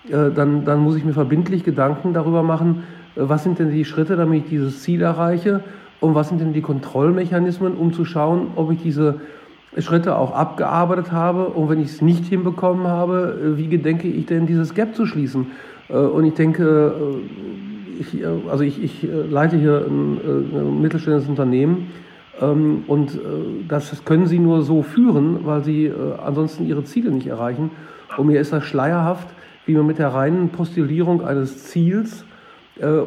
äh, 0.07 0.32
dann, 0.34 0.65
dann 0.65 0.80
muss 0.80 0.95
ich 0.95 1.03
mir 1.03 1.13
verbindlich 1.13 1.63
Gedanken 1.63 2.13
darüber 2.13 2.43
machen, 2.43 2.84
äh, 3.15 3.21
was 3.21 3.43
sind 3.43 3.57
denn 3.57 3.71
die 3.71 3.86
Schritte, 3.86 4.15
damit 4.15 4.43
ich 4.43 4.49
dieses 4.49 4.84
Ziel 4.84 5.01
erreiche 5.01 5.61
und 5.99 6.13
was 6.13 6.30
sind 6.30 6.39
denn 6.39 6.53
die 6.53 6.61
Kontrollmechanismen, 6.61 7.73
um 7.73 7.93
zu 7.93 8.05
schauen, 8.05 8.49
ob 8.55 8.71
ich 8.71 8.82
diese 8.82 9.21
Schritte 9.78 10.18
auch 10.18 10.34
abgearbeitet 10.34 11.11
habe 11.11 11.47
und 11.47 11.70
wenn 11.70 11.80
ich 11.80 11.88
es 11.88 12.01
nicht 12.01 12.26
hinbekommen 12.26 12.88
habe, 12.88 13.53
wie 13.57 13.68
gedenke 13.68 14.07
ich 14.07 14.26
denn 14.26 14.45
dieses 14.45 14.74
Gap 14.74 14.95
zu 14.95 15.05
schließen? 15.05 15.47
Und 15.89 16.24
ich 16.26 16.34
denke, 16.34 16.93
ich, 17.99 18.26
also 18.49 18.63
ich, 18.63 18.82
ich 18.82 19.07
leite 19.30 19.57
hier 19.57 19.86
ein, 19.86 20.20
ein 20.53 20.82
mittelständisches 20.82 21.30
Unternehmen, 21.30 21.88
ähm, 22.41 22.84
und 22.88 23.16
äh, 23.16 23.18
das 23.68 24.03
können 24.05 24.28
sie 24.28 24.39
nur 24.39 24.61
so 24.61 24.84
führen, 24.84 25.45
weil 25.45 25.63
sie 25.63 25.86
äh, 25.86 25.93
ansonsten 26.24 26.66
ihre 26.66 26.84
Ziele 26.84 27.11
nicht 27.11 27.28
erreichen. 27.28 27.72
Und 28.18 28.28
mir 28.28 28.39
ist 28.39 28.53
das 28.53 28.63
schleierhaft, 28.63 29.28
wie 29.66 29.74
man 29.74 29.86
mit 29.86 29.99
der 29.99 30.09
reinen 30.09 30.49
Postulierung 30.49 31.24
eines 31.24 31.63
Ziels, 31.66 32.22
äh, 32.22 32.26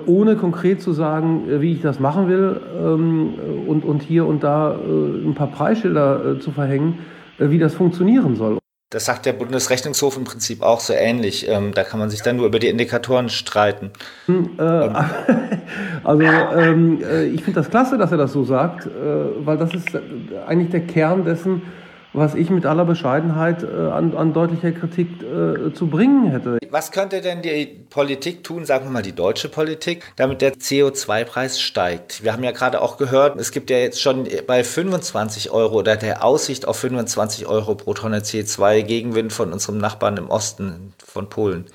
ohne 0.07 0.37
konkret 0.37 0.81
zu 0.81 0.93
sagen, 0.93 1.61
wie 1.61 1.73
ich 1.75 1.83
das 1.83 2.01
machen 2.01 2.29
will 2.29 2.59
ähm, 2.83 3.35
und, 3.67 3.85
und 3.85 4.03
hier 4.03 4.25
und 4.25 4.43
da 4.43 4.75
ein 4.75 5.35
paar 5.35 5.49
Preisschilder 5.49 6.41
zu 6.41 6.53
verhängen, 6.53 7.01
wie 7.39 7.59
das 7.59 7.75
funktionieren 7.75 8.35
soll. 8.35 8.59
Das 8.91 9.05
sagt 9.05 9.27
der 9.27 9.35
Bundesrechnungshof 9.35 10.17
im 10.17 10.25
Prinzip 10.25 10.63
auch 10.63 10.81
so 10.81 10.95
ähnlich. 10.95 11.47
Ähm, 11.47 11.75
da 11.75 11.85
kann 11.85 12.01
man 12.01 12.09
sich 12.09 12.23
dann 12.23 12.37
nur 12.37 12.47
über 12.47 12.59
die 12.59 12.69
Indikatoren 12.69 13.29
streiten. 13.29 13.91
Hm, 14.25 14.53
äh, 14.59 14.63
also 16.05 16.23
ähm, 16.23 17.03
äh, 17.03 17.27
ich 17.27 17.45
finde 17.45 17.61
das 17.61 17.69
klasse, 17.69 17.99
dass 17.99 18.13
er 18.13 18.17
das 18.17 18.33
so 18.33 18.45
sagt, 18.45 18.87
äh, 18.87 18.91
weil 19.45 19.59
das 19.59 19.75
ist 19.75 19.89
eigentlich 20.47 20.71
der 20.71 20.87
Kern 20.87 21.27
dessen, 21.27 21.61
was 22.19 22.35
ich 22.35 22.51
mit 22.51 22.67
aller 22.67 22.85
Bescheidenheit 22.85 23.63
äh, 23.63 23.67
an, 23.67 24.17
an, 24.17 24.33
deutlicher 24.33 24.73
Kritik 24.73 25.09
äh, 25.23 25.73
zu 25.73 25.89
bringen 25.89 26.31
hätte. 26.31 26.59
Was 26.71 26.93
könnte 26.93 27.21
denn 27.21 27.43
die 27.43 27.67
Politik 27.91 28.45
tun, 28.45 28.65
sagen 28.65 28.87
wir 28.87 28.91
mal 28.91 29.03
die 29.03 29.15
deutsche 29.15 29.49
Politik, 29.49 30.05
damit 30.17 30.43
der 30.43 30.55
CO2-Preis 30.55 31.61
steigt? 31.61 32.23
Wir 32.23 32.33
haben 32.33 32.45
ja 32.45 32.53
gerade 32.53 32.81
auch 32.81 32.97
gehört, 32.97 33.39
es 33.41 33.53
gibt 33.53 33.71
ja 33.71 33.79
jetzt 33.79 34.01
schon 34.01 34.27
bei 34.47 34.65
25 34.65 35.51
Euro 35.51 35.77
oder 35.77 35.97
der 35.97 36.25
Aussicht 36.25 36.67
auf 36.67 36.77
25 36.79 37.47
Euro 37.47 37.75
pro 37.75 37.95
Tonne 37.95 38.21
CO2 38.21 38.83
Gegenwind 38.83 39.33
von 39.33 39.53
unserem 39.53 39.79
Nachbarn 39.79 40.17
im 40.17 40.31
Osten 40.31 40.93
von 41.05 41.29
Polen. 41.29 41.67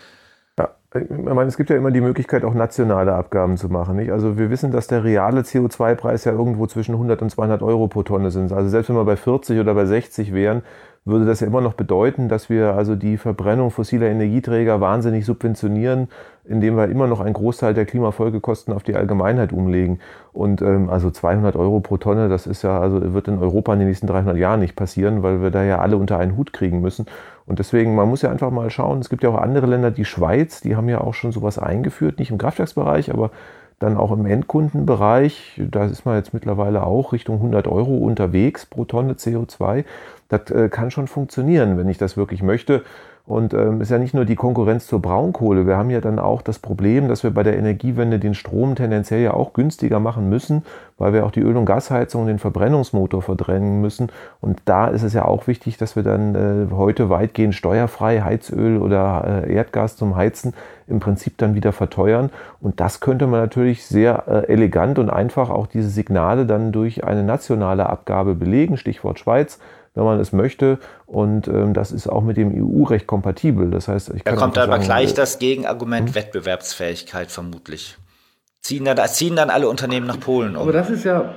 Ich 0.96 1.10
meine, 1.10 1.48
es 1.48 1.58
gibt 1.58 1.72
ja 1.72 1.76
immer 1.76 1.90
die 1.90 2.02
Möglichkeit, 2.02 2.46
auch 2.46 2.54
nationale 2.54 3.16
Abgaben 3.16 3.58
zu 3.58 3.68
machen. 3.68 3.96
Nicht? 3.96 4.12
Also 4.12 4.38
wir 4.38 4.52
wissen, 4.52 4.72
dass 4.72 4.86
der 4.86 5.04
reale 5.04 5.42
CO2-Preis 5.42 6.24
ja 6.26 6.32
irgendwo 6.32 6.68
zwischen 6.68 6.94
100 6.94 7.20
und 7.24 7.32
200 7.32 7.64
Euro 7.64 7.88
pro 7.88 8.04
Tonne 8.04 8.30
sind. 8.30 8.52
Also 8.52 8.70
selbst 8.70 8.90
wenn 8.90 8.96
wir 8.96 9.06
bei 9.06 9.16
40 9.16 9.60
oder 9.60 9.74
bei 9.74 9.86
60 9.86 10.34
wären, 10.34 10.62
würde 11.06 11.26
das 11.26 11.42
ja 11.42 11.48
immer 11.48 11.62
noch 11.62 11.74
bedeuten, 11.74 12.30
dass 12.30 12.50
wir 12.50 12.76
also 12.76 12.96
die 12.96 13.18
Verbrennung 13.18 13.72
fossiler 13.72 14.08
Energieträger 14.08 14.80
wahnsinnig 14.80 15.26
subventionieren, 15.26 16.08
indem 16.46 16.78
wir 16.78 16.88
immer 16.88 17.08
noch 17.08 17.20
einen 17.20 17.34
Großteil 17.34 17.74
der 17.74 17.86
Klimafolgekosten 17.86 18.74
auf 18.74 18.84
die 18.84 18.96
Allgemeinheit 18.96 19.52
umlegen. 19.52 20.00
Und 20.32 20.62
ähm, 20.62 20.90
also 20.90 21.10
200 21.10 21.56
Euro 21.56 21.82
pro 21.82 21.98
Tonne, 21.98 22.30
das 22.30 22.48
ist 22.48 22.62
ja, 22.62 22.80
also 22.80 23.14
wird 23.14 23.28
in 23.28 23.40
Europa 23.40 23.74
in 23.74 23.80
den 23.80 23.88
nächsten 23.90 24.08
300 24.08 24.38
Jahren 24.38 24.60
nicht 24.60 24.76
passieren, 24.76 25.24
weil 25.24 25.42
wir 25.42 25.52
da 25.52 25.64
ja 25.64 25.80
alle 25.80 25.98
unter 25.98 26.20
einen 26.20 26.38
Hut 26.38 26.54
kriegen 26.54 26.82
müssen. 26.82 27.06
Und 27.46 27.60
deswegen, 27.60 27.96
man 27.96 28.08
muss 28.08 28.22
ja 28.22 28.32
einfach 28.32 28.52
mal 28.52 28.70
schauen, 28.70 29.00
es 29.00 29.10
gibt 29.10 29.24
ja 29.24 29.30
auch 29.30 29.38
andere 29.38 29.68
Länder, 29.68 29.92
die 29.92 30.06
Schweiz, 30.06 30.62
die 30.62 30.76
haben 30.76 30.90
ja 30.90 31.02
auch 31.02 31.14
schon 31.14 31.32
sowas 31.32 31.60
eingeführt, 31.60 32.20
nicht 32.20 32.32
im 32.32 32.38
Kraftwerksbereich, 32.38 33.12
aber 33.12 33.32
dann 33.80 33.98
auch 33.98 34.12
im 34.12 34.26
Endkundenbereich, 34.26 35.62
da 35.70 35.86
ist 35.86 36.06
man 36.06 36.16
jetzt 36.16 36.34
mittlerweile 36.34 36.86
auch 36.86 37.12
Richtung 37.12 37.36
100 37.38 37.68
Euro 37.68 37.98
unterwegs 37.98 38.66
pro 38.66 38.86
Tonne 38.86 39.14
CO2. 39.14 39.84
Das 40.30 40.50
äh, 40.52 40.70
kann 40.70 40.90
schon 40.90 41.08
funktionieren, 41.08 41.78
wenn 41.78 41.90
ich 41.90 41.98
das 41.98 42.16
wirklich 42.16 42.42
möchte. 42.42 42.84
Und 43.26 43.54
ähm, 43.54 43.80
ist 43.80 43.90
ja 43.90 44.00
nicht 44.00 44.14
nur 44.14 44.26
die 44.26 44.36
Konkurrenz 44.36 44.86
zur 44.86 45.02
Braunkohle. 45.02 45.66
Wir 45.66 45.78
haben 45.78 45.90
ja 45.90 46.02
dann 46.02 46.20
auch 46.20 46.42
das 46.42 46.60
Problem, 46.60 47.08
dass 47.08 47.24
wir 47.24 47.32
bei 47.32 47.44
der 47.44 47.58
Energiewende 47.58 48.20
den 48.20 48.34
Strom 48.34 48.76
tendenziell 48.76 49.22
ja 49.22 49.34
auch 49.34 49.54
günstiger 49.54 50.02
machen 50.02 50.28
müssen, 50.28 50.64
weil 50.98 51.14
wir 51.14 51.26
auch 51.26 51.32
die 51.32 51.40
Öl- 51.40 51.56
und 51.56 51.64
Gasheizung 51.64 52.24
und 52.24 52.28
den 52.28 52.40
Verbrennungsmotor 52.40 53.22
verdrängen 53.22 53.80
müssen. 53.80 54.12
Und 54.42 54.62
da 54.66 54.88
ist 54.88 55.04
es 55.04 55.14
ja 55.14 55.24
auch 55.24 55.48
wichtig, 55.48 55.78
dass 55.78 55.96
wir 55.96 56.04
dann 56.04 56.36
äh, 56.36 56.74
heute 56.74 57.10
weitgehend 57.10 57.56
steuerfrei 57.56 58.24
Heizöl 58.24 58.78
oder 58.78 59.46
äh, 59.48 59.54
Erdgas 59.54 59.96
zum 59.96 60.18
Heizen 60.18 60.54
im 60.88 61.00
Prinzip 61.00 61.38
dann 61.38 61.56
wieder 61.56 61.72
verteuern. 61.72 62.30
Und 62.60 62.82
das 62.82 63.00
könnte 63.00 63.26
man 63.28 63.40
natürlich 63.40 63.86
sehr 63.86 64.26
äh, 64.28 64.52
elegant 64.52 65.00
und 65.00 65.10
einfach 65.10 65.50
auch 65.50 65.68
diese 65.68 65.88
Signale 65.88 66.46
dann 66.46 66.74
durch 66.74 67.06
eine 67.06 67.24
nationale 67.24 67.90
Abgabe 67.90 68.36
belegen. 68.36 68.76
Stichwort 68.76 69.20
Schweiz 69.20 69.60
wenn 69.94 70.04
man 70.04 70.20
es 70.20 70.34
möchte. 70.34 70.80
Und 71.06 71.48
ähm, 71.48 71.74
das 71.74 71.92
ist 71.92 72.08
auch 72.08 72.24
mit 72.24 72.38
dem 72.38 72.52
EU-Recht 72.54 73.08
kompatibel. 73.08 73.70
Das 73.70 73.88
heißt, 73.88 74.10
ich 74.16 74.24
kann 74.24 74.36
da 74.36 74.42
kommt 74.42 74.58
aber 74.58 74.74
sagen, 74.74 74.84
gleich 74.84 75.12
äh, 75.12 75.16
das 75.16 75.40
Gegenargument 75.40 76.10
hm? 76.10 76.16
Wettbewerbsfähigkeit 76.16 77.32
vermutlich. 77.32 77.98
Ziehen 78.62 78.86
dann, 78.86 78.98
ziehen 79.08 79.36
dann 79.36 79.50
alle 79.50 79.68
Unternehmen 79.68 80.08
nach 80.08 80.20
Polen 80.20 80.56
um. 80.56 80.62
Aber 80.62 80.72
das 80.72 80.90
ist 80.90 81.04
ja, 81.04 81.34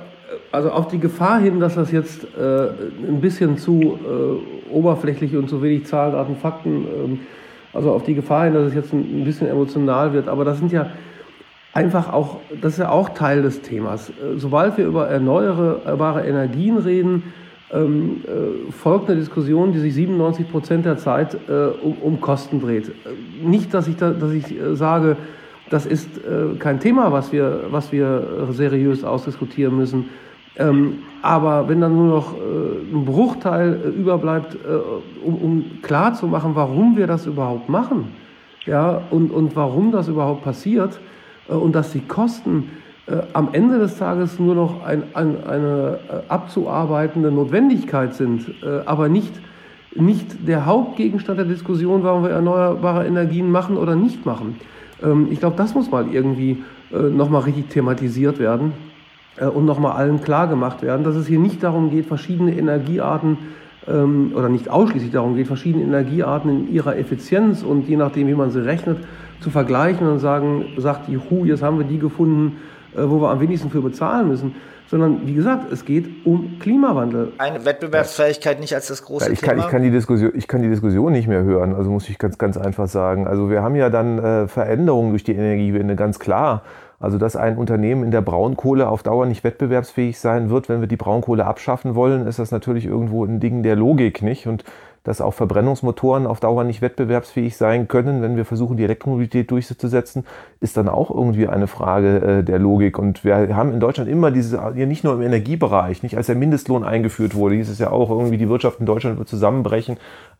also 0.51 0.71
auf 0.71 0.87
die 0.87 0.99
Gefahr 0.99 1.39
hin, 1.39 1.59
dass 1.59 1.75
das 1.75 1.91
jetzt 1.91 2.23
äh, 2.23 2.69
ein 2.69 3.21
bisschen 3.21 3.57
zu 3.57 3.81
äh, 3.81 4.69
oberflächlich 4.71 5.35
und 5.35 5.49
zu 5.49 5.61
wenig 5.61 5.85
Zahlen, 5.87 6.13
Daten, 6.13 6.37
Fakten, 6.37 6.85
äh, 6.85 7.17
also 7.73 7.91
auf 7.91 8.03
die 8.03 8.15
Gefahr 8.15 8.45
hin, 8.45 8.53
dass 8.53 8.67
es 8.67 8.73
jetzt 8.73 8.93
ein, 8.93 9.21
ein 9.21 9.23
bisschen 9.25 9.47
emotional 9.47 10.13
wird. 10.13 10.29
Aber 10.29 10.45
das 10.45 10.57
sind 10.57 10.71
ja 10.71 10.89
einfach 11.73 12.11
auch, 12.11 12.37
das 12.61 12.73
ist 12.73 12.79
ja 12.79 12.89
auch 12.89 13.09
Teil 13.09 13.43
des 13.43 13.61
Themas. 13.61 14.09
Äh, 14.09 14.37
sobald 14.37 14.77
wir 14.77 14.85
über 14.85 15.09
erneuerbare 15.09 16.25
Energien 16.25 16.77
reden, 16.77 17.33
ähm, 17.73 18.21
äh, 18.25 18.71
folgt 18.71 19.09
eine 19.09 19.19
Diskussion, 19.19 19.73
die 19.73 19.79
sich 19.79 19.93
97 19.93 20.49
Prozent 20.49 20.85
der 20.85 20.97
Zeit 20.97 21.37
äh, 21.49 21.67
um, 21.81 21.97
um, 22.01 22.21
Kosten 22.21 22.61
dreht. 22.61 22.89
Äh, 22.89 23.45
nicht, 23.45 23.73
dass 23.73 23.87
ich, 23.87 23.97
da, 23.97 24.11
dass 24.11 24.31
ich 24.31 24.57
äh, 24.57 24.75
sage, 24.75 25.17
das 25.69 25.85
ist 25.85 26.17
äh, 26.17 26.55
kein 26.59 26.79
Thema, 26.79 27.11
was 27.11 27.33
wir, 27.33 27.65
was 27.69 27.91
wir 27.91 28.47
seriös 28.51 29.03
ausdiskutieren 29.03 29.75
müssen. 29.75 30.09
Ähm, 30.55 30.99
aber 31.21 31.67
wenn 31.67 31.81
dann 31.81 31.93
nur 31.93 32.07
noch 32.07 32.33
äh, 32.35 32.95
ein 32.95 33.03
Bruchteil 33.03 33.93
überbleibt, 33.97 34.57
um, 35.23 35.35
um 35.35 35.65
klar 35.81 36.13
zu 36.13 36.27
machen, 36.27 36.51
warum 36.55 36.95
wir 36.95 37.05
das 37.05 37.25
überhaupt 37.25 37.67
machen, 37.67 38.13
ja, 38.65 39.01
und, 39.11 39.29
und 39.29 39.55
warum 39.55 39.91
das 39.91 40.07
überhaupt 40.07 40.43
passiert 40.43 40.99
und 41.47 41.73
dass 41.73 41.91
die 41.91 42.01
Kosten 42.01 42.69
äh, 43.07 43.21
am 43.33 43.49
Ende 43.53 43.79
des 43.79 43.97
Tages 43.97 44.37
nur 44.39 44.53
noch 44.53 44.83
ein, 44.85 45.03
ein, 45.13 45.43
eine 45.45 45.99
äh, 46.09 46.29
abzuarbeitende 46.29 47.31
Notwendigkeit 47.31 48.13
sind, 48.13 48.49
äh, 48.63 48.81
aber 48.85 49.07
nicht, 49.07 49.33
nicht 49.95 50.47
der 50.47 50.65
Hauptgegenstand 50.65 51.39
der 51.39 51.45
Diskussion, 51.45 52.03
warum 52.03 52.23
wir 52.23 52.31
erneuerbare 52.31 53.07
Energien 53.07 53.49
machen 53.49 53.77
oder 53.77 53.95
nicht 53.95 54.25
machen. 54.25 54.57
Ähm, 55.01 55.27
ich 55.31 55.39
glaube, 55.39 55.55
das 55.55 55.73
muss 55.73 55.89
mal 55.89 56.07
irgendwie 56.11 56.63
äh, 56.91 56.97
nochmal 56.97 57.43
richtig 57.43 57.69
thematisiert 57.69 58.39
werden 58.39 58.73
äh, 59.37 59.45
und 59.45 59.65
nochmal 59.65 59.93
allen 59.93 60.21
klar 60.21 60.47
gemacht 60.47 60.81
werden, 60.81 61.03
dass 61.03 61.15
es 61.15 61.27
hier 61.27 61.39
nicht 61.39 61.63
darum 61.63 61.89
geht, 61.89 62.07
verschiedene 62.07 62.57
Energiearten 62.57 63.37
ähm, 63.87 64.33
oder 64.35 64.49
nicht 64.49 64.69
ausschließlich 64.69 65.11
darum 65.11 65.35
geht, 65.35 65.47
verschiedene 65.47 65.83
Energiearten 65.83 66.49
in 66.49 66.73
ihrer 66.73 66.97
Effizienz 66.97 67.63
und 67.63 67.87
je 67.87 67.95
nachdem, 67.95 68.27
wie 68.27 68.35
man 68.35 68.51
sie 68.51 68.65
rechnet, 68.65 68.97
zu 69.39 69.49
vergleichen 69.49 70.07
und 70.07 70.19
sagen, 70.19 70.65
sagt, 70.77 71.07
juhu, 71.09 71.45
jetzt 71.45 71.63
haben 71.63 71.77
wir 71.77 71.85
die 71.85 71.99
gefunden, 71.99 72.57
wo 72.97 73.21
wir 73.21 73.29
am 73.29 73.39
wenigsten 73.39 73.69
für 73.69 73.81
bezahlen 73.81 74.27
müssen 74.27 74.55
sondern 74.89 75.27
wie 75.27 75.33
gesagt, 75.33 75.71
es 75.71 75.85
geht 75.85 76.25
um 76.25 76.59
Klimawandel. 76.59 77.33
Eine 77.37 77.65
Wettbewerbsfähigkeit 77.65 78.59
nicht 78.59 78.73
als 78.73 78.87
das 78.87 79.03
große 79.03 79.25
ja, 79.25 79.31
ich 79.31 79.41
kann, 79.41 79.55
Thema? 79.55 79.65
Ich 79.65 79.71
kann, 79.71 79.83
die 79.83 79.91
Diskussion, 79.91 80.31
ich 80.33 80.47
kann 80.47 80.61
die 80.61 80.69
Diskussion 80.69 81.11
nicht 81.11 81.27
mehr 81.27 81.43
hören, 81.43 81.75
also 81.75 81.91
muss 81.91 82.07
ich 82.09 82.17
ganz, 82.17 82.37
ganz 82.37 82.57
einfach 82.57 82.87
sagen. 82.87 83.27
Also 83.27 83.49
wir 83.49 83.61
haben 83.61 83.75
ja 83.75 83.89
dann 83.89 84.19
äh, 84.19 84.47
Veränderungen 84.47 85.11
durch 85.11 85.23
die 85.23 85.33
Energiewende, 85.33 85.95
ganz 85.95 86.19
klar. 86.19 86.63
Also 86.99 87.19
dass 87.19 87.35
ein 87.35 87.57
Unternehmen 87.57 88.03
in 88.03 88.09
der 88.09 88.21
Braunkohle 88.21 88.87
auf 88.87 89.03
Dauer 89.03 89.27
nicht 89.27 89.43
wettbewerbsfähig 89.43 90.17
sein 90.19 90.49
wird, 90.49 90.67
wenn 90.67 90.79
wir 90.79 90.87
die 90.87 90.97
Braunkohle 90.97 91.45
abschaffen 91.45 91.93
wollen, 91.93 92.25
ist 92.25 92.39
das 92.39 92.49
natürlich 92.49 92.85
irgendwo 92.85 93.23
ein 93.23 93.39
Ding 93.39 93.61
der 93.61 93.75
Logik, 93.75 94.23
nicht? 94.23 94.47
Und 94.47 94.63
dass 95.07 95.21
auch 95.21 95.33
Verbrennungsmotoren 95.33 96.27
auf 96.27 96.41
Dauer 96.41 96.65
nicht 96.65 96.81
wettbewerbsfähig 96.81 97.55
sein 97.55 97.87
können, 97.87 98.21
wenn 98.21 98.35
wir 98.35 98.43
versuchen, 98.43 98.75
die 98.75 98.83
Elektromobilität 98.83 99.49
durchzusetzen, 99.49 100.25
ist 100.59 100.75
dann 100.75 100.89
auch 100.89 101.09
irgendwie 101.09 101.47
eine 101.47 101.67
Frage 101.67 102.17
äh, 102.17 102.43
der 102.43 102.59
Logik. 102.59 102.99
Und 102.99 103.23
wir 103.23 103.55
haben 103.55 103.71
in 103.71 103.79
Deutschland 103.79 104.09
immer 104.09 104.31
diese, 104.31 104.57
ja 104.75 104.85
nicht 104.85 105.05
nur 105.05 105.13
im 105.13 105.21
Energiebereich, 105.21 106.03
nicht 106.03 106.17
als 106.17 106.25
der 106.25 106.35
Mindestlohn 106.35 106.83
eingeführt 106.83 107.35
wurde, 107.35 107.55
hieß 107.55 107.69
es 107.69 107.79
ja 107.79 107.89
auch 107.89 108.09
irgendwie, 108.09 108.37
die 108.37 108.49
Wirtschaft 108.49 108.81
in 108.81 108.85
Deutschland 108.85 109.17
wird 109.17 109.29
zusammenbrechen. 109.29 109.97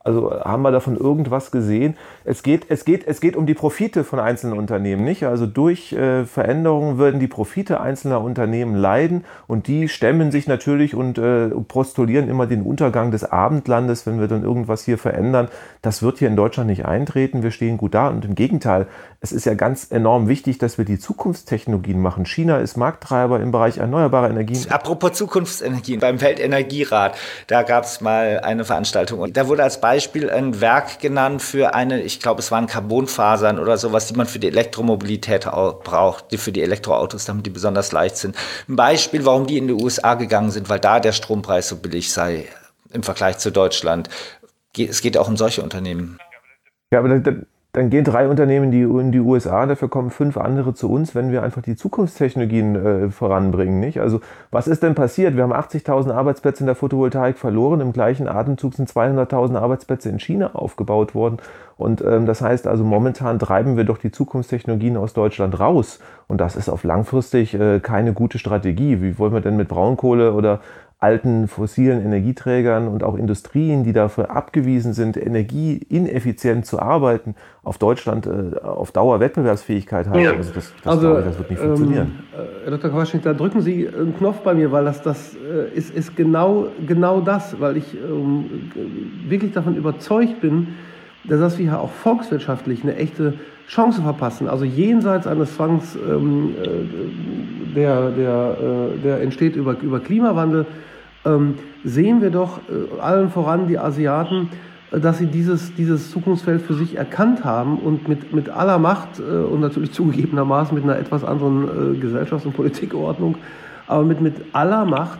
Also 0.07 0.31
haben 0.31 0.61
wir 0.61 0.71
davon 0.71 0.95
irgendwas 0.95 1.51
gesehen? 1.51 1.97
Es 2.23 2.41
geht, 2.41 2.67
es 2.69 2.85
geht, 2.85 3.05
es 3.07 3.19
geht 3.19 3.35
um 3.35 3.45
die 3.45 3.53
Profite 3.53 4.05
von 4.05 4.19
einzelnen 4.19 4.57
Unternehmen, 4.57 5.03
nicht? 5.03 5.25
Also 5.25 5.45
durch 5.45 5.91
äh, 5.91 6.23
Veränderungen 6.23 6.97
würden 6.97 7.19
die 7.19 7.27
Profite 7.27 7.81
einzelner 7.81 8.21
Unternehmen 8.21 8.75
leiden 8.75 9.25
und 9.47 9.67
die 9.67 9.89
stemmen 9.89 10.31
sich 10.31 10.47
natürlich 10.47 10.95
und 10.95 11.17
äh, 11.17 11.49
postulieren 11.49 12.29
immer 12.29 12.47
den 12.47 12.61
Untergang 12.61 13.11
des 13.11 13.25
Abendlandes, 13.25 14.05
wenn 14.05 14.19
wir 14.19 14.29
dann 14.29 14.43
irgendwas 14.57 14.83
hier 14.83 14.97
verändern. 14.97 15.49
Das 15.81 16.01
wird 16.01 16.19
hier 16.19 16.27
in 16.27 16.35
Deutschland 16.35 16.69
nicht 16.69 16.85
eintreten. 16.85 17.43
Wir 17.43 17.51
stehen 17.51 17.77
gut 17.77 17.93
da 17.93 18.09
und 18.09 18.25
im 18.25 18.35
Gegenteil, 18.35 18.87
es 19.19 19.31
ist 19.31 19.45
ja 19.45 19.53
ganz 19.53 19.87
enorm 19.91 20.27
wichtig, 20.27 20.57
dass 20.57 20.77
wir 20.77 20.85
die 20.85 20.99
Zukunftstechnologien 20.99 21.99
machen. 21.99 22.25
China 22.25 22.57
ist 22.57 22.77
Markttreiber 22.77 23.39
im 23.39 23.51
Bereich 23.51 23.77
erneuerbarer 23.77 24.29
Energien. 24.29 24.69
Apropos 24.69 25.13
Zukunftsenergien, 25.13 25.99
beim 25.99 26.21
Weltenergierat, 26.21 27.17
da 27.47 27.63
gab 27.63 27.85
es 27.85 28.01
mal 28.01 28.41
eine 28.41 28.65
Veranstaltung 28.65 29.19
und 29.19 29.37
da 29.37 29.47
wurde 29.47 29.63
als 29.63 29.81
Beispiel 29.81 30.29
ein 30.29 30.61
Werk 30.61 30.99
genannt 30.99 31.41
für 31.41 31.73
eine, 31.73 32.01
ich 32.01 32.19
glaube, 32.19 32.41
es 32.41 32.51
waren 32.51 32.67
Carbonfasern 32.67 33.59
oder 33.59 33.77
sowas, 33.77 34.07
die 34.07 34.13
man 34.15 34.27
für 34.27 34.39
die 34.39 34.47
Elektromobilität 34.47 35.45
braucht, 35.45 36.31
die 36.31 36.37
für 36.37 36.51
die 36.51 36.61
Elektroautos, 36.61 37.25
damit 37.25 37.45
die 37.45 37.51
besonders 37.51 37.91
leicht 37.91 38.17
sind. 38.17 38.35
Ein 38.67 38.75
Beispiel, 38.75 39.25
warum 39.25 39.47
die 39.47 39.57
in 39.57 39.67
die 39.67 39.73
USA 39.73 40.13
gegangen 40.15 40.51
sind, 40.51 40.69
weil 40.69 40.79
da 40.79 40.99
der 40.99 41.11
Strompreis 41.11 41.69
so 41.69 41.77
billig 41.77 42.11
sei 42.11 42.45
im 42.93 43.03
Vergleich 43.03 43.37
zu 43.37 43.51
Deutschland. 43.51 44.09
Es 44.79 45.01
geht 45.01 45.17
auch 45.17 45.27
um 45.27 45.37
solche 45.37 45.61
Unternehmen. 45.63 46.17
Ja, 46.91 46.99
aber 46.99 47.09
dann, 47.19 47.45
dann 47.77 47.91
gehen 47.91 48.05
drei 48.05 48.27
Unternehmen 48.27 48.71
in 48.73 49.11
die 49.11 49.19
USA, 49.19 49.65
dafür 49.67 49.87
kommen 49.87 50.09
fünf 50.09 50.35
andere 50.37 50.73
zu 50.73 50.89
uns, 50.89 51.13
wenn 51.13 51.31
wir 51.31 51.43
einfach 51.43 51.61
die 51.61 51.75
Zukunftstechnologien 51.75 52.75
äh, 52.75 53.11
voranbringen. 53.11 53.79
Nicht? 53.79 53.99
Also 53.99 54.21
was 54.49 54.67
ist 54.67 54.81
denn 54.81 54.95
passiert? 54.95 55.35
Wir 55.35 55.43
haben 55.43 55.53
80.000 55.53 56.11
Arbeitsplätze 56.11 56.61
in 56.61 56.65
der 56.65 56.75
Photovoltaik 56.75 57.37
verloren, 57.37 57.81
im 57.81 57.93
gleichen 57.93 58.27
Atemzug 58.27 58.73
sind 58.73 58.89
200.000 58.89 59.57
Arbeitsplätze 59.57 60.09
in 60.09 60.19
China 60.19 60.55
aufgebaut 60.55 61.13
worden. 61.13 61.37
Und 61.77 62.01
ähm, 62.01 62.25
das 62.25 62.41
heißt 62.41 62.65
also, 62.65 62.83
momentan 62.83 63.37
treiben 63.37 63.77
wir 63.77 63.83
doch 63.83 63.99
die 63.99 64.11
Zukunftstechnologien 64.11 64.97
aus 64.97 65.13
Deutschland 65.13 65.59
raus. 65.59 65.99
Und 66.27 66.41
das 66.41 66.55
ist 66.55 66.69
auf 66.69 66.83
langfristig 66.83 67.53
äh, 67.53 67.79
keine 67.79 68.13
gute 68.13 68.39
Strategie. 68.39 69.03
Wie 69.03 69.19
wollen 69.19 69.33
wir 69.33 69.41
denn 69.41 69.55
mit 69.55 69.67
Braunkohle 69.67 70.33
oder 70.33 70.61
alten 70.99 71.47
fossilen 71.47 72.03
Energieträgern 72.03 72.87
und 72.87 73.03
auch 73.03 73.15
Industrien, 73.15 73.83
die 73.83 73.93
dafür 73.93 74.31
abgewiesen 74.31 74.93
sind, 74.93 75.15
energieineffizient 75.15 76.65
zu 76.65 76.79
arbeiten, 76.79 77.35
auf 77.61 77.77
Deutschland 77.77 78.25
äh, 78.25 78.59
auf 78.63 78.91
Dauer 78.91 79.19
Wettbewerbsfähigkeit 79.19 80.07
haben. 80.07 80.19
Ja. 80.19 80.31
Also 80.31 80.53
das, 80.53 80.73
das, 80.83 80.91
also, 80.91 81.13
das 81.13 81.37
wird 81.37 81.51
nicht 81.51 81.59
funktionieren. 81.61 82.19
Ähm, 82.35 82.47
Herr 82.63 82.71
Dr. 82.71 82.89
Quaschnik, 82.89 83.21
da 83.21 83.33
drücken 83.33 83.61
Sie 83.61 83.87
einen 83.87 84.17
Knopf 84.17 84.39
bei 84.39 84.55
mir, 84.55 84.71
weil 84.71 84.85
das, 84.85 85.03
das 85.03 85.35
äh, 85.35 85.77
ist, 85.77 85.93
ist 85.93 86.15
genau, 86.15 86.67
genau 86.87 87.21
das, 87.21 87.59
weil 87.59 87.77
ich 87.77 87.93
ähm, 87.93 88.71
wirklich 89.27 89.51
davon 89.51 89.75
überzeugt 89.75 90.41
bin, 90.41 90.69
dass 91.27 91.57
wir 91.57 91.69
hier 91.69 91.79
auch 91.79 91.91
volkswirtschaftlich 91.91 92.83
eine 92.83 92.95
echte 92.95 93.33
Chance 93.67 94.01
verpassen. 94.01 94.47
Also 94.47 94.65
jenseits 94.65 95.27
eines 95.27 95.55
Zwangs, 95.55 95.95
ähm, 95.95 96.55
äh, 96.61 97.75
der, 97.75 98.11
der, 98.11 98.57
äh, 98.59 98.97
der 99.03 99.21
entsteht 99.21 99.55
über, 99.55 99.75
über 99.81 99.99
Klimawandel, 99.99 100.65
ähm, 101.25 101.55
sehen 101.83 102.21
wir 102.21 102.29
doch 102.29 102.59
äh, 102.59 103.01
allen 103.01 103.29
voran 103.29 103.67
die 103.67 103.77
Asiaten, 103.77 104.49
äh, 104.91 104.99
dass 104.99 105.17
sie 105.17 105.25
dieses, 105.25 105.75
dieses 105.75 106.11
Zukunftsfeld 106.11 106.61
für 106.61 106.75
sich 106.75 106.95
erkannt 106.95 107.43
haben 107.43 107.77
und 107.77 108.07
mit, 108.07 108.33
mit 108.33 108.49
aller 108.49 108.79
Macht 108.79 109.19
äh, 109.19 109.23
und 109.23 109.59
natürlich 109.59 109.91
zugegebenermaßen 109.93 110.73
mit 110.73 110.85
einer 110.85 110.97
etwas 110.97 111.25
anderen 111.25 111.95
äh, 111.95 111.99
Gesellschafts- 111.99 112.45
und 112.45 112.53
Politikordnung, 112.53 113.35
aber 113.85 114.03
mit, 114.05 114.21
mit 114.21 114.35
aller 114.53 114.85
Macht 114.85 115.19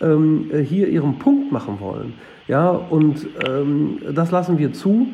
ähm, 0.00 0.50
hier 0.64 0.88
ihren 0.88 1.18
Punkt 1.18 1.50
machen 1.50 1.80
wollen. 1.80 2.14
Ja, 2.46 2.70
und 2.70 3.26
ähm, 3.46 3.98
das 4.14 4.30
lassen 4.30 4.56
wir 4.58 4.72
zu 4.72 5.08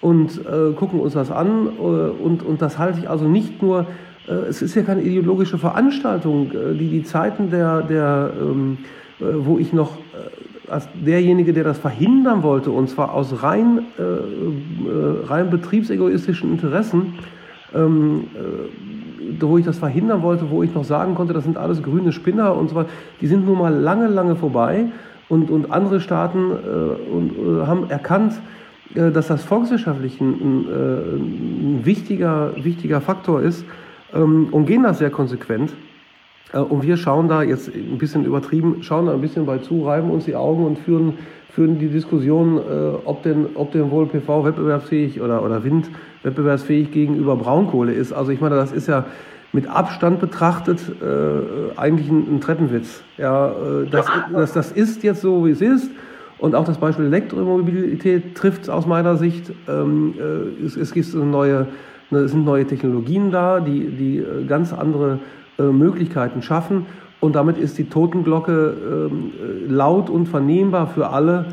und 0.00 0.38
äh, 0.38 0.72
gucken 0.74 1.00
uns 1.00 1.14
das 1.14 1.30
an. 1.30 1.66
Äh, 1.66 1.80
und, 1.80 2.42
und 2.42 2.62
das 2.62 2.78
halte 2.78 3.00
ich 3.00 3.10
also 3.10 3.26
nicht 3.26 3.62
nur, 3.62 3.86
äh, 4.28 4.32
es 4.32 4.62
ist 4.62 4.74
ja 4.74 4.82
keine 4.82 5.02
ideologische 5.02 5.58
Veranstaltung, 5.58 6.50
die 6.50 6.88
die 6.88 7.02
Zeiten 7.02 7.50
der, 7.50 7.82
der 7.82 8.30
ähm, 8.40 8.78
äh, 9.20 9.24
wo 9.44 9.58
ich 9.58 9.72
noch 9.72 9.96
äh, 9.96 10.70
als 10.70 10.88
derjenige, 10.94 11.52
der 11.52 11.64
das 11.64 11.78
verhindern 11.78 12.42
wollte, 12.42 12.70
und 12.70 12.88
zwar 12.88 13.14
aus 13.14 13.42
rein, 13.42 13.86
äh, 13.98 15.26
rein 15.26 15.50
betriebsegoistischen 15.50 16.52
Interessen, 16.52 17.14
ähm, 17.74 18.24
wo 19.40 19.58
ich 19.58 19.64
das 19.64 19.78
verhindern 19.78 20.22
wollte, 20.22 20.50
wo 20.50 20.62
ich 20.62 20.74
noch 20.74 20.84
sagen 20.84 21.14
konnte, 21.14 21.32
das 21.32 21.44
sind 21.44 21.56
alles 21.56 21.82
grüne 21.82 22.12
Spinner 22.12 22.54
und 22.54 22.68
so 22.68 22.76
weiter, 22.76 22.90
die 23.20 23.26
sind 23.26 23.46
nun 23.46 23.58
mal 23.58 23.74
lange, 23.74 24.08
lange 24.08 24.36
vorbei. 24.36 24.86
Und, 25.30 25.50
und 25.50 25.70
andere 25.70 26.00
Staaten 26.00 26.52
äh, 26.52 27.12
und, 27.12 27.32
äh, 27.32 27.66
haben 27.66 27.90
erkannt, 27.90 28.32
äh, 28.32 28.58
dass 28.94 29.28
das 29.28 29.44
volkswirtschaftlich 29.44 30.20
ein, 30.20 30.30
ein, 30.30 30.66
ein, 30.68 31.80
wichtiger, 31.84 32.52
wichtiger 32.56 33.00
Faktor 33.00 33.42
ist 33.42 33.64
ähm, 34.14 34.48
und 34.50 34.66
gehen 34.66 34.82
das 34.82 34.98
sehr 34.98 35.10
konsequent. 35.10 35.74
Äh, 36.52 36.58
und 36.58 36.82
wir 36.82 36.96
schauen 36.96 37.28
da 37.28 37.42
jetzt 37.42 37.68
ein 37.74 37.98
bisschen 37.98 38.24
übertrieben, 38.24 38.82
schauen 38.82 39.06
da 39.06 39.12
ein 39.12 39.20
bisschen 39.20 39.46
bei 39.46 39.58
zu, 39.58 39.84
reiben 39.84 40.10
uns 40.10 40.24
die 40.24 40.36
Augen 40.36 40.64
und 40.64 40.78
führen, 40.78 41.14
führen 41.50 41.78
die 41.78 41.88
Diskussion, 41.88 42.58
äh, 42.58 42.60
ob, 43.04 43.22
denn, 43.22 43.46
ob 43.54 43.72
denn 43.72 43.90
wohl 43.90 44.06
PV 44.06 44.44
wettbewerbsfähig 44.44 45.20
oder, 45.20 45.42
oder 45.42 45.64
Wind 45.64 45.90
wettbewerbsfähig 46.22 46.90
gegenüber 46.90 47.36
Braunkohle 47.36 47.92
ist. 47.92 48.12
Also 48.12 48.32
ich 48.32 48.40
meine, 48.40 48.56
das 48.56 48.72
ist 48.72 48.86
ja 48.86 49.04
mit 49.52 49.66
Abstand 49.66 50.20
betrachtet 50.20 50.80
äh, 51.00 51.78
eigentlich 51.78 52.08
ein, 52.10 52.36
ein 52.36 52.40
Treppenwitz. 52.40 53.02
Ja, 53.16 53.48
äh, 53.48 53.86
das, 53.90 54.06
das, 54.32 54.52
das 54.52 54.72
ist 54.72 55.02
jetzt 55.02 55.22
so, 55.22 55.46
wie 55.46 55.50
es 55.50 55.60
ist. 55.60 55.90
Und 56.38 56.54
auch 56.54 56.64
das 56.64 56.78
Beispiel 56.78 57.06
Elektromobilität 57.06 58.34
trifft 58.34 58.70
aus 58.70 58.86
meiner 58.86 59.16
Sicht. 59.16 59.52
Ähm, 59.68 60.14
äh, 60.18 60.64
es, 60.64 60.76
es, 60.76 60.92
gibt 60.92 61.12
neue, 61.14 61.66
es 62.10 62.30
sind 62.30 62.44
neue 62.44 62.66
Technologien 62.66 63.30
da, 63.30 63.60
die, 63.60 63.88
die 63.90 64.18
äh, 64.18 64.44
ganz 64.46 64.72
andere 64.72 65.18
äh, 65.58 65.64
Möglichkeiten 65.64 66.42
schaffen. 66.42 66.86
Und 67.20 67.34
damit 67.34 67.58
ist 67.58 67.78
die 67.78 67.88
Totenglocke 67.88 69.10
ähm, 69.10 69.32
äh, 69.32 69.72
laut 69.72 70.08
und 70.08 70.26
vernehmbar 70.26 70.86
für 70.86 71.08
alle 71.08 71.46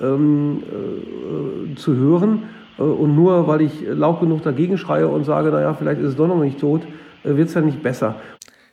ähm, 0.00 0.62
äh, 0.62 1.74
zu 1.74 1.94
hören. 1.94 2.44
Äh, 2.78 2.82
und 2.82 3.14
nur 3.14 3.46
weil 3.46 3.60
ich 3.60 3.82
laut 3.86 4.20
genug 4.20 4.42
dagegen 4.42 4.78
schreie 4.78 5.06
und 5.06 5.24
sage, 5.24 5.50
naja, 5.50 5.74
vielleicht 5.74 6.00
ist 6.00 6.08
es 6.08 6.16
doch 6.16 6.28
noch 6.28 6.40
nicht 6.40 6.58
tot, 6.58 6.82
wird 7.22 7.48
es 7.48 7.54
ja 7.54 7.60
nicht 7.60 7.82
besser. 7.82 8.14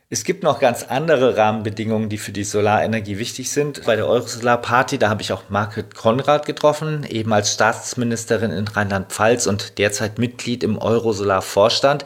Es 0.09 0.23
gibt 0.23 0.41
noch 0.41 0.61
ganz 0.61 0.83
andere 0.83 1.35
Rahmenbedingungen, 1.35 2.07
die 2.07 2.17
für 2.17 2.31
die 2.31 2.45
Solarenergie 2.45 3.17
wichtig 3.17 3.51
sind. 3.51 3.83
Bei 3.85 3.97
der 3.97 4.07
Eurosolar 4.07 4.61
Party, 4.61 4.97
da 4.97 5.09
habe 5.09 5.21
ich 5.21 5.33
auch 5.33 5.49
Margret 5.49 5.95
Konrad 5.95 6.45
getroffen, 6.45 7.05
eben 7.09 7.33
als 7.33 7.51
Staatsministerin 7.51 8.51
in 8.51 8.69
Rheinland-Pfalz 8.69 9.47
und 9.47 9.77
derzeit 9.77 10.17
Mitglied 10.17 10.63
im 10.63 10.77
Eurosolar 10.77 11.41
Vorstand. 11.41 12.05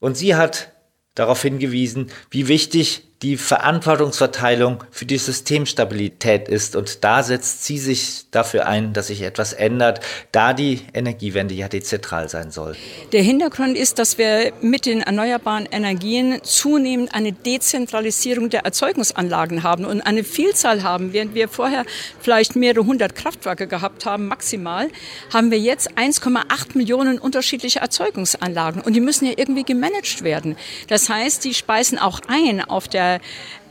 Und 0.00 0.16
sie 0.16 0.34
hat 0.34 0.72
darauf 1.14 1.42
hingewiesen, 1.42 2.10
wie 2.30 2.48
wichtig 2.48 3.11
die 3.22 3.36
Verantwortungsverteilung 3.36 4.82
für 4.90 5.06
die 5.06 5.16
Systemstabilität 5.16 6.48
ist. 6.48 6.74
Und 6.74 7.04
da 7.04 7.22
setzt 7.22 7.64
sie 7.64 7.78
sich 7.78 8.24
dafür 8.32 8.66
ein, 8.66 8.92
dass 8.92 9.06
sich 9.06 9.22
etwas 9.22 9.52
ändert, 9.52 10.00
da 10.32 10.52
die 10.52 10.80
Energiewende 10.92 11.54
ja 11.54 11.68
dezentral 11.68 12.28
sein 12.28 12.50
soll. 12.50 12.76
Der 13.12 13.22
Hintergrund 13.22 13.76
ist, 13.76 14.00
dass 14.00 14.18
wir 14.18 14.52
mit 14.60 14.86
den 14.86 15.02
erneuerbaren 15.02 15.66
Energien 15.70 16.42
zunehmend 16.42 17.14
eine 17.14 17.32
Dezentralisierung 17.32 18.50
der 18.50 18.64
Erzeugungsanlagen 18.64 19.62
haben 19.62 19.84
und 19.84 20.00
eine 20.00 20.24
Vielzahl 20.24 20.82
haben. 20.82 21.12
Während 21.12 21.34
wir 21.34 21.48
vorher 21.48 21.84
vielleicht 22.20 22.56
mehrere 22.56 22.84
hundert 22.84 23.14
Kraftwerke 23.14 23.68
gehabt 23.68 24.04
haben, 24.04 24.26
maximal, 24.26 24.88
haben 25.32 25.52
wir 25.52 25.58
jetzt 25.58 25.92
1,8 25.92 26.76
Millionen 26.76 27.18
unterschiedliche 27.20 27.78
Erzeugungsanlagen. 27.78 28.82
Und 28.82 28.94
die 28.94 29.00
müssen 29.00 29.26
ja 29.26 29.34
irgendwie 29.36 29.62
gemanagt 29.62 30.24
werden. 30.24 30.56
Das 30.88 31.08
heißt, 31.08 31.44
die 31.44 31.54
speisen 31.54 31.98
auch 31.98 32.20
ein 32.26 32.60
auf 32.60 32.88
der 32.88 33.11
der 33.12 33.20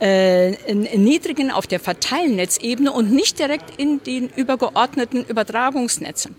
äh, 0.02 0.74
niedrigen, 0.74 1.50
auf 1.50 1.66
der 1.66 1.80
Verteilnetzebene 1.80 2.92
und 2.92 3.12
nicht 3.12 3.38
direkt 3.38 3.78
in 3.78 4.02
den 4.02 4.28
übergeordneten 4.28 5.24
Übertragungsnetzen. 5.24 6.34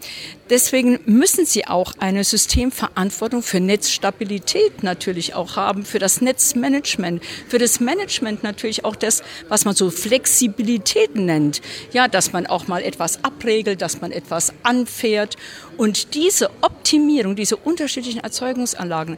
Deswegen 0.49 0.99
müssen 1.06 1.45
sie 1.45 1.68
auch 1.68 1.93
eine 1.99 2.24
Systemverantwortung 2.24 3.41
für 3.41 3.60
Netzstabilität 3.60 4.84
natürlich 4.84 5.34
auch 5.34 5.56
haben, 5.56 5.86
für 5.86 5.99
das 5.99 6.22
Netzmanagement, 6.22 7.24
für 7.47 7.58
das 7.58 7.80
Management 7.80 8.43
natürlich 8.43 8.84
auch 8.84 8.95
das, 8.95 9.24
was 9.47 9.66
man 9.66 9.76
so 9.76 9.89
Flexibilität 9.89 11.16
nennt. 11.16 11.62
Ja, 11.93 12.08
dass 12.08 12.34
man 12.34 12.45
auch 12.45 12.68
mal 12.68 12.84
etwas 12.84 13.24
abregelt, 13.24 13.82
dass 13.82 14.01
man 14.01 14.12
etwas 14.12 14.54
anfährt. 14.64 15.38
Und 15.78 16.14
diese 16.14 16.49
Optimierung, 16.62 17.36
diese 17.36 17.56
unterschiedlichen 17.56 18.20
Erzeugungsanlagen 18.20 19.18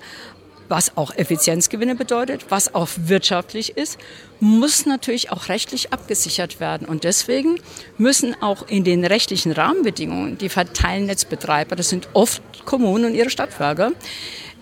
was 0.68 0.97
auch 0.97 1.16
Effizienzgewinne 1.16 1.95
bedeutet, 1.95 2.45
was 2.49 2.74
auch 2.74 2.89
wirtschaftlich 2.95 3.78
ist, 3.78 3.99
muss 4.39 4.86
natürlich 4.86 5.32
auch 5.32 5.49
rechtlich 5.49 5.93
abgesichert 5.93 6.59
werden. 6.59 6.88
Und 6.88 7.03
deswegen 7.03 7.59
müssen 7.97 8.36
auch 8.41 8.68
in 8.68 8.84
den 8.84 9.05
rechtlichen 9.05 9.51
Rahmenbedingungen 9.51 10.38
die 10.38 10.49
Verteilnetzbetreiber, 10.49 11.76
das 11.76 11.89
sind 11.89 12.09
oft 12.13 12.41
Kommunen 12.66 13.05
und 13.05 13.16
ihre 13.16 13.30
Stadtwerke, 13.30 13.91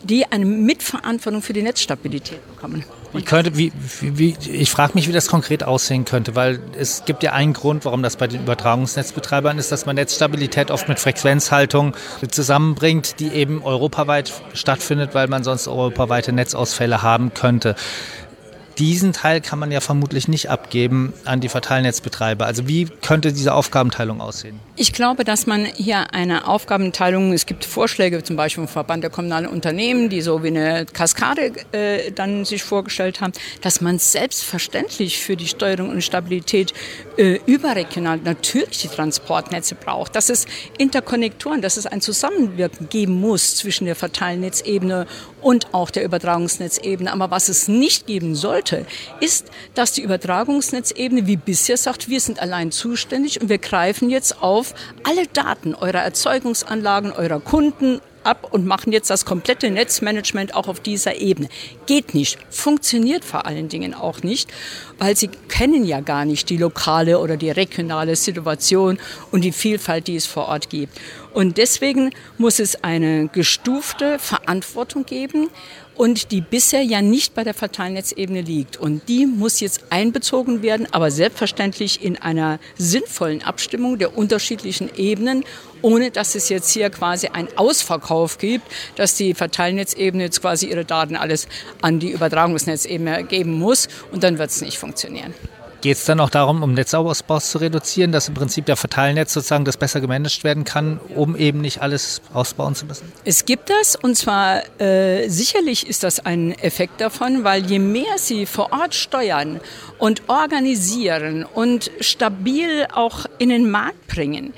die 0.03 0.25
eine 0.25 0.45
Mitverantwortung 0.45 1.41
für 1.41 1.53
die 1.53 1.61
Netzstabilität 1.61 2.45
bekommen. 2.47 2.83
Wie 3.13 3.21
könnte, 3.21 3.55
wie, 3.57 3.71
wie, 4.01 4.35
ich 4.49 4.71
frage 4.71 4.93
mich, 4.95 5.07
wie 5.07 5.11
das 5.11 5.27
konkret 5.27 5.63
aussehen 5.63 6.03
könnte, 6.03 6.35
weil 6.35 6.59
es 6.77 7.05
gibt 7.05 7.21
ja 7.21 7.33
einen 7.33 7.53
Grund, 7.53 7.85
warum 7.85 8.01
das 8.01 8.15
bei 8.15 8.25
den 8.27 8.41
Übertragungsnetzbetreibern 8.41 9.59
ist, 9.59 9.71
dass 9.71 9.85
man 9.85 9.95
Netzstabilität 9.95 10.71
oft 10.71 10.89
mit 10.89 10.99
Frequenzhaltung 10.99 11.95
zusammenbringt, 12.29 13.19
die 13.19 13.27
eben 13.29 13.61
europaweit 13.61 14.33
stattfindet, 14.53 15.13
weil 15.13 15.27
man 15.27 15.43
sonst 15.43 15.67
europaweite 15.67 16.33
Netzausfälle 16.33 17.03
haben 17.03 17.33
könnte 17.33 17.75
diesen 18.77 19.13
Teil 19.13 19.41
kann 19.41 19.59
man 19.59 19.71
ja 19.71 19.81
vermutlich 19.81 20.27
nicht 20.27 20.49
abgeben 20.49 21.13
an 21.25 21.39
die 21.39 21.49
Verteilnetzbetreiber. 21.49 22.45
Also 22.45 22.67
wie 22.67 22.85
könnte 22.85 23.33
diese 23.33 23.53
Aufgabenteilung 23.53 24.21
aussehen? 24.21 24.59
Ich 24.75 24.91
glaube, 24.91 25.23
dass 25.23 25.45
man 25.45 25.65
hier 25.65 26.15
eine 26.15 26.47
Aufgabenteilung, 26.47 27.31
es 27.31 27.45
gibt 27.45 27.63
Vorschläge 27.63 28.23
zum 28.23 28.35
Beispiel 28.35 28.63
vom 28.63 28.73
Verband 28.73 29.03
der 29.03 29.11
kommunalen 29.11 29.45
Unternehmen, 29.45 30.09
die 30.09 30.21
so 30.21 30.41
wie 30.41 30.47
eine 30.47 30.87
Kaskade 30.87 31.51
äh, 31.73 32.11
dann 32.11 32.43
sich 32.43 32.63
vorgestellt 32.63 33.21
haben, 33.21 33.33
dass 33.61 33.81
man 33.81 33.99
selbstverständlich 33.99 35.21
für 35.21 35.37
die 35.37 35.47
Steuerung 35.47 35.89
und 35.89 36.03
Stabilität 36.03 36.73
äh, 37.17 37.39
überregional 37.45 38.17
natürlich 38.23 38.79
die 38.79 38.87
Transportnetze 38.87 39.75
braucht, 39.75 40.15
dass 40.15 40.29
es 40.29 40.47
Interkonnektoren, 40.79 41.61
dass 41.61 41.77
es 41.77 41.85
ein 41.85 42.01
Zusammenwirken 42.01 42.89
geben 42.89 43.21
muss 43.21 43.55
zwischen 43.57 43.85
der 43.85 43.95
Verteilnetzebene 43.95 45.05
und 45.43 45.71
auch 45.75 45.91
der 45.91 46.03
Übertragungsnetzebene. 46.03 47.13
Aber 47.13 47.29
was 47.29 47.47
es 47.47 47.67
nicht 47.67 48.07
geben 48.07 48.33
sollte, 48.33 48.87
ist, 49.19 49.51
dass 49.75 49.91
die 49.91 50.01
Übertragungsnetzebene 50.01 51.27
wie 51.27 51.37
bisher 51.37 51.77
sagt, 51.77 52.09
wir 52.09 52.19
sind 52.19 52.39
allein 52.39 52.71
zuständig 52.71 53.39
und 53.39 53.49
wir 53.49 53.59
greifen 53.59 54.09
jetzt 54.09 54.41
auf 54.41 54.62
alle 55.03 55.27
Daten 55.27 55.75
eurer 55.75 55.99
Erzeugungsanlagen, 55.99 57.11
eurer 57.11 57.39
Kunden, 57.39 58.01
ab 58.23 58.47
und 58.51 58.65
machen 58.65 58.91
jetzt 58.91 59.09
das 59.09 59.25
komplette 59.25 59.69
Netzmanagement 59.69 60.55
auch 60.55 60.67
auf 60.67 60.79
dieser 60.79 61.17
Ebene. 61.17 61.49
Geht 61.85 62.13
nicht, 62.13 62.37
funktioniert 62.49 63.25
vor 63.25 63.45
allen 63.45 63.69
Dingen 63.69 63.93
auch 63.93 64.23
nicht, 64.23 64.51
weil 64.99 65.15
sie 65.15 65.27
kennen 65.27 65.85
ja 65.85 66.01
gar 66.01 66.25
nicht 66.25 66.49
die 66.49 66.57
lokale 66.57 67.19
oder 67.19 67.37
die 67.37 67.51
regionale 67.51 68.15
Situation 68.15 68.97
und 69.31 69.41
die 69.41 69.51
Vielfalt, 69.51 70.07
die 70.07 70.15
es 70.15 70.25
vor 70.25 70.47
Ort 70.47 70.69
gibt. 70.69 70.99
Und 71.33 71.57
deswegen 71.57 72.11
muss 72.37 72.59
es 72.59 72.83
eine 72.83 73.27
gestufte 73.27 74.19
Verantwortung 74.19 75.05
geben 75.05 75.49
und 75.95 76.31
die 76.31 76.41
bisher 76.41 76.81
ja 76.81 77.01
nicht 77.01 77.33
bei 77.35 77.43
der 77.43 77.53
Verteilnetzebene 77.53 78.41
liegt. 78.41 78.77
Und 78.77 79.07
die 79.07 79.25
muss 79.25 79.59
jetzt 79.59 79.85
einbezogen 79.89 80.61
werden, 80.61 80.87
aber 80.91 81.11
selbstverständlich 81.11 82.03
in 82.03 82.17
einer 82.17 82.59
sinnvollen 82.77 83.43
Abstimmung 83.43 83.97
der 83.97 84.17
unterschiedlichen 84.17 84.89
Ebenen, 84.95 85.43
ohne 85.81 86.11
dass 86.11 86.35
es 86.35 86.49
jetzt 86.49 86.71
hier 86.71 86.89
quasi 86.89 87.27
einen 87.27 87.49
Ausverkauf 87.57 88.37
gibt, 88.37 88.65
dass 88.95 89.15
die 89.15 89.33
Verteilnetzebene 89.33 90.23
jetzt 90.23 90.41
quasi 90.41 90.67
ihre 90.67 90.85
Daten 90.85 91.15
alles 91.15 91.47
an 91.81 91.99
die 91.99 92.11
Übertragungsnetzebene 92.11 93.25
geben 93.25 93.59
muss 93.59 93.87
und 94.11 94.23
dann 94.23 94.37
wird 94.37 94.49
es 94.49 94.61
nicht 94.61 94.77
funktionieren. 94.77 94.92
Geht 95.83 95.97
es 95.97 96.05
dann 96.05 96.21
auch 96.21 96.29
darum, 96.29 96.63
um 96.63 96.73
Netzausbau 96.75 97.39
zu 97.41 97.57
reduzieren, 97.57 98.13
dass 98.13 98.29
im 98.29 98.35
Prinzip 98.35 98.65
der 98.65 98.77
Verteilnetz 98.77 99.33
sozusagen 99.33 99.65
das 99.65 99.75
besser 99.75 99.99
gemanagt 99.99 100.45
werden 100.45 100.63
kann, 100.63 100.97
um 101.13 101.35
eben 101.35 101.59
nicht 101.59 101.81
alles 101.81 102.21
ausbauen 102.33 102.73
zu 102.73 102.85
müssen? 102.85 103.11
Es 103.25 103.43
gibt 103.43 103.69
das 103.69 103.97
und 103.97 104.15
zwar 104.15 104.63
äh, 104.79 105.27
sicherlich 105.27 105.85
ist 105.85 106.03
das 106.03 106.25
ein 106.25 106.53
Effekt 106.53 107.01
davon, 107.01 107.43
weil 107.43 107.65
je 107.65 107.79
mehr 107.79 108.17
Sie 108.17 108.45
vor 108.45 108.71
Ort 108.71 108.95
steuern 108.95 109.59
und 109.97 110.21
organisieren 110.29 111.43
und 111.43 111.91
stabil 111.99 112.87
auch 112.93 113.25
in 113.37 113.49
den 113.49 113.69
Markt 113.69 114.07
bringen 114.07 114.53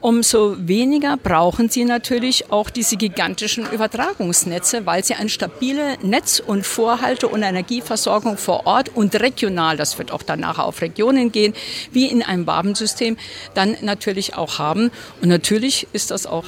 umso 0.00 0.56
weniger 0.58 1.16
brauchen 1.16 1.68
sie 1.68 1.84
natürlich 1.84 2.50
auch 2.50 2.70
diese 2.70 2.96
gigantischen 2.96 3.70
Übertragungsnetze, 3.70 4.86
weil 4.86 5.04
sie 5.04 5.14
eine 5.14 5.28
stabile 5.28 5.96
Netz- 6.02 6.40
und 6.40 6.66
Vorhalte- 6.66 7.28
und 7.28 7.42
Energieversorgung 7.42 8.36
vor 8.36 8.66
Ort 8.66 8.90
und 8.94 9.14
regional, 9.20 9.76
das 9.76 9.98
wird 9.98 10.12
auch 10.12 10.22
danach 10.22 10.58
auf 10.58 10.80
Regionen 10.80 11.32
gehen, 11.32 11.54
wie 11.92 12.06
in 12.06 12.22
einem 12.22 12.44
Babensystem, 12.44 13.16
dann 13.54 13.76
natürlich 13.82 14.34
auch 14.36 14.58
haben. 14.58 14.90
Und 15.20 15.28
natürlich 15.28 15.88
ist 15.92 16.10
das 16.10 16.26
auch 16.26 16.44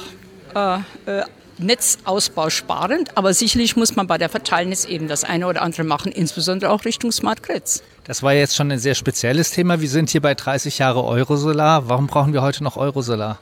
äh, 0.55 0.75
äh, 1.05 1.23
Netzausbau 1.57 2.49
sparend, 2.49 3.17
aber 3.17 3.33
sicherlich 3.33 3.75
muss 3.75 3.95
man 3.95 4.07
bei 4.07 4.17
der 4.17 4.29
Verteilnetz 4.29 4.85
eben 4.85 5.07
das 5.07 5.23
eine 5.23 5.47
oder 5.47 5.61
andere 5.61 5.83
machen, 5.83 6.11
insbesondere 6.11 6.71
auch 6.71 6.85
Richtung 6.85 7.11
Smart 7.11 7.43
Grids. 7.43 7.83
Das 8.03 8.23
war 8.23 8.33
jetzt 8.33 8.55
schon 8.55 8.71
ein 8.71 8.79
sehr 8.79 8.95
spezielles 8.95 9.51
Thema. 9.51 9.79
Wir 9.79 9.89
sind 9.89 10.09
hier 10.09 10.21
bei 10.21 10.33
30 10.33 10.79
Jahre 10.79 11.03
Eurosolar. 11.03 11.87
Warum 11.87 12.07
brauchen 12.07 12.33
wir 12.33 12.41
heute 12.41 12.63
noch 12.63 12.77
Eurosolar? 12.77 13.39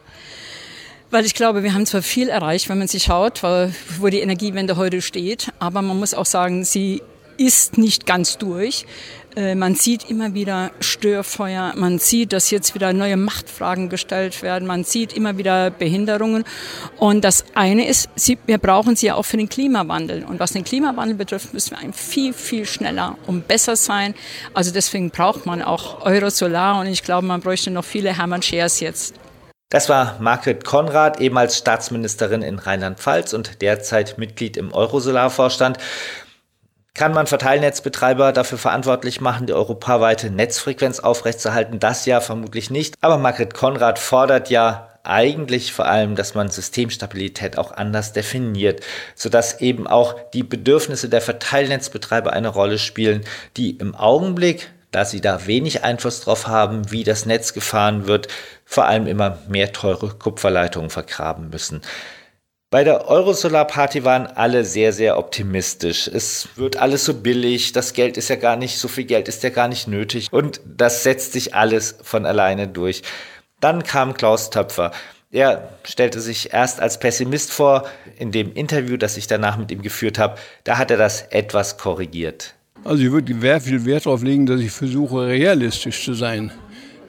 Weil 1.12 1.26
ich 1.26 1.34
glaube, 1.34 1.64
wir 1.64 1.74
haben 1.74 1.86
zwar 1.86 2.02
viel 2.02 2.30
erreicht, 2.30 2.70
wenn 2.70 2.78
man 2.78 2.88
sich 2.88 3.04
schaut, 3.04 3.42
wo 3.44 4.08
die 4.10 4.20
Energiewende 4.20 4.76
heute 4.76 5.02
steht, 5.02 5.52
aber 5.58 5.82
man 5.82 5.98
muss 5.98 6.14
auch 6.14 6.26
sagen, 6.26 6.64
sie 6.66 7.02
ist 7.40 7.78
nicht 7.78 8.06
ganz 8.06 8.38
durch. 8.38 8.86
Äh, 9.36 9.56
man 9.56 9.76
sieht 9.76 10.10
immer 10.10 10.34
wieder 10.34 10.72
Störfeuer, 10.80 11.74
man 11.76 11.98
sieht, 11.98 12.34
dass 12.34 12.52
jetzt 12.52 12.76
wieder 12.76 12.92
neue 12.94 13.16
Machtfragen 13.16 13.88
gestellt 13.90 14.42
werden, 14.42 14.68
man 14.68 14.84
sieht 14.84 15.14
immer 15.14 15.38
wieder 15.38 15.72
Behinderungen. 15.72 16.44
Und 16.98 17.24
das 17.24 17.46
eine 17.56 17.88
ist, 17.88 18.10
wir 18.46 18.58
brauchen 18.58 18.96
sie 18.96 19.08
ja 19.08 19.16
auch 19.16 19.24
für 19.24 19.38
den 19.38 19.48
Klimawandel. 19.48 20.26
Und 20.26 20.40
was 20.40 20.52
den 20.52 20.64
Klimawandel 20.64 21.16
betrifft, 21.16 21.54
müssen 21.54 21.78
wir 21.80 21.94
viel, 21.94 22.34
viel 22.34 22.66
schneller 22.66 23.18
und 23.28 23.48
besser 23.48 23.76
sein. 23.76 24.16
Also 24.54 24.72
deswegen 24.72 25.10
braucht 25.10 25.46
man 25.46 25.62
auch 25.62 26.02
Eurosolar 26.02 26.80
und 26.82 26.88
ich 26.88 27.04
glaube, 27.04 27.26
man 27.26 27.40
bräuchte 27.40 27.72
noch 27.72 27.86
viele 27.86 28.16
Hermann 28.18 28.42
Scheers 28.42 28.80
jetzt. 28.80 29.16
Das 29.72 29.88
war 29.88 30.18
Margret 30.20 30.66
Konrad, 30.66 31.22
ehemals 31.22 31.56
Staatsministerin 31.56 32.42
in 32.42 32.58
Rheinland-Pfalz 32.58 33.34
und 33.34 33.62
derzeit 33.62 34.18
Mitglied 34.18 34.58
im 34.58 34.74
Eurosolar-Vorstand 34.74 35.78
kann 36.94 37.14
man 37.14 37.28
Verteilnetzbetreiber 37.28 38.34
dafür 38.34 38.58
verantwortlich 38.58 39.22
machen, 39.22 39.48
die 39.48 39.54
europaweite 39.54 40.30
Netzfrequenz 40.30 41.00
aufrechtzuerhalten? 41.00 41.80
Das 41.80 42.06
ja 42.06 42.20
vermutlich 42.20 42.70
nicht. 42.70 42.96
Aber 43.02 43.18
Margret 43.18 43.54
Konrad 43.54 44.00
fordert 44.00 44.50
ja 44.50 44.90
eigentlich 45.04 45.74
vor 45.74 45.86
allem, 45.86 46.16
dass 46.16 46.36
man 46.36 46.50
Systemstabilität 46.50 47.58
auch 47.58 47.72
anders 47.72 48.14
definiert, 48.14 48.82
sodass 49.16 49.62
eben 49.62 49.88
auch 49.88 50.16
die 50.34 50.44
Bedürfnisse 50.44 51.10
der 51.10 51.22
Verteilnetzbetreiber 51.22 52.34
eine 52.34 52.50
Rolle 52.50 52.78
spielen, 52.78 53.24
die 53.58 53.72
im 53.72 53.96
Augenblick, 53.96 54.70
da 54.92 55.06
sie 55.06 55.22
da 55.22 55.48
wenig 55.48 55.84
Einfluss 55.84 56.22
drauf 56.22 56.48
haben, 56.48 56.92
wie 56.92 57.04
das 57.04 57.26
Netz 57.26 57.54
gefahren 57.54 58.08
wird, 58.08 58.28
vor 58.66 58.86
allem 58.86 59.08
immer 59.08 59.38
mehr 59.48 59.72
teure 59.72 60.10
Kupferleitungen 60.10 60.90
vergraben 60.90 61.50
müssen. 61.50 61.82
Bei 62.72 62.84
der 62.84 63.08
Eurosolar-Party 63.08 64.04
waren 64.06 64.28
alle 64.28 64.64
sehr, 64.64 64.94
sehr 64.94 65.18
optimistisch. 65.18 66.08
Es 66.08 66.50
wird 66.56 66.78
alles 66.78 67.04
so 67.04 67.16
billig, 67.16 67.72
das 67.72 67.94
Geld 67.94 68.16
ist 68.16 68.30
ja 68.30 68.36
gar 68.36 68.58
nicht, 68.58 68.78
so 68.78 68.88
viel 68.88 69.06
Geld 69.06 69.28
ist 69.28 69.42
ja 69.42 69.50
gar 69.50 69.68
nicht 69.68 69.88
nötig 69.88 70.32
und 70.32 70.62
das 70.66 71.02
setzt 71.02 71.34
sich 71.34 71.56
alles 71.56 71.96
von 72.04 72.28
alleine 72.28 72.68
durch. 72.68 73.02
Dann 73.60 73.82
kam 73.82 74.14
Klaus 74.14 74.52
Töpfer. 74.52 74.92
Er 75.32 75.80
stellte 75.84 76.22
sich 76.22 76.54
erst 76.54 76.80
als 76.80 77.00
Pessimist 77.00 77.52
vor. 77.52 77.88
In 78.20 78.32
dem 78.32 78.54
Interview, 78.54 78.98
das 78.98 79.18
ich 79.18 79.26
danach 79.26 79.58
mit 79.58 79.72
ihm 79.72 79.82
geführt 79.82 80.20
habe, 80.20 80.36
da 80.64 80.78
hat 80.78 80.92
er 80.92 80.98
das 80.98 81.24
etwas 81.32 81.78
korrigiert. 81.78 82.54
Also 82.84 83.04
ich 83.04 83.12
würde 83.12 83.34
sehr 83.40 83.62
viel 83.62 83.84
Wert 83.86 84.06
darauf 84.06 84.22
legen, 84.22 84.46
dass 84.46 84.62
ich 84.62 84.72
versuche, 84.72 85.26
realistisch 85.26 86.06
zu 86.06 86.14
sein. 86.14 86.52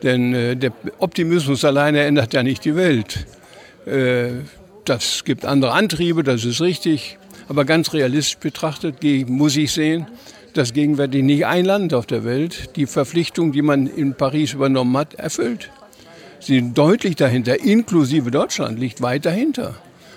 Denn 0.03 0.35
äh, 0.35 0.57
der 0.57 0.73
Optimismus 1.01 1.67
alleine 1.67 2.01
ändert 2.01 2.33
ja 2.33 2.43
nicht 2.43 2.65
die 2.65 2.77
Welt. 2.77 3.27
Äh, 3.87 4.41
das 4.91 5.23
gibt 5.25 5.45
andere 5.45 5.71
Antriebe, 5.71 6.25
das 6.25 6.45
ist 6.45 6.61
richtig. 6.61 7.17
Aber 7.49 7.65
ganz 7.65 7.93
realistisch 7.93 8.39
betrachtet 8.39 8.97
muss 9.29 9.57
ich 9.57 9.73
sehen, 9.73 10.07
dass 10.55 10.73
gegenwärtig 10.73 11.23
nicht 11.23 11.47
ein 11.47 11.65
Land 11.65 11.95
auf 11.95 12.07
der 12.07 12.25
Welt 12.25 12.75
die 12.75 12.87
Verpflichtung, 12.87 13.53
die 13.53 13.63
man 13.63 13.87
in 13.87 14.15
Paris 14.15 14.53
übernommen 14.53 14.97
hat, 14.97 15.15
erfüllt. 15.15 15.71
Sie 16.41 16.57
sind 16.57 16.77
deutlich 16.77 17.15
dahinter, 17.15 17.61
inklusive 17.61 18.33
Deutschland 18.33 18.81
liegt 18.81 19.01
weit 19.01 19.27
dahinter. 19.27 19.77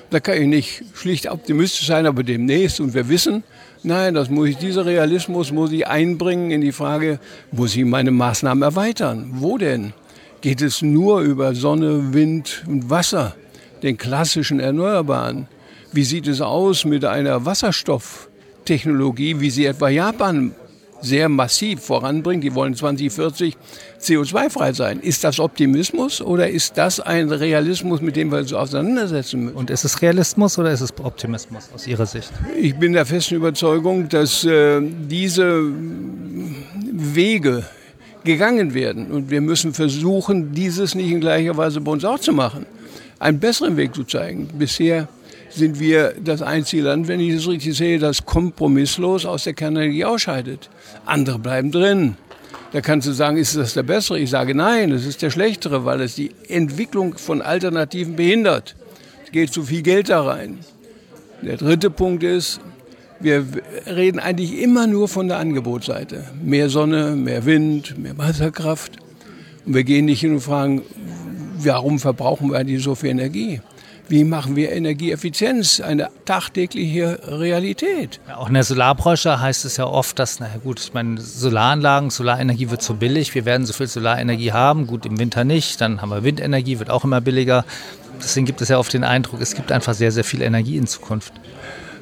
Da 0.10 0.20
kann 0.20 0.42
ich 0.42 0.48
nicht 0.48 0.84
schlicht 0.96 1.30
optimistisch 1.30 1.86
sein, 1.86 2.08
aber 2.08 2.24
demnächst 2.24 2.80
und 2.80 2.96
wir 2.96 3.10
wissen, 3.10 3.44
nein, 3.84 4.16
das 4.16 4.32
muss 4.32 4.50
ich, 4.50 4.58
dieser 4.58 4.88
Realismus 4.88 5.52
muss 5.52 5.72
ich 5.72 5.86
einbringen 5.86 6.50
in 6.50 6.62
die 6.62 6.72
Frage, 6.72 7.20
muss 7.52 7.76
ich 7.76 7.86
meine 7.86 8.10
Maßnahmen 8.10 8.64
erweitern? 8.64 9.28
Wo 9.36 9.60
denn? 9.60 9.94
Geht 10.42 10.64
es 10.64 10.82
nur 10.82 11.22
über 11.22 11.54
Sonne, 11.54 12.14
Wind 12.14 12.64
und 12.68 12.90
Wasser, 12.90 13.36
den 13.84 13.98
klassischen 13.98 14.60
Erneuerbaren? 14.60 15.48
Wie 15.92 16.04
sieht 16.04 16.28
es 16.28 16.42
aus 16.42 16.86
mit 16.86 17.06
einer 17.06 17.46
Wasserstofftechnologie, 17.46 19.40
wie 19.40 19.50
sie 19.52 19.66
etwa 19.66 19.90
Japan 19.90 20.56
sehr 21.04 21.30
massiv 21.30 21.82
voranbringt. 21.82 22.44
Die 22.44 22.56
wollen 22.56 22.76
2040 22.76 23.56
CO2-frei 24.00 24.74
sein. 24.74 25.00
Ist 25.00 25.24
das 25.24 25.40
Optimismus 25.40 26.22
oder 26.22 26.50
ist 26.50 26.78
das 26.78 27.00
ein 27.00 27.30
Realismus, 27.30 28.02
mit 28.02 28.16
dem 28.16 28.32
wir 28.32 28.40
uns 28.40 28.54
auseinandersetzen 28.54 29.46
müssen? 29.46 29.56
Und 29.56 29.70
ist 29.70 29.84
es 29.84 30.02
Realismus 30.02 30.58
oder 30.58 30.72
ist 30.72 30.82
es 30.82 30.94
Optimismus 30.98 31.70
aus 31.74 31.86
Ihrer 31.86 32.06
Sicht? 32.06 32.32
Ich 32.60 32.76
bin 32.76 32.94
der 32.94 33.06
festen 33.06 33.36
Überzeugung, 33.36 34.10
dass 34.10 34.44
äh, 34.46 34.82
diese 34.82 35.62
Wege 36.92 37.66
gegangen 38.24 38.74
werden. 38.74 39.12
Und 39.12 39.30
wir 39.30 39.42
müssen 39.42 39.74
versuchen, 39.74 40.54
dieses 40.54 40.96
nicht 40.96 41.12
in 41.12 41.20
gleicher 41.20 41.58
Weise 41.58 41.82
bei 41.82 41.92
uns 41.92 42.06
auch 42.06 42.20
zu 42.20 42.32
machen. 42.32 42.66
Einen 43.20 43.40
besseren 43.40 43.78
Weg 43.78 43.96
zu 43.96 44.04
zeigen. 44.04 44.50
Bisher 44.58 45.08
sind 45.50 45.80
wir 45.80 46.14
das 46.24 46.42
einzige 46.42 46.84
Land, 46.84 47.08
wenn 47.08 47.20
ich 47.20 47.36
das 47.36 47.48
richtig 47.48 47.78
sehe, 47.78 48.00
das 48.00 48.26
kompromisslos 48.26 49.26
aus 49.26 49.44
der 49.44 49.54
Kernenergie 49.54 50.06
ausscheidet. 50.06 50.70
Andere 51.06 51.40
bleiben 51.40 51.72
drin. 51.72 52.16
Da 52.72 52.82
kannst 52.82 53.08
du 53.08 53.12
sagen, 53.12 53.38
ist 53.38 53.56
das 53.56 53.76
der 53.76 53.84
bessere? 53.84 54.20
Ich 54.20 54.32
sage 54.32 54.56
nein, 54.56 54.92
es 54.92 55.06
ist 55.06 55.22
der 55.22 55.30
schlechtere, 55.30 55.86
weil 55.86 56.02
es 56.02 56.16
die 56.16 56.32
Entwicklung 56.48 57.18
von 57.18 57.42
Alternativen 57.44 58.16
behindert. 58.16 58.76
Es 59.24 59.32
geht 59.32 59.54
zu 59.54 59.64
viel 59.64 59.84
Geld 59.84 60.10
da 60.10 60.24
rein. 60.24 60.60
Der 61.44 61.58
dritte 61.58 61.92
Punkt 61.92 62.24
ist, 62.24 62.60
wir 63.20 63.46
reden 63.86 64.20
eigentlich 64.20 64.60
immer 64.60 64.88
nur 64.88 65.08
von 65.08 65.28
der 65.28 65.38
Angebotsseite. 65.38 66.26
Mehr 66.42 66.70
Sonne, 66.70 67.16
mehr 67.16 67.46
Wind, 67.46 67.98
mehr 67.98 68.18
Wasserkraft. 68.18 68.98
Und 69.66 69.76
wir 69.76 69.84
gehen 69.84 70.06
nicht 70.06 70.22
hin 70.22 70.34
und 70.34 70.42
fragen, 70.42 70.82
warum 71.66 72.00
verbrauchen 72.00 72.52
wir 72.52 72.60
eigentlich 72.60 72.84
so 72.84 72.96
viel 72.96 73.10
Energie? 73.10 73.62
Wie 74.10 74.26
machen 74.26 74.58
wir 74.58 74.72
Energieeffizienz 74.74 75.80
eine 75.80 76.10
tagtägliche 76.26 77.20
Realität? 77.26 78.20
Ja, 78.28 78.38
auch 78.38 78.50
in 78.50 78.54
der 78.54 78.66
Solarbranche 78.66 79.40
heißt 79.40 79.64
es 79.64 79.78
ja 79.78 79.86
oft, 79.86 80.20
dass, 80.20 80.42
na 80.42 80.50
gut, 80.62 80.82
ich 80.82 80.94
meine, 80.94 81.22
Solaranlagen, 81.22 82.10
Solarenergie 82.10 82.70
wird 82.70 82.82
so 82.82 82.96
billig, 82.96 83.34
wir 83.34 83.46
werden 83.46 83.66
so 83.66 83.72
viel 83.72 83.88
Solarenergie 83.88 84.52
haben, 84.52 84.88
gut 84.88 85.06
im 85.06 85.20
Winter 85.20 85.46
nicht, 85.46 85.80
dann 85.80 86.02
haben 86.02 86.10
wir 86.10 86.24
Windenergie, 86.24 86.80
wird 86.80 86.90
auch 86.90 87.06
immer 87.06 87.22
billiger. 87.22 87.64
Deswegen 88.22 88.46
gibt 88.46 88.62
es 88.62 88.68
ja 88.68 88.78
oft 88.78 88.94
den 88.94 89.06
Eindruck, 89.06 89.40
es 89.40 89.56
gibt 89.56 89.72
einfach 89.72 89.94
sehr, 89.94 90.12
sehr 90.12 90.26
viel 90.26 90.42
Energie 90.42 90.76
in 90.78 90.86
Zukunft. 90.86 91.34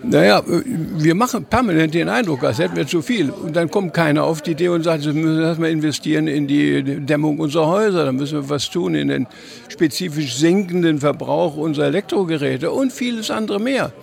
Naja, 0.03 0.41
wir 0.45 1.13
machen 1.13 1.45
permanent 1.45 1.93
den 1.93 2.09
Eindruck, 2.09 2.43
als 2.43 2.57
hätten 2.57 2.75
wir 2.75 2.87
zu 2.87 3.03
viel. 3.03 3.29
Und 3.29 3.55
dann 3.55 3.69
kommt 3.69 3.93
keiner 3.93 4.23
auf 4.23 4.41
die 4.41 4.51
Idee 4.51 4.69
und 4.69 4.83
sagt, 4.83 5.05
wir 5.05 5.13
müssen 5.13 5.43
erstmal 5.43 5.69
investieren 5.69 6.27
in 6.27 6.47
die 6.47 6.81
Dämmung 7.05 7.39
unserer 7.39 7.67
Häuser, 7.67 8.05
dann 8.05 8.15
müssen 8.15 8.41
wir 8.41 8.49
was 8.49 8.69
tun 8.69 8.95
in 8.95 9.09
den 9.09 9.27
spezifisch 9.69 10.35
sinkenden 10.35 10.99
Verbrauch 10.99 11.55
unserer 11.55 11.85
Elektrogeräte 11.85 12.71
und 12.71 12.91
vieles 12.91 13.29
andere 13.29 13.59
mehr. 13.59 13.93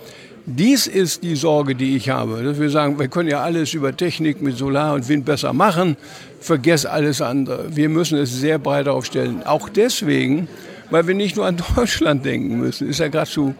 Dies 0.45 0.87
ist 0.87 1.21
die 1.21 1.35
Sorge, 1.35 1.75
die 1.75 1.95
ich 1.95 2.09
habe, 2.09 2.41
dass 2.43 2.59
wir 2.59 2.69
sagen, 2.69 2.97
wir 2.97 3.07
können 3.07 3.29
ja 3.29 3.41
alles 3.41 3.73
über 3.73 3.95
Technik 3.95 4.41
mit 4.41 4.57
Solar 4.57 4.95
und 4.95 5.07
Wind 5.07 5.25
besser 5.25 5.53
machen, 5.53 5.97
vergess 6.39 6.85
alles 6.85 7.21
andere. 7.21 7.75
Wir 7.75 7.89
müssen 7.89 8.17
es 8.17 8.33
sehr 8.33 8.57
breit 8.57 8.87
aufstellen. 8.87 9.43
Auch 9.45 9.69
deswegen, 9.69 10.47
weil 10.89 11.07
wir 11.07 11.13
nicht 11.13 11.35
nur 11.35 11.45
an 11.45 11.57
Deutschland 11.75 12.25
denken 12.25 12.57
müssen. 12.57 12.89
Ist 12.89 12.99
ja 12.99 13.09
geradezu 13.09 13.53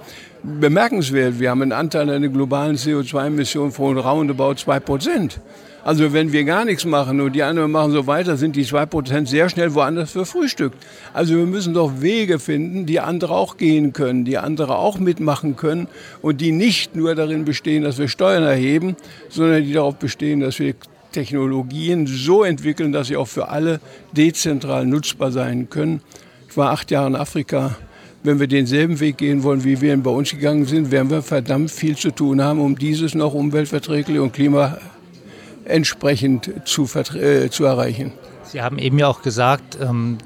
bemerkenswert. 0.43 1.39
Wir 1.39 1.49
haben 1.49 1.61
einen 1.61 1.71
Anteil 1.71 2.09
an 2.09 2.21
der 2.21 2.29
globalen 2.29 2.75
CO2-Emissionen 2.75 3.71
von 3.71 3.97
roundabout 3.97 4.55
2 4.55 4.79
Prozent. 4.79 5.41
Also 5.83 6.11
wenn 6.11 6.33
wir 6.33 6.43
gar 6.43 6.65
nichts 6.65 6.85
machen 6.85 7.21
und 7.21 7.33
die 7.33 7.43
anderen 7.43 7.71
machen 7.71 7.91
so 7.91 8.05
weiter, 8.05 8.35
sind 8.35 8.55
die 8.55 8.65
2 8.65 8.85
Prozent 8.85 9.29
sehr 9.29 9.49
schnell 9.49 9.73
woanders 9.73 10.11
verfrühstückt. 10.11 10.77
Also 11.13 11.35
wir 11.35 11.45
müssen 11.45 11.73
doch 11.73 12.01
Wege 12.01 12.37
finden, 12.37 12.85
die 12.85 12.99
andere 12.99 13.33
auch 13.33 13.57
gehen 13.57 13.93
können, 13.93 14.25
die 14.25 14.37
andere 14.37 14.77
auch 14.77 14.99
mitmachen 14.99 15.55
können 15.55 15.87
und 16.21 16.41
die 16.41 16.51
nicht 16.51 16.95
nur 16.95 17.15
darin 17.15 17.45
bestehen, 17.45 17.83
dass 17.83 17.97
wir 17.97 18.07
Steuern 18.07 18.43
erheben, 18.43 18.97
sondern 19.29 19.63
die 19.63 19.73
darauf 19.73 19.95
bestehen, 19.95 20.41
dass 20.41 20.59
wir 20.59 20.75
Technologien 21.11 22.07
so 22.07 22.43
entwickeln, 22.43 22.91
dass 22.91 23.07
sie 23.07 23.17
auch 23.17 23.27
für 23.27 23.49
alle 23.49 23.79
dezentral 24.11 24.85
nutzbar 24.85 25.31
sein 25.31 25.69
können. 25.69 26.01
Ich 26.49 26.57
war 26.57 26.71
acht 26.71 26.91
Jahre 26.91 27.07
in 27.07 27.15
Afrika 27.15 27.77
wenn 28.23 28.39
wir 28.39 28.47
denselben 28.47 28.99
Weg 28.99 29.17
gehen 29.17 29.43
wollen, 29.43 29.63
wie 29.63 29.79
wir 29.81 29.93
ihn 29.93 30.03
bei 30.03 30.11
uns 30.11 30.31
gegangen 30.31 30.65
sind, 30.65 30.91
werden 30.91 31.09
wir 31.09 31.21
verdammt 31.21 31.71
viel 31.71 31.95
zu 31.95 32.11
tun 32.11 32.41
haben, 32.41 32.59
um 32.59 32.77
dieses 32.77 33.15
noch 33.15 33.33
umweltverträglich 33.33 34.19
und 34.19 34.33
klimaentsprechend 34.33 36.51
zu, 36.65 36.89
äh, 37.15 37.49
zu 37.49 37.65
erreichen. 37.65 38.11
Sie 38.43 38.61
haben 38.61 38.79
eben 38.79 38.97
ja 38.97 39.07
auch 39.07 39.21
gesagt 39.21 39.77
ähm, 39.81 40.17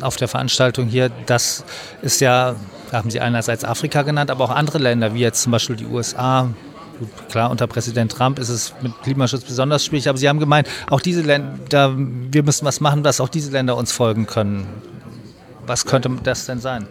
auf 0.00 0.16
der 0.16 0.28
Veranstaltung 0.28 0.88
hier, 0.88 1.10
dass 1.26 1.64
es 2.02 2.20
ja, 2.20 2.56
haben 2.92 3.10
Sie 3.10 3.20
einerseits 3.20 3.64
Afrika 3.64 4.02
genannt, 4.02 4.30
aber 4.30 4.44
auch 4.44 4.50
andere 4.50 4.78
Länder, 4.78 5.14
wie 5.14 5.20
jetzt 5.20 5.42
zum 5.42 5.52
Beispiel 5.52 5.76
die 5.76 5.86
USA, 5.86 6.48
Gut, 6.98 7.08
klar, 7.30 7.50
unter 7.50 7.66
Präsident 7.66 8.12
Trump 8.12 8.38
ist 8.38 8.50
es 8.50 8.74
mit 8.82 8.92
Klimaschutz 9.02 9.44
besonders 9.44 9.86
schwierig, 9.86 10.10
aber 10.10 10.18
Sie 10.18 10.28
haben 10.28 10.38
gemeint, 10.38 10.68
auch 10.90 11.00
diese 11.00 11.22
Länder, 11.22 11.94
wir 11.96 12.42
müssen 12.42 12.66
was 12.66 12.80
machen, 12.80 13.02
dass 13.02 13.22
auch 13.22 13.30
diese 13.30 13.50
Länder 13.50 13.78
uns 13.78 13.90
folgen 13.90 14.26
können. 14.26 14.66
Was 15.66 15.86
könnte 15.86 16.10
das 16.22 16.44
denn 16.44 16.60
sein? 16.60 16.86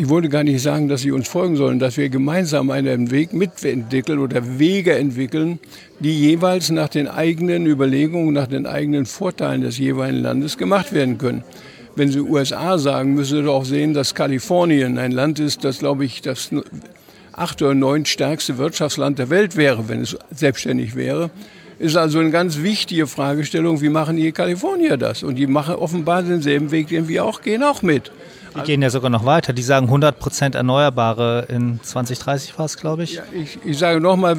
Ich 0.00 0.08
wollte 0.08 0.28
gar 0.28 0.44
nicht 0.44 0.62
sagen, 0.62 0.86
dass 0.86 1.00
sie 1.00 1.10
uns 1.10 1.26
folgen 1.26 1.56
sollen, 1.56 1.80
dass 1.80 1.96
wir 1.96 2.08
gemeinsam 2.08 2.70
einen 2.70 3.10
Weg 3.10 3.32
mitentwickeln 3.32 4.20
oder 4.20 4.60
Wege 4.60 4.94
entwickeln, 4.94 5.58
die 5.98 6.16
jeweils 6.16 6.70
nach 6.70 6.88
den 6.88 7.08
eigenen 7.08 7.66
Überlegungen, 7.66 8.32
nach 8.32 8.46
den 8.46 8.64
eigenen 8.64 9.06
Vorteilen 9.06 9.62
des 9.62 9.76
jeweiligen 9.76 10.22
Landes 10.22 10.56
gemacht 10.56 10.92
werden 10.92 11.18
können. 11.18 11.42
Wenn 11.96 12.12
Sie 12.12 12.20
USA 12.20 12.78
sagen, 12.78 13.14
müssen 13.14 13.38
Sie 13.38 13.42
doch 13.42 13.64
sehen, 13.64 13.92
dass 13.92 14.14
Kalifornien 14.14 14.98
ein 14.98 15.10
Land 15.10 15.40
ist, 15.40 15.64
das, 15.64 15.80
glaube 15.80 16.04
ich, 16.04 16.22
das 16.22 16.50
acht 17.32 17.60
oder 17.60 17.74
neun 17.74 18.06
stärkste 18.06 18.56
Wirtschaftsland 18.56 19.18
der 19.18 19.30
Welt 19.30 19.56
wäre, 19.56 19.88
wenn 19.88 20.02
es 20.02 20.16
selbstständig 20.30 20.94
wäre. 20.94 21.30
Ist 21.80 21.96
also 21.96 22.20
eine 22.20 22.30
ganz 22.30 22.62
wichtige 22.62 23.08
Fragestellung, 23.08 23.80
wie 23.80 23.88
machen 23.88 24.16
die 24.16 24.30
Kalifornier 24.30 24.96
das? 24.96 25.24
Und 25.24 25.34
die 25.34 25.48
machen 25.48 25.74
offenbar 25.74 26.22
denselben 26.22 26.70
Weg, 26.70 26.86
den 26.86 27.08
wir 27.08 27.24
auch 27.24 27.42
gehen, 27.42 27.64
auch 27.64 27.82
mit. 27.82 28.12
Die 28.56 28.62
gehen 28.62 28.82
ja 28.82 28.90
sogar 28.90 29.10
noch 29.10 29.24
weiter. 29.24 29.52
Die 29.52 29.62
sagen 29.62 29.86
100 29.86 30.18
Prozent 30.18 30.54
Erneuerbare 30.54 31.46
in 31.48 31.80
2030 31.82 32.58
war 32.58 32.66
es, 32.66 32.76
glaube 32.76 33.04
ich. 33.04 33.14
Ja, 33.14 33.22
ich. 33.32 33.58
Ich 33.64 33.78
sage 33.78 34.00
nochmal, 34.00 34.36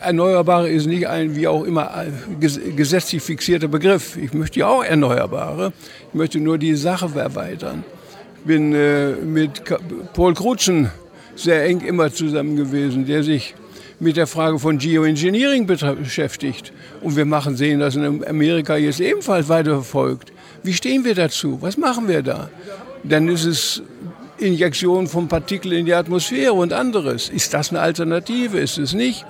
Erneuerbare 0.00 0.68
ist 0.68 0.86
nicht 0.86 1.08
ein, 1.08 1.34
wie 1.36 1.46
auch 1.48 1.64
immer, 1.64 1.90
gesetzlich 2.38 3.22
fixierter 3.22 3.68
Begriff. 3.68 4.16
Ich 4.16 4.32
möchte 4.32 4.60
ja 4.60 4.68
auch 4.68 4.84
Erneuerbare. 4.84 5.72
Ich 6.08 6.14
möchte 6.14 6.40
nur 6.40 6.58
die 6.58 6.74
Sache 6.74 7.10
erweitern. 7.18 7.84
Ich 8.38 8.46
bin 8.46 8.74
äh, 8.74 9.12
mit 9.12 9.62
Paul 10.12 10.34
Krutschen 10.34 10.90
sehr 11.34 11.64
eng 11.64 11.80
immer 11.80 12.12
zusammen 12.12 12.56
gewesen, 12.56 13.06
der 13.06 13.22
sich 13.22 13.54
mit 14.00 14.16
der 14.16 14.26
Frage 14.26 14.58
von 14.58 14.78
Geoengineering 14.78 15.66
beschäftigt. 15.66 16.72
Und 17.00 17.16
wir 17.16 17.24
machen 17.24 17.56
sehen, 17.56 17.80
dass 17.80 17.96
in 17.96 18.24
Amerika 18.26 18.76
jetzt 18.76 19.00
ebenfalls 19.00 19.48
weiterverfolgt. 19.48 20.32
Wie 20.62 20.72
stehen 20.72 21.04
wir 21.04 21.14
dazu? 21.14 21.58
Was 21.60 21.76
machen 21.76 22.08
wir 22.08 22.22
da? 22.22 22.48
Dann 23.04 23.28
ist 23.28 23.44
es 23.44 23.82
Injektion 24.38 25.06
von 25.06 25.28
Partikeln 25.28 25.74
in 25.74 25.86
die 25.86 25.94
Atmosphäre 25.94 26.52
und 26.52 26.72
anderes. 26.72 27.28
Ist 27.28 27.54
das 27.54 27.70
eine 27.70 27.80
Alternative? 27.80 28.58
Ist 28.58 28.78
es 28.78 28.92
nicht? 28.94 29.24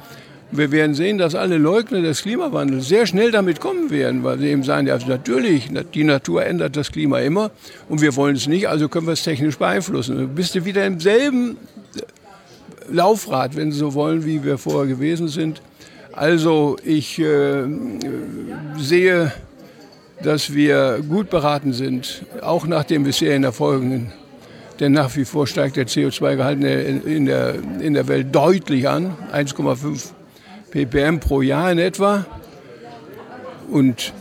Wir 0.51 0.71
werden 0.71 0.95
sehen, 0.95 1.19
dass 1.19 1.35
alle 1.35 1.59
Leugner 1.59 2.01
des 2.01 2.23
Klimawandels 2.23 2.87
sehr 2.89 3.07
schnell 3.07 3.31
damit 3.33 3.61
kommen 3.61 3.91
werden, 3.91 4.23
weil 4.23 4.39
sie 4.39 4.49
eben 4.49 4.63
sagen, 4.63 4.87
ja, 4.87 4.97
natürlich, 5.07 5.71
die 5.95 6.05
Natur 6.05 6.45
ändert 6.45 6.77
das 6.77 6.93
Klima 6.93 7.19
immer 7.19 7.51
und 7.89 8.01
wir 8.01 8.15
wollen 8.15 8.37
es 8.37 8.47
nicht, 8.47 8.69
also 8.69 8.89
können 8.89 9.07
wir 9.07 9.15
es 9.15 9.25
technisch 9.25 9.59
beeinflussen. 9.59 10.17
Du 10.17 10.29
bist 10.29 10.55
du 10.55 10.65
wieder 10.65 10.87
im 10.87 11.01
selben 11.01 11.57
Laufrad, 12.91 13.57
wenn 13.57 13.73
Sie 13.73 13.79
so 13.79 13.95
wollen, 13.95 14.25
wie 14.25 14.45
wir 14.45 14.59
vorher 14.59 14.87
gewesen 14.87 15.29
sind. 15.29 15.61
Also 16.13 16.77
ich 16.85 17.19
äh, 17.19 17.65
sehe 18.79 19.33
dass 20.23 20.55
wir 20.55 21.01
gut 21.09 21.31
beraten 21.31 21.73
sind, 21.73 22.25
auch 22.41 22.67
nach 22.67 22.85
den 22.85 23.05
bisherigen 23.05 23.45
Erfolgen. 23.45 24.13
Denn 24.81 24.93
nach 24.93 25.15
wie 25.17 25.25
vor 25.25 25.47
steigt 25.47 25.77
der 25.77 25.87
CO2-Gehalt 25.87 26.63
in 27.05 27.27
der, 27.27 27.55
in 27.81 27.95
der 27.95 28.09
Welt 28.09 28.35
deutlich 28.35 28.89
an, 28.89 29.17
1,5 29.33 30.11
ppm 30.71 31.21
pro 31.21 31.43
Jahr 31.43 31.71
in 31.71 31.79
etwa. 31.79 32.27
Und 33.71 34.13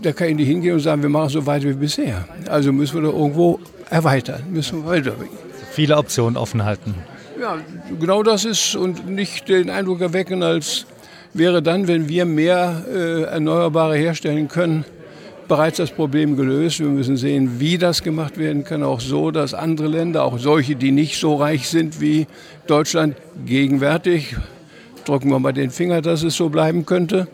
da 0.00 0.12
kann 0.12 0.28
ich 0.28 0.36
nicht 0.36 0.48
hingehen 0.48 0.74
und 0.74 0.80
sagen, 0.80 1.02
wir 1.02 1.08
machen 1.08 1.30
so 1.30 1.46
weiter 1.46 1.68
wie 1.68 1.74
bisher. 1.74 2.26
Also 2.48 2.72
müssen 2.72 3.02
wir 3.02 3.10
da 3.10 3.16
irgendwo 3.16 3.60
erweitern, 3.90 4.42
müssen 4.50 4.84
wir 4.84 4.90
weitergehen. 4.90 5.28
Viele 5.72 5.96
Optionen 5.96 6.36
offen 6.36 6.64
halten. 6.64 6.94
Ja, 7.40 7.56
genau 7.98 8.22
das 8.22 8.44
ist 8.44 8.76
und 8.76 9.08
nicht 9.08 9.48
den 9.48 9.70
Eindruck 9.70 10.00
erwecken, 10.00 10.42
als 10.42 10.86
wäre 11.34 11.62
dann, 11.62 11.88
wenn 11.88 12.08
wir 12.08 12.24
mehr 12.24 12.84
äh, 12.92 13.22
Erneuerbare 13.22 13.96
herstellen 13.96 14.48
können, 14.48 14.84
bereits 15.48 15.78
das 15.78 15.90
Problem 15.90 16.36
gelöst. 16.36 16.80
Wir 16.80 16.88
müssen 16.88 17.16
sehen, 17.16 17.58
wie 17.58 17.78
das 17.78 18.02
gemacht 18.02 18.38
werden 18.38 18.64
kann. 18.64 18.82
Auch 18.82 19.00
so, 19.00 19.30
dass 19.30 19.54
andere 19.54 19.88
Länder, 19.88 20.24
auch 20.24 20.38
solche, 20.38 20.76
die 20.76 20.92
nicht 20.92 21.18
so 21.18 21.36
reich 21.36 21.68
sind 21.68 22.00
wie 22.00 22.26
Deutschland, 22.66 23.16
gegenwärtig, 23.44 24.36
drücken 25.04 25.30
wir 25.30 25.38
mal 25.38 25.52
den 25.52 25.70
Finger, 25.70 26.02
dass 26.02 26.22
es 26.22 26.36
so 26.36 26.48
bleiben 26.48 26.86
könnte. 26.86 27.28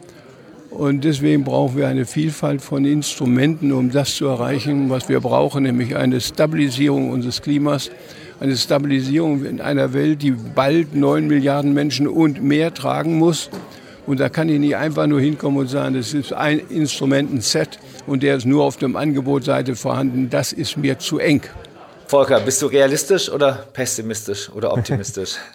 Und 0.70 1.04
deswegen 1.04 1.44
brauchen 1.44 1.76
wir 1.76 1.88
eine 1.88 2.04
Vielfalt 2.04 2.60
von 2.60 2.84
Instrumenten, 2.84 3.72
um 3.72 3.90
das 3.90 4.16
zu 4.16 4.26
erreichen, 4.26 4.90
was 4.90 5.08
wir 5.08 5.20
brauchen, 5.20 5.62
nämlich 5.62 5.96
eine 5.96 6.20
Stabilisierung 6.20 7.10
unseres 7.10 7.40
Klimas, 7.40 7.90
eine 8.38 8.56
Stabilisierung 8.56 9.44
in 9.44 9.60
einer 9.60 9.92
Welt, 9.92 10.22
die 10.22 10.30
bald 10.32 10.94
neun 10.94 11.26
Milliarden 11.26 11.72
Menschen 11.72 12.06
und 12.06 12.42
mehr 12.42 12.74
tragen 12.74 13.16
muss. 13.18 13.50
Und 14.08 14.20
da 14.20 14.30
kann 14.30 14.48
ich 14.48 14.58
nicht 14.58 14.74
einfach 14.74 15.06
nur 15.06 15.20
hinkommen 15.20 15.58
und 15.58 15.66
sagen, 15.68 15.94
das 15.94 16.14
ist 16.14 16.32
ein 16.32 16.60
Instrumentenset 16.70 17.78
und 18.06 18.22
der 18.22 18.36
ist 18.36 18.46
nur 18.46 18.64
auf 18.64 18.78
der 18.78 18.88
Angebotsseite 18.96 19.76
vorhanden. 19.76 20.30
Das 20.30 20.54
ist 20.54 20.78
mir 20.78 20.98
zu 20.98 21.18
eng. 21.18 21.42
Volker, 22.06 22.40
bist 22.40 22.62
du 22.62 22.68
realistisch 22.68 23.30
oder 23.30 23.52
pessimistisch 23.52 24.50
oder 24.50 24.72
optimistisch? 24.72 25.36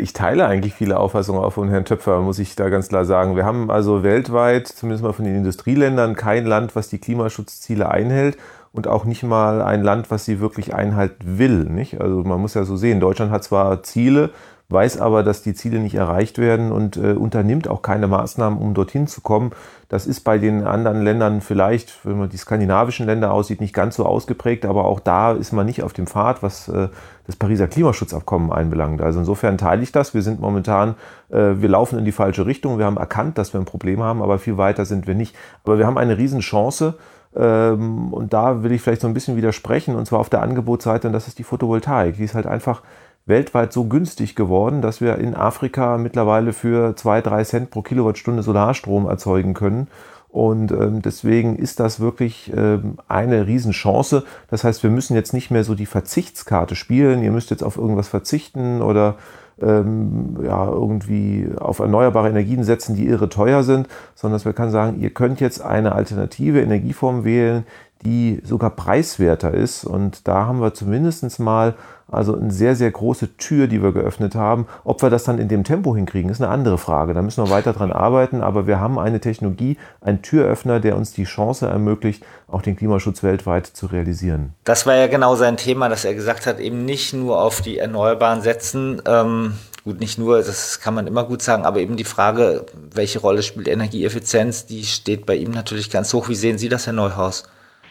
Ich 0.00 0.12
teile 0.12 0.46
eigentlich 0.46 0.74
viele 0.74 0.98
Auffassungen 0.98 1.40
auch 1.40 1.52
von 1.52 1.68
Herrn 1.68 1.84
Töpfer, 1.84 2.20
muss 2.20 2.40
ich 2.40 2.56
da 2.56 2.70
ganz 2.70 2.88
klar 2.88 3.04
sagen. 3.04 3.36
Wir 3.36 3.44
haben 3.44 3.70
also 3.70 4.02
weltweit, 4.02 4.66
zumindest 4.66 5.04
mal 5.04 5.12
von 5.12 5.24
den 5.24 5.36
Industrieländern, 5.36 6.16
kein 6.16 6.44
Land, 6.44 6.74
was 6.74 6.88
die 6.88 6.98
Klimaschutzziele 6.98 7.88
einhält 7.88 8.36
und 8.72 8.88
auch 8.88 9.04
nicht 9.04 9.22
mal 9.22 9.62
ein 9.62 9.84
Land, 9.84 10.10
was 10.10 10.24
sie 10.24 10.40
wirklich 10.40 10.74
einhalten 10.74 11.38
will. 11.38 11.66
Nicht? 11.66 12.00
Also 12.00 12.24
man 12.24 12.40
muss 12.40 12.54
ja 12.54 12.64
so 12.64 12.76
sehen, 12.76 12.98
Deutschland 12.98 13.30
hat 13.30 13.44
zwar 13.44 13.84
Ziele, 13.84 14.30
weiß 14.68 15.00
aber, 15.00 15.22
dass 15.22 15.42
die 15.42 15.54
Ziele 15.54 15.78
nicht 15.78 15.94
erreicht 15.94 16.38
werden 16.38 16.72
und 16.72 16.96
äh, 16.96 17.12
unternimmt 17.12 17.68
auch 17.68 17.82
keine 17.82 18.08
Maßnahmen, 18.08 18.58
um 18.58 18.74
dorthin 18.74 19.06
zu 19.06 19.20
kommen. 19.20 19.52
Das 19.88 20.06
ist 20.08 20.20
bei 20.20 20.38
den 20.38 20.64
anderen 20.64 21.02
Ländern 21.02 21.40
vielleicht, 21.40 22.04
wenn 22.04 22.18
man 22.18 22.28
die 22.28 22.36
skandinavischen 22.36 23.06
Länder 23.06 23.32
aussieht, 23.32 23.60
nicht 23.60 23.72
ganz 23.74 23.94
so 23.94 24.04
ausgeprägt, 24.04 24.66
aber 24.66 24.86
auch 24.86 24.98
da 24.98 25.32
ist 25.32 25.52
man 25.52 25.66
nicht 25.66 25.84
auf 25.84 25.92
dem 25.92 26.08
Pfad, 26.08 26.42
was 26.42 26.68
äh, 26.68 26.88
das 27.26 27.36
Pariser 27.36 27.68
Klimaschutzabkommen 27.68 28.52
einbelangt. 28.52 29.00
Also 29.00 29.20
insofern 29.20 29.56
teile 29.56 29.82
ich 29.82 29.92
das. 29.92 30.14
Wir 30.14 30.22
sind 30.22 30.40
momentan, 30.40 30.96
äh, 31.30 31.54
wir 31.56 31.68
laufen 31.68 31.98
in 31.98 32.04
die 32.04 32.12
falsche 32.12 32.46
Richtung. 32.46 32.78
Wir 32.78 32.86
haben 32.86 32.96
erkannt, 32.96 33.38
dass 33.38 33.52
wir 33.52 33.60
ein 33.60 33.66
Problem 33.66 34.02
haben, 34.02 34.20
aber 34.20 34.40
viel 34.40 34.56
weiter 34.56 34.84
sind 34.84 35.06
wir 35.06 35.14
nicht. 35.14 35.36
Aber 35.64 35.78
wir 35.78 35.86
haben 35.86 35.98
eine 35.98 36.18
Riesenchance. 36.18 36.94
Ähm, 37.36 38.12
und 38.12 38.32
da 38.32 38.62
will 38.62 38.72
ich 38.72 38.80
vielleicht 38.80 39.02
so 39.02 39.08
ein 39.08 39.14
bisschen 39.14 39.36
widersprechen, 39.36 39.94
und 39.94 40.06
zwar 40.06 40.20
auf 40.20 40.30
der 40.30 40.42
Angebotsseite, 40.42 41.06
und 41.06 41.12
das 41.12 41.28
ist 41.28 41.38
die 41.38 41.44
Photovoltaik. 41.44 42.16
Die 42.16 42.24
ist 42.24 42.34
halt 42.34 42.46
einfach 42.46 42.82
weltweit 43.26 43.72
so 43.72 43.84
günstig 43.84 44.36
geworden, 44.36 44.82
dass 44.82 45.00
wir 45.00 45.18
in 45.18 45.34
Afrika 45.34 45.98
mittlerweile 45.98 46.52
für 46.52 46.94
zwei, 46.96 47.20
drei 47.20 47.44
Cent 47.44 47.70
pro 47.70 47.82
Kilowattstunde 47.82 48.42
Solarstrom 48.42 49.06
erzeugen 49.06 49.52
können. 49.52 49.88
Und 50.28 50.70
ähm, 50.70 51.02
deswegen 51.02 51.56
ist 51.56 51.80
das 51.80 51.98
wirklich 51.98 52.52
ähm, 52.54 52.98
eine 53.08 53.46
Riesenchance. 53.46 54.24
Das 54.48 54.64
heißt, 54.64 54.82
wir 54.82 54.90
müssen 54.90 55.14
jetzt 55.14 55.32
nicht 55.32 55.50
mehr 55.50 55.64
so 55.64 55.74
die 55.74 55.86
Verzichtskarte 55.86 56.76
spielen. 56.76 57.22
Ihr 57.22 57.32
müsst 57.32 57.50
jetzt 57.50 57.62
auf 57.62 57.76
irgendwas 57.76 58.08
verzichten 58.08 58.82
oder 58.82 59.16
ähm, 59.60 60.36
ja, 60.44 60.66
irgendwie 60.68 61.48
auf 61.58 61.78
erneuerbare 61.78 62.28
Energien 62.28 62.64
setzen, 62.64 62.94
die 62.94 63.06
irre 63.06 63.30
teuer 63.30 63.62
sind, 63.62 63.88
sondern 64.14 64.36
dass 64.36 64.44
wir 64.44 64.52
können 64.52 64.70
sagen, 64.70 65.00
ihr 65.00 65.10
könnt 65.10 65.40
jetzt 65.40 65.62
eine 65.62 65.92
alternative 65.92 66.60
Energieform 66.60 67.24
wählen, 67.24 67.64
die 68.04 68.42
sogar 68.44 68.70
preiswerter 68.70 69.54
ist. 69.54 69.84
Und 69.84 70.28
da 70.28 70.46
haben 70.46 70.60
wir 70.60 70.74
zumindest 70.74 71.40
mal 71.40 71.74
also 72.08 72.36
eine 72.36 72.52
sehr, 72.52 72.76
sehr 72.76 72.90
große 72.90 73.36
Tür, 73.36 73.66
die 73.66 73.82
wir 73.82 73.92
geöffnet 73.92 74.34
haben. 74.34 74.66
Ob 74.84 75.02
wir 75.02 75.10
das 75.10 75.24
dann 75.24 75.38
in 75.38 75.48
dem 75.48 75.64
Tempo 75.64 75.96
hinkriegen, 75.96 76.30
ist 76.30 76.40
eine 76.40 76.50
andere 76.50 76.78
Frage. 76.78 77.14
Da 77.14 77.22
müssen 77.22 77.44
wir 77.44 77.50
weiter 77.50 77.72
dran 77.72 77.92
arbeiten. 77.92 78.42
Aber 78.42 78.66
wir 78.66 78.78
haben 78.78 78.98
eine 78.98 79.20
Technologie, 79.20 79.76
einen 80.00 80.22
Türöffner, 80.22 80.78
der 80.78 80.96
uns 80.96 81.12
die 81.12 81.24
Chance 81.24 81.66
ermöglicht, 81.66 82.24
auch 82.46 82.62
den 82.62 82.76
Klimaschutz 82.76 83.22
weltweit 83.22 83.66
zu 83.66 83.86
realisieren. 83.86 84.54
Das 84.64 84.86
war 84.86 84.94
ja 84.94 85.08
genau 85.08 85.34
sein 85.34 85.56
Thema, 85.56 85.88
dass 85.88 86.04
er 86.04 86.14
gesagt 86.14 86.46
hat, 86.46 86.60
eben 86.60 86.84
nicht 86.84 87.12
nur 87.12 87.40
auf 87.40 87.60
die 87.60 87.78
Erneuerbaren 87.78 88.40
setzen. 88.40 89.02
Ähm 89.06 89.52
gut, 89.86 90.00
nicht 90.00 90.18
nur, 90.18 90.38
das 90.38 90.80
kann 90.80 90.94
man 90.94 91.06
immer 91.06 91.22
gut 91.24 91.42
sagen, 91.42 91.64
aber 91.64 91.78
eben 91.78 91.96
die 91.96 92.04
Frage, 92.04 92.66
welche 92.92 93.20
Rolle 93.20 93.42
spielt 93.42 93.68
Energieeffizienz, 93.68 94.66
die 94.66 94.82
steht 94.82 95.26
bei 95.26 95.36
ihm 95.36 95.52
natürlich 95.52 95.90
ganz 95.90 96.12
hoch. 96.12 96.28
Wie 96.28 96.34
sehen 96.34 96.58
Sie 96.58 96.68
das, 96.68 96.86
Herr 96.86 96.92
Neuhaus? 96.92 97.44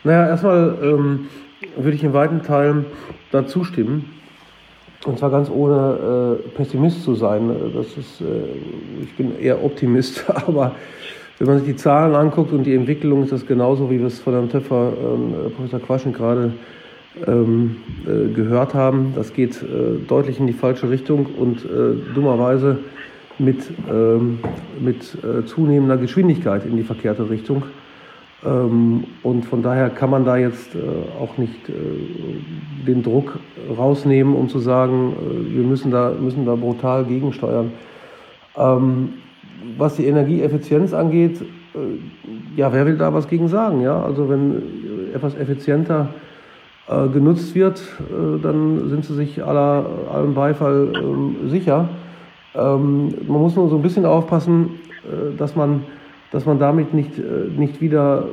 Naja, 0.04 0.28
erstmal 0.28 0.78
ähm, 0.84 1.30
würde 1.78 1.96
ich 1.96 2.04
in 2.04 2.14
weiten 2.14 2.44
Teilen 2.44 2.86
da 3.36 3.48
zustimmen. 3.48 4.10
Und 5.06 5.20
zwar 5.20 5.30
ganz 5.30 5.50
ohne 5.52 6.40
äh, 6.46 6.50
Pessimist 6.56 7.04
zu 7.04 7.14
sein. 7.14 7.52
Das 7.76 7.88
ist, 7.98 8.22
äh, 8.22 9.04
ich 9.04 9.16
bin 9.16 9.40
eher 9.40 9.64
Optimist, 9.64 10.26
aber 10.48 10.76
wenn 11.38 11.48
man 11.48 11.60
sich 11.60 11.68
die 11.68 11.76
Zahlen 11.76 12.16
anguckt 12.16 12.54
und 12.54 12.64
die 12.64 12.74
Entwicklung, 12.74 13.24
ist 13.24 13.32
das 13.32 13.46
genauso, 13.46 13.92
wie 13.92 14.00
wir 14.00 14.08
es 14.08 14.20
von 14.20 14.34
Herrn 14.34 14.50
Töpfer, 14.50 14.94
äh, 14.94 15.50
Professor 15.50 15.80
Quaschen 15.80 16.14
gerade 16.14 16.54
ähm, 17.28 17.78
äh, 18.06 18.34
gehört 18.34 18.74
haben. 18.74 19.14
Das 19.16 19.34
geht 19.34 19.62
äh, 19.62 20.06
deutlich 20.08 20.40
in 20.40 20.48
die 20.48 20.54
falsche 20.54 20.90
Richtung 20.90 21.28
und 21.38 21.64
äh, 21.64 22.14
dummerweise 22.14 22.80
mit, 23.38 23.70
ähm, 23.92 24.40
mit 24.80 25.18
zunehmender 25.46 25.98
Geschwindigkeit 25.98 26.66
in 26.66 26.78
die 26.78 26.84
verkehrte 26.84 27.30
Richtung. 27.30 27.64
Ähm, 28.46 29.06
und 29.24 29.46
von 29.46 29.64
daher 29.64 29.90
kann 29.90 30.10
man 30.12 30.24
da 30.24 30.38
jetzt 30.38 30.76
äh, 30.76 30.80
auch 31.20 31.38
nicht 31.38 31.68
äh, 31.68 31.74
den 32.86 33.02
Druck 33.02 33.40
rausnehmen, 33.76 34.36
um 34.36 34.50
zu 34.50 34.60
sagen, 34.60 35.14
äh, 35.14 35.56
wir 35.56 35.64
müssen 35.64 35.90
da, 35.90 36.12
müssen 36.12 36.46
da 36.46 36.56
brutal 36.56 37.06
gegensteuern. 37.06 37.72
Ähm, 38.56 39.14
was 39.78 39.96
die 39.96 40.06
Energieeffizienz 40.06 40.94
angeht, 40.94 41.44
ja, 42.56 42.72
wer 42.72 42.86
will 42.86 42.98
da 42.98 43.14
was 43.14 43.28
gegen 43.28 43.48
sagen? 43.48 43.82
Ja? 43.82 44.02
Also 44.02 44.30
wenn 44.30 44.62
etwas 45.14 45.36
effizienter 45.36 46.10
genutzt 47.12 47.56
wird, 47.56 47.82
dann 48.44 48.90
sind 48.90 49.04
sie 49.04 49.16
sich 49.16 49.44
aller, 49.44 49.86
allem 50.14 50.36
Beifall 50.36 50.94
ähm, 50.96 51.50
sicher. 51.50 51.90
man 52.54 53.12
muss 53.28 53.56
nur 53.56 53.70
so 53.70 53.76
ein 53.78 53.82
bisschen 53.82 54.06
aufpassen, 54.06 54.80
dass 55.38 55.56
man 55.56 55.82
dass 56.36 56.46
man 56.46 56.60
damit 56.60 56.94
nicht, 56.94 57.18
äh, 57.18 57.48
nicht 57.58 57.80
wieder 57.80 58.26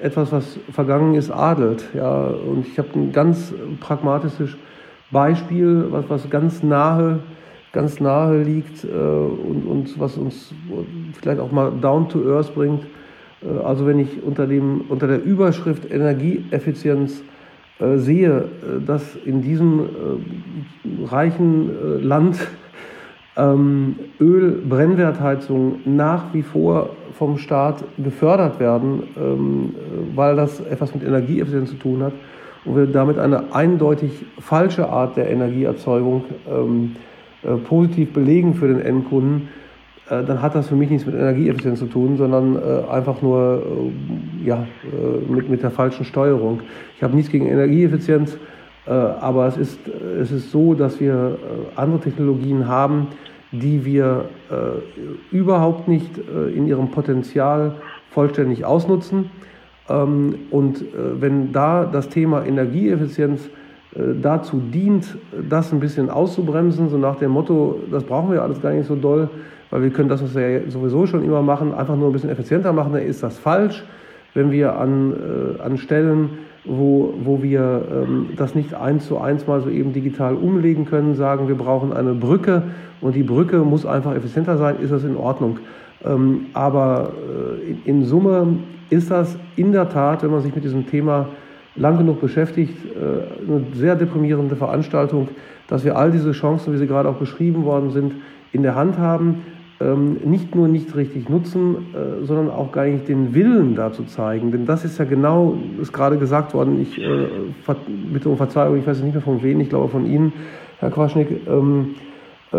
etwas, 0.00 0.32
was 0.32 0.58
vergangen 0.72 1.14
ist, 1.14 1.30
adelt. 1.30 1.84
Ja? 1.94 2.26
Und 2.26 2.66
ich 2.66 2.76
habe 2.80 2.88
ein 2.96 3.12
ganz 3.12 3.54
pragmatisches 3.78 4.56
Beispiel, 5.12 5.86
was, 5.90 6.10
was 6.10 6.28
ganz 6.28 6.64
nahe, 6.64 7.20
ganz 7.70 8.00
nahe 8.00 8.42
liegt 8.42 8.82
äh, 8.82 8.88
und, 8.88 9.66
und 9.68 10.00
was 10.00 10.16
uns 10.16 10.52
vielleicht 11.12 11.38
auch 11.38 11.52
mal 11.52 11.70
down 11.80 12.08
to 12.08 12.28
earth 12.28 12.52
bringt. 12.56 12.86
Äh, 13.40 13.64
also 13.64 13.86
wenn 13.86 14.00
ich 14.00 14.20
unter, 14.24 14.48
dem, 14.48 14.80
unter 14.88 15.06
der 15.06 15.22
Überschrift 15.22 15.88
Energieeffizienz 15.88 17.22
äh, 17.78 17.98
sehe, 17.98 18.30
äh, 18.30 18.84
dass 18.84 19.14
in 19.24 19.42
diesem 19.42 19.86
reichen 21.04 21.70
Land 22.02 22.36
ähm, 23.36 23.96
Öl-Brennwertheizungen 24.20 25.80
nach 25.84 26.32
wie 26.32 26.42
vor 26.42 26.90
vom 27.18 27.38
Staat 27.38 27.84
gefördert 27.98 28.60
werden, 28.60 29.04
ähm, 29.16 29.74
weil 30.14 30.36
das 30.36 30.60
etwas 30.60 30.94
mit 30.94 31.04
Energieeffizienz 31.04 31.70
zu 31.70 31.76
tun 31.76 32.02
hat 32.02 32.12
und 32.64 32.76
wir 32.76 32.86
damit 32.86 33.18
eine 33.18 33.54
eindeutig 33.54 34.24
falsche 34.38 34.88
Art 34.88 35.16
der 35.16 35.30
Energieerzeugung 35.30 36.24
ähm, 36.50 36.96
äh, 37.42 37.56
positiv 37.56 38.12
belegen 38.12 38.54
für 38.54 38.68
den 38.68 38.80
Endkunden, 38.80 39.48
äh, 40.08 40.22
dann 40.24 40.42
hat 40.42 40.54
das 40.54 40.68
für 40.68 40.76
mich 40.76 40.90
nichts 40.90 41.06
mit 41.06 41.14
Energieeffizienz 41.14 41.78
zu 41.78 41.86
tun, 41.86 42.16
sondern 42.16 42.56
äh, 42.56 42.90
einfach 42.90 43.22
nur 43.22 43.62
äh, 44.42 44.46
ja, 44.46 44.66
äh, 44.84 45.32
mit, 45.32 45.48
mit 45.48 45.62
der 45.62 45.70
falschen 45.70 46.04
Steuerung. 46.04 46.60
Ich 46.96 47.02
habe 47.02 47.14
nichts 47.14 47.30
gegen 47.30 47.46
Energieeffizienz, 47.46 48.36
aber 48.86 49.46
es 49.46 49.56
ist, 49.56 49.78
es 50.20 50.30
ist 50.30 50.50
so, 50.50 50.74
dass 50.74 51.00
wir 51.00 51.38
andere 51.74 52.00
Technologien 52.00 52.68
haben, 52.68 53.08
die 53.60 53.84
wir 53.84 54.26
äh, 54.50 55.34
überhaupt 55.34 55.86
nicht 55.88 56.18
äh, 56.18 56.50
in 56.50 56.66
ihrem 56.66 56.90
Potenzial 56.90 57.76
vollständig 58.10 58.64
ausnutzen. 58.64 59.30
Ähm, 59.88 60.36
und 60.50 60.82
äh, 60.82 61.20
wenn 61.20 61.52
da 61.52 61.84
das 61.84 62.08
Thema 62.08 62.44
Energieeffizienz 62.44 63.48
äh, 63.94 64.00
dazu 64.20 64.60
dient, 64.72 65.16
das 65.48 65.72
ein 65.72 65.80
bisschen 65.80 66.10
auszubremsen, 66.10 66.88
so 66.88 66.98
nach 66.98 67.16
dem 67.16 67.30
Motto, 67.30 67.80
das 67.90 68.02
brauchen 68.04 68.32
wir 68.32 68.42
alles 68.42 68.60
gar 68.60 68.72
nicht 68.72 68.86
so 68.86 68.96
doll, 68.96 69.28
weil 69.70 69.82
wir 69.82 69.90
können 69.90 70.08
das, 70.08 70.22
was 70.22 70.34
wir 70.34 70.62
sowieso 70.68 71.06
schon 71.06 71.24
immer 71.24 71.42
machen, 71.42 71.74
einfach 71.74 71.96
nur 71.96 72.08
ein 72.08 72.12
bisschen 72.12 72.30
effizienter 72.30 72.72
machen, 72.72 72.92
dann 72.92 73.02
ist 73.02 73.22
das 73.22 73.38
falsch. 73.38 73.84
Wenn 74.32 74.50
wir 74.50 74.76
an, 74.76 75.12
äh, 75.12 75.62
an 75.62 75.76
Stellen 75.78 76.30
wo, 76.64 77.14
wo 77.22 77.42
wir 77.42 77.82
ähm, 77.92 78.28
das 78.36 78.54
nicht 78.54 78.74
eins 78.74 79.06
zu 79.06 79.18
eins 79.18 79.46
mal 79.46 79.60
so 79.60 79.68
eben 79.68 79.92
digital 79.92 80.34
umlegen 80.34 80.86
können, 80.86 81.14
sagen, 81.14 81.48
wir 81.48 81.56
brauchen 81.56 81.92
eine 81.92 82.14
Brücke 82.14 82.62
und 83.00 83.14
die 83.14 83.22
Brücke 83.22 83.58
muss 83.58 83.84
einfach 83.84 84.14
effizienter 84.14 84.56
sein, 84.56 84.76
ist 84.80 84.92
das 84.92 85.04
in 85.04 85.16
Ordnung. 85.16 85.58
Ähm, 86.04 86.46
aber 86.54 87.12
äh, 87.58 87.88
in, 87.88 88.04
Summe 88.04 88.58
ist 88.90 89.10
das 89.10 89.36
in 89.56 89.72
der 89.72 89.90
Tat, 89.90 90.22
wenn 90.22 90.30
man 90.30 90.40
sich 90.40 90.54
mit 90.54 90.64
diesem 90.64 90.86
Thema 90.86 91.28
lang 91.76 91.98
genug 91.98 92.20
beschäftigt, 92.20 92.76
äh, 92.94 93.50
eine 93.50 93.64
sehr 93.74 93.94
deprimierende 93.96 94.56
Veranstaltung, 94.56 95.28
dass 95.68 95.84
wir 95.84 95.96
all 95.96 96.10
diese 96.10 96.32
Chancen, 96.32 96.72
wie 96.72 96.78
sie 96.78 96.86
gerade 96.86 97.08
auch 97.08 97.16
beschrieben 97.16 97.64
worden 97.64 97.90
sind, 97.90 98.14
in 98.52 98.62
der 98.62 98.74
Hand 98.74 98.98
haben. 98.98 99.42
Äh, 99.84 99.92
ähm, 99.92 100.16
nicht 100.24 100.54
nur 100.54 100.68
nicht 100.68 100.94
richtig 100.96 101.28
nutzen, 101.28 101.76
äh, 101.94 102.24
sondern 102.24 102.50
auch 102.50 102.72
gar 102.72 102.86
nicht 102.86 103.08
den 103.08 103.34
Willen 103.34 103.74
dazu 103.74 104.04
zeigen. 104.04 104.50
Denn 104.50 104.66
das 104.66 104.84
ist 104.84 104.98
ja 104.98 105.04
genau, 105.04 105.56
ist 105.80 105.92
gerade 105.92 106.18
gesagt 106.18 106.54
worden, 106.54 106.80
ich 106.80 107.00
äh, 107.00 107.26
bitte 108.12 108.28
um 108.28 108.36
Verzeihung, 108.36 108.78
ich 108.78 108.86
weiß 108.86 109.02
nicht 109.02 109.14
mehr 109.14 109.22
von 109.22 109.42
wem, 109.42 109.60
ich 109.60 109.68
glaube 109.68 109.88
von 109.88 110.06
Ihnen, 110.06 110.32
Herr 110.80 110.90
Quaschnik, 110.90 111.28
ähm, 111.46 111.94
äh, 112.52 112.56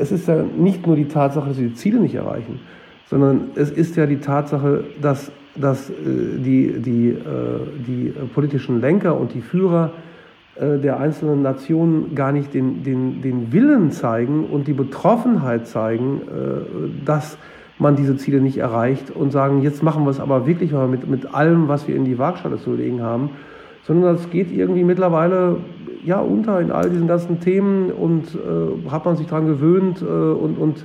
es 0.00 0.12
ist 0.12 0.28
ja 0.28 0.42
nicht 0.42 0.86
nur 0.86 0.96
die 0.96 1.06
Tatsache, 1.06 1.48
dass 1.48 1.56
Sie 1.56 1.68
die 1.68 1.74
Ziele 1.74 2.00
nicht 2.00 2.14
erreichen, 2.14 2.60
sondern 3.06 3.50
es 3.54 3.70
ist 3.70 3.96
ja 3.96 4.06
die 4.06 4.18
Tatsache, 4.18 4.84
dass, 5.00 5.32
dass 5.56 5.90
die, 5.90 6.74
die, 6.78 7.16
die 7.86 8.12
politischen 8.34 8.82
Lenker 8.82 9.18
und 9.18 9.32
die 9.32 9.40
Führer 9.40 9.92
der 10.60 10.98
einzelnen 10.98 11.42
Nationen 11.42 12.14
gar 12.14 12.32
nicht 12.32 12.52
den, 12.52 12.82
den, 12.82 13.22
den 13.22 13.52
Willen 13.52 13.90
zeigen 13.90 14.44
und 14.44 14.66
die 14.66 14.72
Betroffenheit 14.72 15.66
zeigen, 15.66 16.22
äh, 16.22 17.04
dass 17.04 17.38
man 17.78 17.96
diese 17.96 18.16
Ziele 18.16 18.40
nicht 18.40 18.58
erreicht 18.58 19.10
und 19.10 19.30
sagen, 19.30 19.62
jetzt 19.62 19.82
machen 19.82 20.04
wir 20.04 20.10
es 20.10 20.20
aber 20.20 20.46
wirklich 20.46 20.72
mal 20.72 20.88
mit, 20.88 21.08
mit 21.08 21.32
allem, 21.32 21.68
was 21.68 21.86
wir 21.86 21.94
in 21.94 22.04
die 22.04 22.18
Waagschale 22.18 22.58
zu 22.58 22.74
legen 22.74 23.02
haben, 23.02 23.30
sondern 23.84 24.16
das 24.16 24.30
geht 24.30 24.50
irgendwie 24.50 24.84
mittlerweile 24.84 25.58
ja 26.04 26.18
unter 26.20 26.60
in 26.60 26.70
all 26.70 26.90
diesen 26.90 27.06
ganzen 27.06 27.40
Themen 27.40 27.90
und 27.90 28.34
äh, 28.34 28.90
hat 28.90 29.04
man 29.04 29.16
sich 29.16 29.26
daran 29.26 29.46
gewöhnt 29.46 30.02
äh, 30.02 30.04
und, 30.04 30.58
und 30.58 30.84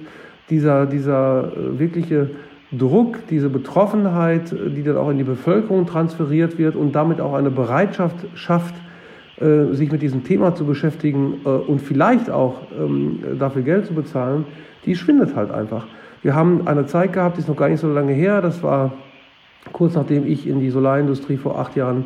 dieser, 0.50 0.86
dieser 0.86 1.52
äh, 1.52 1.80
wirkliche 1.80 2.30
Druck, 2.72 3.28
diese 3.30 3.50
Betroffenheit, 3.50 4.52
die 4.52 4.84
dann 4.84 4.98
auch 4.98 5.10
in 5.10 5.18
die 5.18 5.24
Bevölkerung 5.24 5.86
transferiert 5.86 6.58
wird 6.58 6.76
und 6.76 6.94
damit 6.94 7.22
auch 7.22 7.34
eine 7.34 7.52
Bereitschaft 7.52 8.16
schafft, 8.34 8.74
äh, 9.40 9.74
sich 9.74 9.92
mit 9.92 10.02
diesem 10.02 10.24
Thema 10.24 10.56
zu 10.56 10.66
beschäftigen 10.66 11.42
äh, 11.46 11.50
und 11.50 11.82
vielleicht 11.82 12.30
auch 12.30 12.62
ähm, 12.78 13.20
dafür 13.40 13.64
Geld 13.64 13.86
zu 13.86 13.94
bezahlen, 13.94 14.46
die 14.86 14.96
schwindet 14.96 15.36
halt 15.36 15.52
einfach. 15.52 15.88
Wir 16.22 16.36
haben 16.36 16.68
eine 16.68 16.86
Zeit 16.86 17.14
gehabt, 17.14 17.38
die 17.38 17.42
ist 17.42 17.50
noch 17.50 17.58
gar 17.58 17.70
nicht 17.70 17.80
so 17.80 17.92
lange 17.92 18.14
her, 18.14 18.42
das 18.42 18.64
war 18.64 18.94
kurz 19.72 19.96
nachdem 19.96 20.26
ich 20.28 20.48
in 20.48 20.60
die 20.60 20.70
Solarindustrie 20.70 21.38
vor 21.38 21.58
acht 21.60 21.76
Jahren 21.76 22.06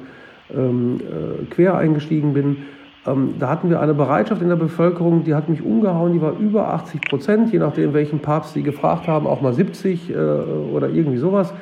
ähm, 0.55 0.99
äh, 1.01 1.45
quer 1.45 1.75
eingestiegen 1.75 2.33
bin. 2.33 2.57
Ähm, 3.05 3.35
da 3.39 3.49
hatten 3.49 3.69
wir 3.69 3.81
eine 3.81 3.93
Bereitschaft 3.93 4.41
in 4.41 4.49
der 4.49 4.55
Bevölkerung, 4.55 5.23
die 5.23 5.33
hat 5.33 5.49
mich 5.49 5.61
umgehauen, 5.61 6.13
die 6.13 6.21
war 6.21 6.37
über 6.37 6.73
80 6.73 7.01
Prozent, 7.01 7.51
je 7.51 7.59
nachdem, 7.59 7.93
welchen 7.93 8.19
Papst 8.19 8.53
sie 8.53 8.63
gefragt 8.63 9.07
haben, 9.07 9.27
auch 9.27 9.41
mal 9.41 9.53
70 9.53 10.09
äh, 10.09 10.13
oder 10.15 10.89
irgendwie 10.89 11.17
sowas, 11.17 11.53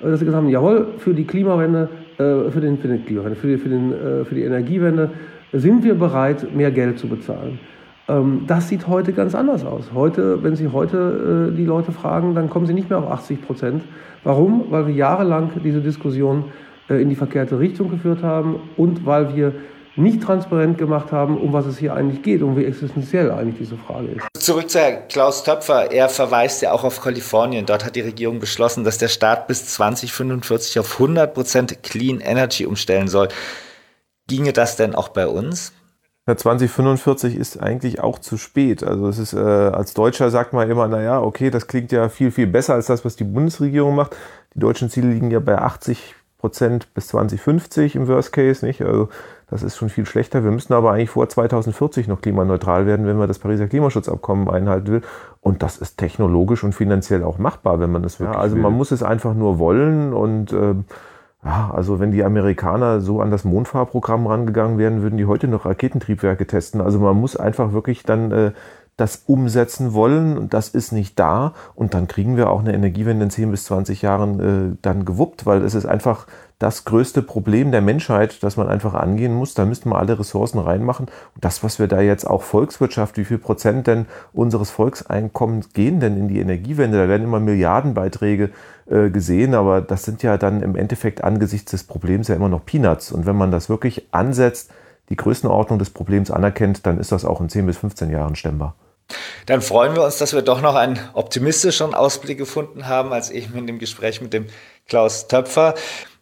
äh, 0.00 0.10
dass 0.10 0.20
sie 0.20 0.24
gesagt 0.24 0.42
haben, 0.42 0.50
jawohl, 0.50 0.88
für 0.98 1.14
die 1.14 1.24
Klimawende 1.24 1.88
für, 2.16 2.60
den, 2.60 2.78
für, 2.78 2.88
den 2.88 3.04
Klimawandel, 3.04 3.36
für, 3.36 3.46
die, 3.46 3.58
für, 3.58 3.68
den, 3.68 3.92
äh, 3.92 4.24
für 4.24 4.34
die 4.34 4.42
Energiewende, 4.42 5.10
sind 5.52 5.84
wir 5.84 5.94
bereit, 5.94 6.54
mehr 6.54 6.70
Geld 6.70 6.98
zu 6.98 7.08
bezahlen. 7.08 7.58
Ähm, 8.08 8.44
das 8.46 8.68
sieht 8.68 8.88
heute 8.88 9.12
ganz 9.12 9.34
anders 9.34 9.64
aus. 9.64 9.92
Heute, 9.94 10.42
wenn 10.42 10.56
Sie 10.56 10.68
heute 10.68 11.50
äh, 11.52 11.56
die 11.56 11.64
Leute 11.64 11.92
fragen, 11.92 12.34
dann 12.34 12.50
kommen 12.50 12.66
sie 12.66 12.74
nicht 12.74 12.90
mehr 12.90 12.98
auf 12.98 13.10
80 13.10 13.42
Prozent. 13.42 13.84
Warum? 14.24 14.66
Weil 14.70 14.86
wir 14.86 14.94
jahrelang 14.94 15.50
diese 15.62 15.80
Diskussion 15.80 16.44
in 16.88 17.08
die 17.08 17.14
verkehrte 17.14 17.58
Richtung 17.58 17.90
geführt 17.90 18.22
haben 18.22 18.56
und 18.76 19.06
weil 19.06 19.34
wir 19.34 19.52
nicht 19.96 20.22
transparent 20.22 20.78
gemacht 20.78 21.12
haben, 21.12 21.38
um 21.38 21.52
was 21.52 21.66
es 21.66 21.78
hier 21.78 21.94
eigentlich 21.94 22.22
geht 22.22 22.42
und 22.42 22.56
wie 22.56 22.64
existenziell 22.64 23.30
eigentlich 23.30 23.58
diese 23.58 23.76
Frage 23.76 24.08
ist. 24.08 24.26
Zurück 24.38 24.70
zu 24.70 24.78
Herrn 24.78 25.08
Klaus 25.08 25.44
Töpfer. 25.44 25.90
Er 25.90 26.08
verweist 26.08 26.62
ja 26.62 26.72
auch 26.72 26.84
auf 26.84 27.00
Kalifornien. 27.00 27.66
Dort 27.66 27.84
hat 27.84 27.96
die 27.96 28.00
Regierung 28.00 28.40
beschlossen, 28.40 28.84
dass 28.84 28.98
der 28.98 29.08
Staat 29.08 29.46
bis 29.46 29.66
2045 29.68 30.78
auf 30.78 30.94
100 30.94 31.34
Prozent 31.34 31.82
Clean 31.82 32.20
Energy 32.20 32.66
umstellen 32.66 33.08
soll. 33.08 33.28
Ginge 34.28 34.52
das 34.52 34.76
denn 34.76 34.94
auch 34.94 35.08
bei 35.08 35.26
uns? 35.26 35.72
Ja, 36.26 36.36
2045 36.36 37.34
ist 37.34 37.60
eigentlich 37.60 38.00
auch 38.00 38.20
zu 38.20 38.38
spät. 38.38 38.84
Also 38.84 39.08
es 39.08 39.18
ist 39.18 39.32
äh, 39.32 39.38
als 39.38 39.92
Deutscher 39.92 40.30
sagt 40.30 40.52
man 40.52 40.70
immer, 40.70 40.86
naja, 40.86 41.20
okay, 41.20 41.50
das 41.50 41.66
klingt 41.66 41.90
ja 41.90 42.08
viel, 42.08 42.30
viel 42.30 42.46
besser 42.46 42.74
als 42.74 42.86
das, 42.86 43.04
was 43.04 43.16
die 43.16 43.24
Bundesregierung 43.24 43.96
macht. 43.96 44.16
Die 44.54 44.60
deutschen 44.60 44.88
Ziele 44.88 45.08
liegen 45.08 45.32
ja 45.32 45.40
bei 45.40 45.58
80 45.58 46.14
Prozent 46.38 46.94
bis 46.94 47.08
2050 47.08 47.96
im 47.96 48.06
Worst 48.06 48.32
Case, 48.32 48.64
nicht? 48.64 48.82
Also 48.82 49.08
das 49.52 49.62
ist 49.62 49.76
schon 49.76 49.90
viel 49.90 50.06
schlechter. 50.06 50.44
Wir 50.44 50.50
müssen 50.50 50.72
aber 50.72 50.92
eigentlich 50.92 51.10
vor 51.10 51.28
2040 51.28 52.08
noch 52.08 52.22
klimaneutral 52.22 52.86
werden, 52.86 53.06
wenn 53.06 53.18
man 53.18 53.28
das 53.28 53.38
Pariser 53.38 53.68
Klimaschutzabkommen 53.68 54.48
einhalten 54.48 54.86
will. 54.86 55.02
Und 55.42 55.62
das 55.62 55.76
ist 55.76 55.98
technologisch 55.98 56.64
und 56.64 56.74
finanziell 56.74 57.22
auch 57.22 57.36
machbar, 57.36 57.78
wenn 57.78 57.92
man 57.92 58.02
das 58.02 58.18
wirklich 58.18 58.34
ja, 58.34 58.40
Also 58.40 58.56
will. 58.56 58.62
man 58.62 58.72
muss 58.72 58.92
es 58.92 59.02
einfach 59.02 59.34
nur 59.34 59.58
wollen 59.58 60.14
und 60.14 60.54
äh, 60.54 60.74
ja, 61.44 61.70
also 61.74 62.00
wenn 62.00 62.12
die 62.12 62.24
Amerikaner 62.24 63.02
so 63.02 63.20
an 63.20 63.30
das 63.30 63.44
Mondfahrprogramm 63.44 64.26
rangegangen 64.26 64.78
wären, 64.78 65.02
würden 65.02 65.18
die 65.18 65.26
heute 65.26 65.48
noch 65.48 65.66
Raketentriebwerke 65.66 66.46
testen. 66.46 66.80
Also 66.80 66.98
man 66.98 67.16
muss 67.16 67.36
einfach 67.36 67.74
wirklich 67.74 68.04
dann 68.04 68.32
äh, 68.32 68.52
das 68.96 69.24
umsetzen 69.26 69.94
wollen 69.94 70.36
und 70.36 70.54
das 70.54 70.68
ist 70.68 70.92
nicht 70.92 71.18
da 71.18 71.54
und 71.74 71.94
dann 71.94 72.08
kriegen 72.08 72.36
wir 72.36 72.50
auch 72.50 72.60
eine 72.60 72.74
Energiewende 72.74 73.24
in 73.24 73.30
10 73.30 73.50
bis 73.50 73.64
20 73.64 74.02
Jahren 74.02 74.40
äh, 74.72 74.76
dann 74.82 75.04
gewuppt, 75.04 75.46
weil 75.46 75.62
es 75.62 75.74
ist 75.74 75.86
einfach 75.86 76.26
das 76.62 76.84
größte 76.84 77.22
Problem 77.22 77.72
der 77.72 77.80
Menschheit, 77.80 78.40
das 78.44 78.56
man 78.56 78.68
einfach 78.68 78.94
angehen 78.94 79.34
muss. 79.34 79.54
Da 79.54 79.64
müssten 79.64 79.90
wir 79.90 79.98
alle 79.98 80.16
Ressourcen 80.16 80.60
reinmachen. 80.60 81.06
Und 81.34 81.44
das, 81.44 81.64
was 81.64 81.80
wir 81.80 81.88
da 81.88 82.00
jetzt 82.00 82.24
auch 82.24 82.42
Volkswirtschaft, 82.42 83.16
wie 83.16 83.24
viel 83.24 83.38
Prozent 83.38 83.88
denn 83.88 84.06
unseres 84.32 84.70
Volkseinkommens 84.70 85.72
gehen 85.72 85.98
denn 85.98 86.16
in 86.16 86.28
die 86.28 86.38
Energiewende? 86.38 86.98
Da 86.98 87.08
werden 87.08 87.24
immer 87.24 87.40
Milliardenbeiträge 87.40 88.50
äh, 88.88 89.10
gesehen, 89.10 89.54
aber 89.54 89.80
das 89.80 90.04
sind 90.04 90.22
ja 90.22 90.38
dann 90.38 90.62
im 90.62 90.76
Endeffekt 90.76 91.24
angesichts 91.24 91.72
des 91.72 91.82
Problems 91.82 92.28
ja 92.28 92.36
immer 92.36 92.48
noch 92.48 92.64
Peanuts. 92.64 93.10
Und 93.10 93.26
wenn 93.26 93.36
man 93.36 93.50
das 93.50 93.68
wirklich 93.68 94.06
ansetzt, 94.12 94.70
die 95.08 95.16
Größenordnung 95.16 95.78
des 95.78 95.90
Problems 95.90 96.30
anerkennt, 96.30 96.86
dann 96.86 96.98
ist 96.98 97.12
das 97.12 97.24
auch 97.24 97.40
in 97.40 97.48
10 97.48 97.66
bis 97.66 97.78
15 97.78 98.10
Jahren 98.10 98.36
stemmbar. 98.36 98.74
Dann 99.46 99.60
freuen 99.60 99.94
wir 99.94 100.02
uns, 100.02 100.18
dass 100.18 100.32
wir 100.32 100.42
doch 100.42 100.60
noch 100.62 100.74
einen 100.74 100.98
optimistischeren 101.12 101.94
Ausblick 101.94 102.38
gefunden 102.38 102.86
haben, 102.86 103.12
als 103.12 103.30
eben 103.30 103.56
in 103.58 103.66
dem 103.66 103.78
Gespräch 103.78 104.20
mit 104.20 104.32
dem 104.32 104.46
Klaus 104.88 105.28
Töpfer. 105.28 105.74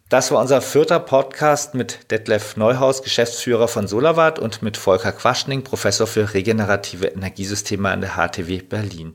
Das 0.09 0.29
war 0.31 0.41
unser 0.41 0.61
vierter 0.61 0.99
Podcast 0.99 1.73
mit 1.73 2.11
Detlef 2.11 2.57
Neuhaus, 2.57 3.01
Geschäftsführer 3.01 3.69
von 3.69 3.87
Solarwatt 3.87 4.39
und 4.39 4.61
mit 4.61 4.75
Volker 4.75 5.13
Quaschning, 5.13 5.63
Professor 5.63 6.05
für 6.05 6.33
regenerative 6.33 7.07
Energiesysteme 7.07 7.89
an 7.89 8.01
der 8.01 8.17
HTW 8.17 8.61
Berlin. 8.61 9.13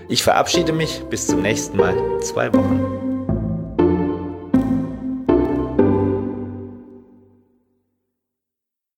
Ich 0.09 0.23
verabschiede 0.23 0.73
mich 0.73 1.03
bis 1.11 1.27
zum 1.27 1.43
nächsten 1.43 1.77
Mal. 1.77 1.95
Zwei 2.21 2.51
Wochen. 2.53 3.04